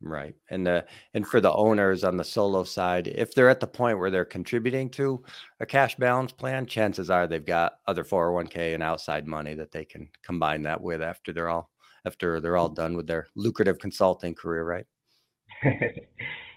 Right. 0.00 0.36
And 0.50 0.64
the 0.64 0.84
and 1.14 1.26
for 1.26 1.40
the 1.40 1.52
owners 1.52 2.04
on 2.04 2.16
the 2.16 2.24
solo 2.24 2.62
side, 2.62 3.08
if 3.08 3.34
they're 3.34 3.48
at 3.48 3.58
the 3.58 3.66
point 3.66 3.98
where 3.98 4.10
they're 4.10 4.24
contributing 4.24 4.90
to 4.90 5.24
a 5.58 5.66
cash 5.66 5.96
balance 5.96 6.30
plan, 6.30 6.66
chances 6.66 7.10
are 7.10 7.26
they've 7.26 7.44
got 7.44 7.78
other 7.86 8.04
401k 8.04 8.74
and 8.74 8.82
outside 8.82 9.26
money 9.26 9.54
that 9.54 9.72
they 9.72 9.84
can 9.84 10.08
combine 10.22 10.62
that 10.62 10.80
with 10.80 11.02
after 11.02 11.32
they're 11.32 11.48
all 11.48 11.70
after 12.06 12.40
they're 12.40 12.56
all 12.56 12.68
done 12.68 12.96
with 12.96 13.08
their 13.08 13.26
lucrative 13.34 13.78
consulting 13.80 14.34
career, 14.34 14.64
right? 14.64 14.86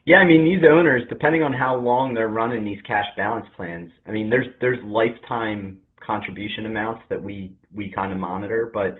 yeah, 0.06 0.18
I 0.18 0.26
mean 0.26 0.44
these 0.44 0.68
owners, 0.70 1.04
depending 1.10 1.44
on 1.44 1.54
how 1.54 1.76
long 1.76 2.14
they're 2.14 2.28
running 2.30 2.64
these 2.64 2.82
cash 2.88 3.08
balance 3.16 3.46
plans, 3.56 3.92
I 4.08 4.12
mean 4.12 4.30
there's 4.30 4.48
there's 4.60 4.84
lifetime 4.84 5.80
contribution 6.06 6.66
amounts 6.66 7.02
that 7.10 7.22
we 7.22 7.54
we 7.74 7.92
kind 7.92 8.12
of 8.12 8.18
monitor, 8.20 8.72
but 8.74 8.98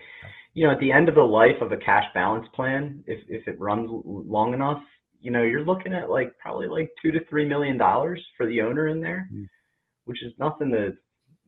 you 0.54 0.66
know, 0.66 0.74
at 0.74 0.80
the 0.80 0.92
end 0.92 1.08
of 1.08 1.16
the 1.16 1.22
life 1.22 1.62
of 1.62 1.72
a 1.72 1.78
cash 1.78 2.06
balance 2.14 2.48
plan, 2.54 3.04
if 3.08 3.20
if 3.28 3.48
it 3.48 3.60
runs 3.60 3.90
long 4.06 4.54
enough, 4.54 4.82
you 5.22 5.32
know, 5.32 5.44
you're 5.44 5.66
looking 5.66 5.94
at 5.94 6.10
like 6.10 6.38
probably 6.40 6.68
like 6.68 6.90
two 7.02 7.12
to 7.12 7.24
three 7.30 7.46
million 7.46 7.78
dollars 7.78 8.22
for 8.36 8.46
the 8.46 8.62
owner 8.62 8.88
in 8.90 9.00
there, 9.00 9.30
mm. 9.34 9.48
which 10.06 10.22
is 10.24 10.34
nothing 10.40 10.72
to, 10.72 10.92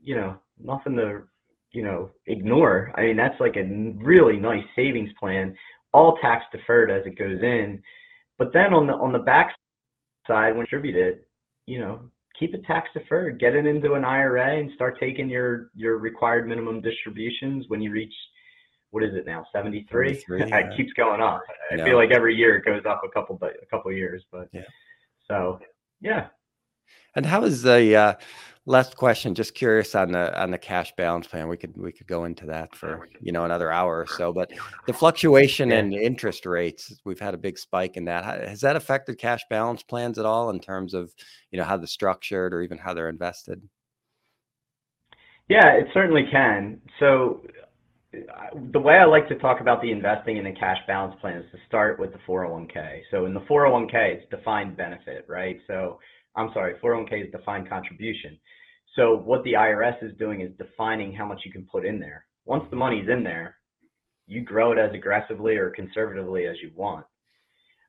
you 0.01 0.15
know, 0.15 0.37
nothing 0.59 0.95
to, 0.95 1.23
you 1.71 1.83
know, 1.83 2.11
ignore. 2.27 2.93
I 2.95 3.01
mean, 3.01 3.17
that's 3.17 3.39
like 3.39 3.55
a 3.57 3.93
really 3.97 4.37
nice 4.37 4.63
savings 4.75 5.09
plan, 5.19 5.55
all 5.91 6.17
tax 6.21 6.45
deferred 6.51 6.91
as 6.91 7.05
it 7.05 7.17
goes 7.17 7.41
in. 7.41 7.81
But 8.37 8.53
then 8.53 8.73
on 8.73 8.87
the 8.87 8.93
on 8.93 9.11
the 9.11 9.19
back 9.19 9.53
side, 10.27 10.51
when 10.51 10.59
you 10.59 10.63
distribute 10.63 10.95
it, 10.95 11.27
you 11.65 11.79
know, 11.79 11.99
keep 12.37 12.53
it 12.53 12.63
tax 12.65 12.89
deferred, 12.93 13.39
get 13.39 13.55
it 13.55 13.65
into 13.65 13.93
an 13.93 14.03
IRA, 14.03 14.59
and 14.59 14.71
start 14.75 14.99
taking 14.99 15.29
your 15.29 15.69
your 15.75 15.97
required 15.97 16.47
minimum 16.47 16.81
distributions 16.81 17.65
when 17.67 17.81
you 17.81 17.91
reach 17.91 18.13
what 18.91 19.03
is 19.03 19.15
it 19.15 19.25
now 19.25 19.43
73, 19.51 20.13
73 20.13 20.39
yeah. 20.49 20.57
it 20.57 20.77
keeps 20.77 20.93
going 20.93 21.19
up. 21.19 21.41
I 21.71 21.77
no. 21.77 21.83
feel 21.85 21.95
like 21.97 22.11
every 22.11 22.35
year 22.35 22.57
it 22.57 22.65
goes 22.65 22.83
up 22.87 23.01
a 23.03 23.09
couple 23.09 23.35
but 23.35 23.53
a 23.61 23.65
couple 23.65 23.91
years 23.91 24.23
but 24.31 24.49
yeah. 24.53 24.61
so 25.27 25.59
yeah. 25.99 26.27
And 27.15 27.25
how 27.25 27.43
is 27.43 27.63
the 27.63 27.95
uh, 27.95 28.13
last 28.65 28.95
question 28.95 29.35
just 29.35 29.53
curious 29.53 29.93
on 29.93 30.11
the 30.11 30.41
on 30.41 30.49
the 30.49 30.57
cash 30.57 30.93
balance 30.95 31.27
plan 31.27 31.49
we 31.49 31.57
could 31.57 31.75
we 31.75 31.91
could 31.91 32.07
go 32.07 32.23
into 32.23 32.45
that 32.45 32.73
for 32.75 33.09
you 33.19 33.31
know 33.31 33.43
another 33.43 33.71
hour 33.71 33.99
or 33.99 34.07
so 34.07 34.31
but 34.31 34.49
the 34.87 34.93
fluctuation 34.93 35.69
yeah. 35.69 35.79
in 35.79 35.91
interest 35.91 36.45
rates 36.45 36.93
we've 37.03 37.19
had 37.19 37.33
a 37.33 37.37
big 37.37 37.57
spike 37.57 37.97
in 37.97 38.05
that 38.05 38.23
has 38.23 38.61
that 38.61 38.75
affected 38.75 39.17
cash 39.17 39.41
balance 39.49 39.83
plans 39.83 40.17
at 40.17 40.25
all 40.25 40.49
in 40.49 40.59
terms 40.59 40.93
of 40.93 41.13
you 41.51 41.57
know 41.57 41.65
how 41.65 41.75
they're 41.75 41.87
structured 41.87 42.53
or 42.53 42.61
even 42.61 42.77
how 42.77 42.93
they're 42.93 43.09
invested 43.09 43.61
yeah 45.49 45.73
it 45.73 45.87
certainly 45.93 46.25
can 46.31 46.79
so 46.99 47.41
uh, 48.15 48.45
the 48.71 48.79
way 48.79 48.95
I 48.95 49.05
like 49.05 49.27
to 49.29 49.35
talk 49.39 49.59
about 49.59 49.81
the 49.81 49.91
investing 49.91 50.37
in 50.37 50.45
a 50.45 50.53
cash 50.53 50.77
balance 50.85 51.15
plan 51.19 51.37
is 51.37 51.51
to 51.51 51.57
start 51.67 51.99
with 51.99 52.13
the 52.13 52.19
401k. 52.27 53.01
So 53.09 53.25
in 53.25 53.33
the 53.33 53.39
401k, 53.41 53.93
it's 53.93 54.29
defined 54.29 54.77
benefit, 54.77 55.25
right? 55.27 55.59
So 55.65 55.97
I'm 56.35 56.49
sorry, 56.53 56.75
401k 56.83 57.25
is 57.25 57.31
defined 57.31 57.69
contribution. 57.69 58.37
So 58.95 59.17
what 59.17 59.43
the 59.43 59.53
IRS 59.53 60.03
is 60.03 60.17
doing 60.17 60.41
is 60.41 60.51
defining 60.57 61.13
how 61.13 61.25
much 61.25 61.41
you 61.45 61.51
can 61.51 61.67
put 61.71 61.85
in 61.85 61.99
there. 61.99 62.25
Once 62.45 62.63
the 62.69 62.75
money's 62.75 63.09
in 63.09 63.23
there, 63.23 63.57
you 64.27 64.41
grow 64.41 64.71
it 64.71 64.77
as 64.77 64.93
aggressively 64.93 65.55
or 65.57 65.69
conservatively 65.71 66.45
as 66.45 66.55
you 66.61 66.71
want. 66.75 67.05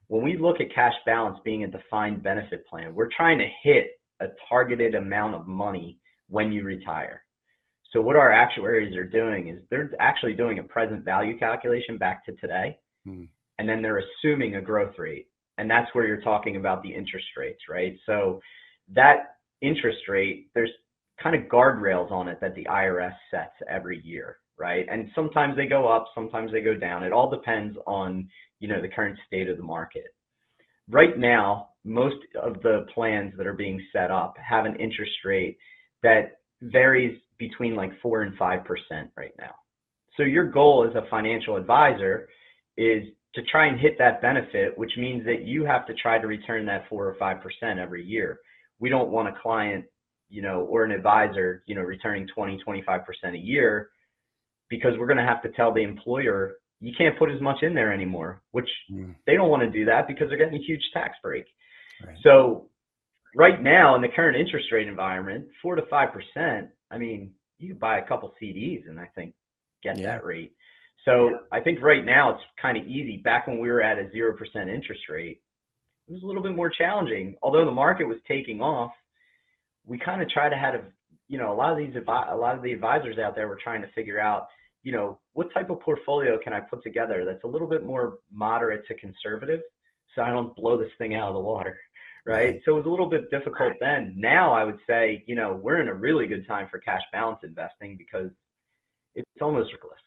When 0.08 0.22
we 0.22 0.36
look 0.36 0.60
at 0.60 0.74
cash 0.74 0.94
balance 1.06 1.38
being 1.44 1.64
a 1.64 1.70
defined 1.70 2.22
benefit 2.22 2.66
plan, 2.66 2.94
we're 2.94 3.10
trying 3.14 3.38
to 3.38 3.48
hit 3.62 3.86
a 4.20 4.26
targeted 4.48 4.94
amount 4.94 5.34
of 5.34 5.46
money 5.46 5.98
when 6.28 6.52
you 6.52 6.62
retire. 6.64 7.22
So 7.92 8.00
what 8.00 8.16
our 8.16 8.32
actuaries 8.32 8.96
are 8.96 9.06
doing 9.06 9.48
is 9.48 9.62
they're 9.70 9.90
actually 10.00 10.34
doing 10.34 10.58
a 10.58 10.64
present 10.64 11.04
value 11.04 11.38
calculation 11.38 11.96
back 11.96 12.24
to 12.26 12.32
today, 12.36 12.76
hmm. 13.04 13.24
and 13.58 13.68
then 13.68 13.82
they're 13.82 14.02
assuming 14.02 14.56
a 14.56 14.60
growth 14.60 14.94
rate, 14.98 15.28
and 15.58 15.70
that's 15.70 15.92
where 15.94 16.06
you're 16.06 16.20
talking 16.20 16.56
about 16.56 16.82
the 16.82 16.94
interest 16.94 17.26
rates, 17.36 17.62
right? 17.68 17.96
So 18.06 18.40
that 18.94 19.36
interest 19.60 20.08
rate, 20.08 20.48
there's 20.54 20.70
kind 21.22 21.36
of 21.36 21.48
guardrails 21.48 22.10
on 22.10 22.28
it 22.28 22.38
that 22.40 22.54
the 22.54 22.64
IRS 22.64 23.14
sets 23.30 23.54
every 23.68 24.00
year, 24.04 24.38
right? 24.58 24.86
And 24.90 25.10
sometimes 25.14 25.56
they 25.56 25.66
go 25.66 25.88
up, 25.88 26.06
sometimes 26.14 26.52
they 26.52 26.60
go 26.60 26.74
down. 26.74 27.04
It 27.04 27.12
all 27.12 27.30
depends 27.30 27.76
on 27.86 28.28
you 28.60 28.68
know 28.68 28.80
the 28.80 28.88
current 28.88 29.18
state 29.26 29.48
of 29.48 29.56
the 29.56 29.62
market. 29.62 30.14
Right 30.88 31.18
now, 31.18 31.70
most 31.84 32.16
of 32.40 32.54
the 32.62 32.86
plans 32.94 33.32
that 33.36 33.46
are 33.46 33.54
being 33.54 33.80
set 33.92 34.10
up 34.10 34.34
have 34.38 34.64
an 34.64 34.76
interest 34.76 35.12
rate 35.24 35.58
that 36.02 36.38
varies 36.62 37.18
between 37.38 37.74
like 37.74 37.92
four 38.00 38.22
and 38.22 38.36
five 38.36 38.64
percent 38.64 39.10
right 39.16 39.34
now. 39.38 39.54
So 40.16 40.22
your 40.22 40.50
goal 40.50 40.86
as 40.88 40.94
a 40.94 41.08
financial 41.10 41.56
advisor 41.56 42.28
is 42.76 43.04
to 43.34 43.42
try 43.42 43.66
and 43.66 43.80
hit 43.80 43.98
that 43.98 44.22
benefit, 44.22 44.76
which 44.78 44.92
means 44.96 45.24
that 45.24 45.42
you 45.42 45.64
have 45.64 45.86
to 45.86 45.94
try 45.94 46.18
to 46.18 46.26
return 46.26 46.66
that 46.66 46.88
four 46.88 47.06
or 47.06 47.16
five 47.18 47.38
percent 47.42 47.78
every 47.78 48.04
year. 48.04 48.38
We 48.78 48.88
don't 48.88 49.10
want 49.10 49.28
a 49.28 49.40
client, 49.40 49.84
you 50.28 50.42
know, 50.42 50.62
or 50.62 50.84
an 50.84 50.92
advisor, 50.92 51.62
you 51.66 51.74
know, 51.74 51.82
returning 51.82 52.28
20, 52.34 52.58
25 52.58 53.04
percent 53.04 53.34
a 53.34 53.38
year 53.38 53.90
because 54.68 54.92
we're 54.98 55.06
going 55.06 55.18
to 55.18 55.24
have 55.24 55.42
to 55.42 55.50
tell 55.50 55.72
the 55.72 55.82
employer 55.82 56.54
you 56.80 56.92
can't 56.96 57.18
put 57.18 57.30
as 57.30 57.40
much 57.40 57.62
in 57.62 57.74
there 57.74 57.92
anymore, 57.92 58.42
which 58.50 58.68
mm. 58.92 59.14
they 59.26 59.34
don't 59.34 59.48
want 59.48 59.62
to 59.62 59.70
do 59.70 59.86
that 59.86 60.06
because 60.06 60.28
they're 60.28 60.38
getting 60.38 60.60
a 60.60 60.64
huge 60.64 60.82
tax 60.92 61.16
break. 61.22 61.46
Right. 62.04 62.16
So 62.22 62.68
right 63.34 63.62
now 63.62 63.94
in 63.94 64.02
the 64.02 64.08
current 64.08 64.36
interest 64.36 64.66
rate 64.70 64.86
environment, 64.86 65.46
four 65.62 65.76
to 65.76 65.82
five 65.88 66.10
percent. 66.12 66.68
I 66.90 66.98
mean, 66.98 67.32
you 67.58 67.74
buy 67.74 67.98
a 67.98 68.06
couple 68.06 68.34
CDs 68.40 68.88
and 68.88 69.00
I 69.00 69.08
think 69.14 69.34
get 69.82 69.98
yeah. 69.98 70.06
that 70.06 70.24
rate. 70.24 70.52
So 71.04 71.28
yeah. 71.28 71.36
I 71.52 71.60
think 71.60 71.82
right 71.82 72.04
now 72.04 72.30
it's 72.30 72.42
kind 72.60 72.76
of 72.76 72.86
easy. 72.86 73.18
Back 73.18 73.46
when 73.46 73.58
we 73.58 73.70
were 73.70 73.82
at 73.82 73.98
a 73.98 74.10
zero 74.10 74.36
percent 74.36 74.70
interest 74.70 75.02
rate, 75.08 75.40
it 76.08 76.12
was 76.12 76.22
a 76.22 76.26
little 76.26 76.42
bit 76.42 76.54
more 76.54 76.70
challenging. 76.70 77.36
Although 77.42 77.64
the 77.64 77.70
market 77.70 78.06
was 78.06 78.18
taking 78.26 78.60
off, 78.60 78.92
we 79.86 79.98
kind 79.98 80.22
of 80.22 80.28
tried 80.28 80.50
to 80.50 80.56
have, 80.56 80.74
you 81.28 81.38
know, 81.38 81.52
a 81.52 81.56
lot 81.56 81.72
of 81.72 81.78
these 81.78 81.94
a 81.96 82.36
lot 82.36 82.56
of 82.56 82.62
the 82.62 82.72
advisors 82.72 83.18
out 83.18 83.34
there 83.34 83.48
were 83.48 83.58
trying 83.62 83.82
to 83.82 83.88
figure 83.94 84.20
out, 84.20 84.48
you 84.82 84.92
know, 84.92 85.18
what 85.32 85.52
type 85.52 85.70
of 85.70 85.80
portfolio 85.80 86.38
can 86.42 86.52
I 86.52 86.60
put 86.60 86.82
together 86.82 87.24
that's 87.24 87.44
a 87.44 87.48
little 87.48 87.68
bit 87.68 87.84
more 87.84 88.18
moderate 88.32 88.86
to 88.88 88.94
conservative, 88.94 89.60
so 90.14 90.22
I 90.22 90.30
don't 90.30 90.54
blow 90.56 90.76
this 90.78 90.92
thing 90.98 91.14
out 91.14 91.28
of 91.28 91.34
the 91.34 91.40
water 91.40 91.78
right? 92.26 92.60
So 92.64 92.72
it 92.72 92.76
was 92.76 92.86
a 92.86 92.88
little 92.88 93.08
bit 93.08 93.30
difficult 93.30 93.74
then. 93.80 94.14
Now 94.16 94.54
I 94.54 94.64
would 94.64 94.78
say, 94.86 95.22
you 95.26 95.34
know, 95.34 95.60
we're 95.62 95.80
in 95.80 95.88
a 95.88 95.94
really 95.94 96.26
good 96.26 96.46
time 96.46 96.68
for 96.70 96.78
cash 96.78 97.02
balance 97.12 97.40
investing 97.42 97.96
because 97.98 98.30
it's 99.14 99.26
almost 99.42 99.72
ridiculous. 99.72 99.98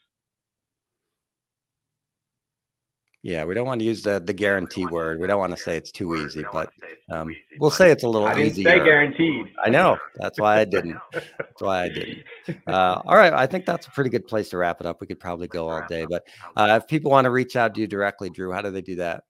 Yeah, 3.28 3.44
we 3.44 3.54
don't 3.56 3.68
want 3.68 3.82
to 3.82 3.86
use 3.86 4.04
the 4.04 4.22
the 4.22 4.32
guarantee 4.32 4.86
word. 4.86 5.20
We 5.20 5.28
don't 5.28 5.38
want 5.38 5.52
to 5.52 5.62
say 5.62 5.76
it's 5.76 5.92
too 5.92 6.16
easy, 6.16 6.46
but 6.54 6.72
um, 7.10 7.36
we'll 7.60 7.70
say 7.70 7.92
it's 7.92 8.04
a 8.04 8.08
little 8.08 8.30
easy. 8.30 8.40
I 8.40 8.46
easier. 8.46 8.70
Say 8.70 8.80
guaranteed. 8.86 9.48
I 9.62 9.70
know. 9.70 9.98
That's 10.16 10.40
why 10.40 10.62
I 10.62 10.64
didn't. 10.64 10.96
That's 11.12 11.62
why 11.62 11.84
I 11.84 11.90
didn't. 11.90 12.24
Uh, 12.66 13.02
all 13.06 13.18
right, 13.18 13.34
I 13.34 13.46
think 13.46 13.66
that's 13.66 13.88
a 13.88 13.92
pretty 13.92 14.10
good 14.10 14.26
place 14.26 14.48
to 14.50 14.58
wrap 14.58 14.80
it 14.80 14.88
up. 14.88 15.02
We 15.02 15.08
could 15.08 15.20
probably 15.20 15.50
go 15.50 15.70
all 15.70 15.86
day, 15.90 16.06
but 16.10 16.26
uh, 16.56 16.80
if 16.82 16.88
people 16.88 17.12
want 17.12 17.26
to 17.26 17.30
reach 17.30 17.58
out 17.58 17.76
to 17.76 17.82
you 17.82 17.88
directly, 17.88 18.30
Drew, 18.30 18.54
how 18.54 18.62
do 18.62 18.72
they 18.72 18.82
do 18.82 18.96
that? 18.96 19.26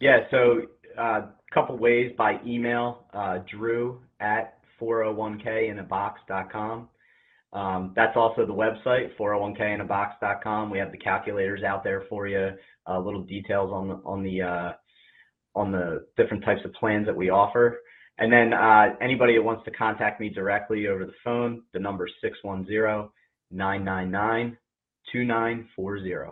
Yeah, 0.00 0.26
so 0.32 0.62
a 0.98 1.00
uh, 1.00 1.26
couple 1.52 1.76
ways 1.76 2.12
by 2.18 2.40
email, 2.44 3.04
uh, 3.12 3.38
drew 3.48 4.00
at 4.18 4.58
401kinabox.com. 4.80 6.88
Um, 7.54 7.92
that's 7.94 8.16
also 8.16 8.44
the 8.44 8.52
website, 8.52 9.16
401kinabox.com. 9.16 10.70
We 10.70 10.78
have 10.78 10.90
the 10.90 10.98
calculators 10.98 11.62
out 11.62 11.84
there 11.84 12.04
for 12.08 12.26
you, 12.26 12.50
uh, 12.88 12.98
little 12.98 13.22
details 13.22 13.70
on 13.72 13.88
the, 13.88 13.94
on 14.04 14.22
the, 14.22 14.42
uh, 14.42 14.72
on 15.54 15.70
the 15.70 16.06
different 16.16 16.44
types 16.44 16.60
of 16.64 16.72
plans 16.74 17.06
that 17.06 17.16
we 17.16 17.30
offer. 17.30 17.80
And 18.18 18.32
then 18.32 18.52
uh, 18.52 18.94
anybody 19.00 19.36
that 19.36 19.42
wants 19.42 19.64
to 19.64 19.70
contact 19.70 20.20
me 20.20 20.28
directly 20.28 20.88
over 20.88 21.06
the 21.06 21.14
phone, 21.22 21.62
the 21.72 21.80
number 21.80 22.06
is 22.06 22.12
610 22.22 23.08
999 23.50 24.56
2940. 25.12 26.30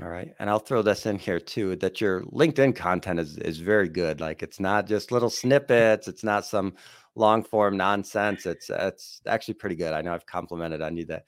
All 0.00 0.08
right. 0.08 0.32
And 0.38 0.48
I'll 0.48 0.58
throw 0.58 0.80
this 0.80 1.04
in 1.04 1.18
here 1.18 1.38
too 1.38 1.76
that 1.76 2.00
your 2.00 2.22
LinkedIn 2.22 2.74
content 2.74 3.20
is 3.20 3.36
is 3.36 3.58
very 3.58 3.90
good. 3.90 4.22
Like 4.22 4.42
it's 4.42 4.58
not 4.58 4.86
just 4.86 5.12
little 5.12 5.28
snippets, 5.28 6.08
it's 6.08 6.24
not 6.24 6.46
some 6.46 6.74
long 7.14 7.42
form 7.42 7.76
nonsense. 7.76 8.46
It's 8.46 8.70
it's 8.70 9.20
actually 9.26 9.54
pretty 9.54 9.76
good. 9.76 9.92
I 9.92 10.02
know 10.02 10.14
I've 10.14 10.26
complimented 10.26 10.82
on 10.82 10.96
you 10.96 11.04
that 11.06 11.24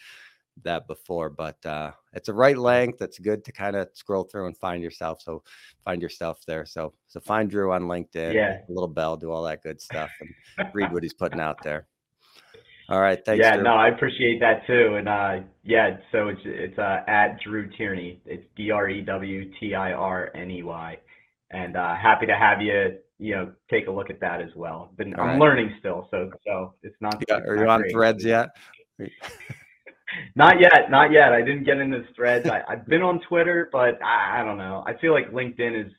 that 0.63 0.87
before, 0.87 1.31
but 1.31 1.65
uh 1.67 1.91
it's 2.13 2.29
a 2.29 2.33
right 2.33 2.57
length. 2.57 3.03
It's 3.03 3.19
good 3.19 3.45
to 3.45 3.53
kind 3.53 3.77
of 3.77 3.89
scroll 3.93 4.25
through 4.25 4.47
and 4.47 4.57
find 4.57 4.83
yourself. 4.83 5.21
So 5.21 5.43
find 5.85 6.01
yourself 6.01 6.45
there. 6.47 6.65
So 6.65 6.95
so 7.09 7.21
find 7.21 7.51
Drew 7.51 7.73
on 7.73 7.83
LinkedIn, 7.83 8.35
yeah. 8.35 8.59
a 8.69 8.73
little 8.73 8.89
bell, 8.89 9.17
do 9.17 9.31
all 9.31 9.43
that 9.45 9.63
good 9.63 9.81
stuff 9.81 10.11
and 10.21 10.69
read 10.73 10.93
what 10.93 11.03
he's 11.03 11.15
putting 11.15 11.41
out 11.41 11.63
there. 11.63 11.87
All 12.89 13.01
right, 13.01 13.19
thanks. 13.25 13.43
Yeah, 13.43 13.55
Drew. 13.55 13.65
no, 13.65 13.75
I 13.75 13.89
appreciate 13.89 14.41
that 14.41 14.67
too. 14.67 14.97
And 14.97 15.09
uh, 15.09 15.41
yeah, 15.63 15.97
so 16.13 16.29
it's 16.29 16.41
it's 16.45 16.79
uh, 16.79 17.01
at 17.09 17.41
Drew 17.41 17.71
Tirney. 17.71 18.19
It's 18.27 18.45
D 18.57 18.71
R 18.71 18.91
E 18.91 19.01
W 19.01 19.51
T 19.59 19.75
I 19.75 19.93
R 19.93 20.31
N 20.35 20.51
E 20.51 20.63
Y, 20.63 20.99
and 21.51 21.77
uh, 21.77 21.95
happy 21.97 22.27
to 22.27 22.37
have 22.37 22.61
you. 22.61 22.99
You 23.25 23.35
know, 23.37 23.53
take 23.71 23.87
a 23.87 23.91
look 23.91 24.11
at 24.11 24.21
that 24.21 24.41
as 24.41 24.51
well. 24.55 24.93
But 24.97 25.07
I'm 25.07 25.15
right. 25.15 25.39
learning 25.39 25.75
still, 25.79 26.09
so 26.11 26.31
so 26.47 26.75
it's 26.83 26.97
not. 27.01 27.23
Yeah, 27.29 27.39
it's 27.39 27.49
are 27.49 27.57
not 27.57 27.63
you 27.63 27.71
on 27.71 27.81
great. 27.81 27.93
Threads 27.93 28.25
yet? 28.25 28.51
not 30.37 30.61
yet, 30.61 30.91
not 30.91 31.11
yet. 31.11 31.33
I 31.33 31.41
didn't 31.41 31.65
get 31.65 31.79
into 31.79 32.05
Threads. 32.15 32.49
I, 32.49 32.63
have 32.69 32.87
been 32.87 33.03
on 33.03 33.21
Twitter, 33.21 33.69
but 33.73 34.03
I, 34.03 34.41
I, 34.41 34.45
don't 34.45 34.59
know. 34.59 34.85
I 34.87 34.97
feel 34.99 35.13
like 35.13 35.31
LinkedIn 35.31 35.87
is 35.87 35.93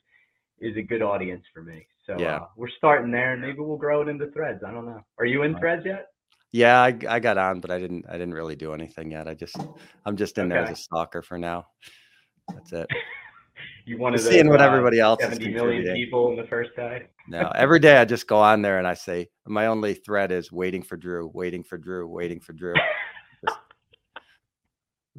is 0.60 0.76
a 0.76 0.82
good 0.82 1.02
audience 1.02 1.44
for 1.52 1.62
me. 1.62 1.86
So 2.06 2.16
yeah. 2.18 2.36
Uh, 2.36 2.46
we're 2.56 2.70
starting 2.78 3.10
there, 3.10 3.32
and 3.32 3.42
maybe 3.42 3.58
we'll 3.58 3.76
grow 3.76 4.02
it 4.02 4.08
into 4.08 4.30
Threads. 4.30 4.62
I 4.66 4.70
don't 4.70 4.86
know. 4.86 5.00
Are 5.18 5.26
you 5.26 5.42
in 5.42 5.58
Threads 5.58 5.82
yet? 5.84 6.06
Yeah, 6.52 6.80
I, 6.80 6.96
I 7.08 7.20
got 7.20 7.38
on, 7.38 7.60
but 7.60 7.70
I 7.70 7.78
didn't 7.78 8.06
I 8.08 8.12
didn't 8.12 8.34
really 8.34 8.56
do 8.56 8.72
anything 8.72 9.10
yet. 9.10 9.28
I 9.28 9.34
just 9.34 9.56
I'm 10.04 10.16
just 10.16 10.38
in 10.38 10.48
there 10.48 10.64
as 10.64 10.70
a 10.70 10.76
stalker 10.76 11.22
for 11.22 11.38
now. 11.38 11.66
That's 12.52 12.72
it. 12.72 12.86
you 13.86 13.96
wanted 13.98 14.20
seeing 14.20 14.48
what 14.48 14.60
uh, 14.60 14.64
everybody 14.64 14.98
else 14.98 15.22
is 15.22 15.28
70 15.30 15.48
million 15.50 15.94
people 15.94 16.30
in 16.30 16.36
the 16.36 16.46
first 16.48 16.74
day. 16.74 17.06
no, 17.28 17.50
every 17.54 17.78
day 17.78 17.96
I 17.98 18.04
just 18.04 18.26
go 18.26 18.38
on 18.38 18.60
there 18.60 18.78
and 18.78 18.86
I 18.86 18.94
say 18.94 19.28
my 19.46 19.66
only 19.66 19.94
thread 19.94 20.32
is 20.32 20.50
waiting 20.50 20.82
for 20.82 20.96
Drew, 20.96 21.30
waiting 21.32 21.62
for 21.62 21.78
Drew, 21.78 22.08
waiting 22.08 22.40
for 22.40 22.52
Drew. 22.52 22.74
just, 23.44 23.58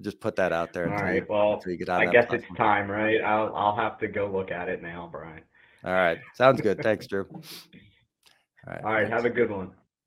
just 0.01 0.19
put 0.19 0.35
that 0.35 0.51
out 0.51 0.73
there. 0.73 0.89
All 0.89 1.01
right. 1.01 1.15
You, 1.15 1.25
well, 1.29 1.61
I 1.65 2.05
guess 2.05 2.25
platform. 2.25 2.33
it's 2.33 2.57
time, 2.57 2.91
right? 2.91 3.21
I'll 3.21 3.55
I'll 3.55 3.75
have 3.75 3.97
to 3.99 4.07
go 4.07 4.29
look 4.29 4.51
at 4.51 4.67
it 4.67 4.83
now, 4.83 5.07
Brian. 5.09 5.43
All 5.85 5.93
right. 5.93 6.19
Sounds 6.33 6.59
good. 6.59 6.83
Thanks, 6.83 7.07
Drew. 7.07 7.25
All 7.31 7.41
right. 8.67 8.83
All 8.83 8.91
right. 8.91 9.07
Thanks. 9.07 9.23
Have 9.23 9.25
a 9.25 9.33
good 9.33 9.49
one. 9.49 9.71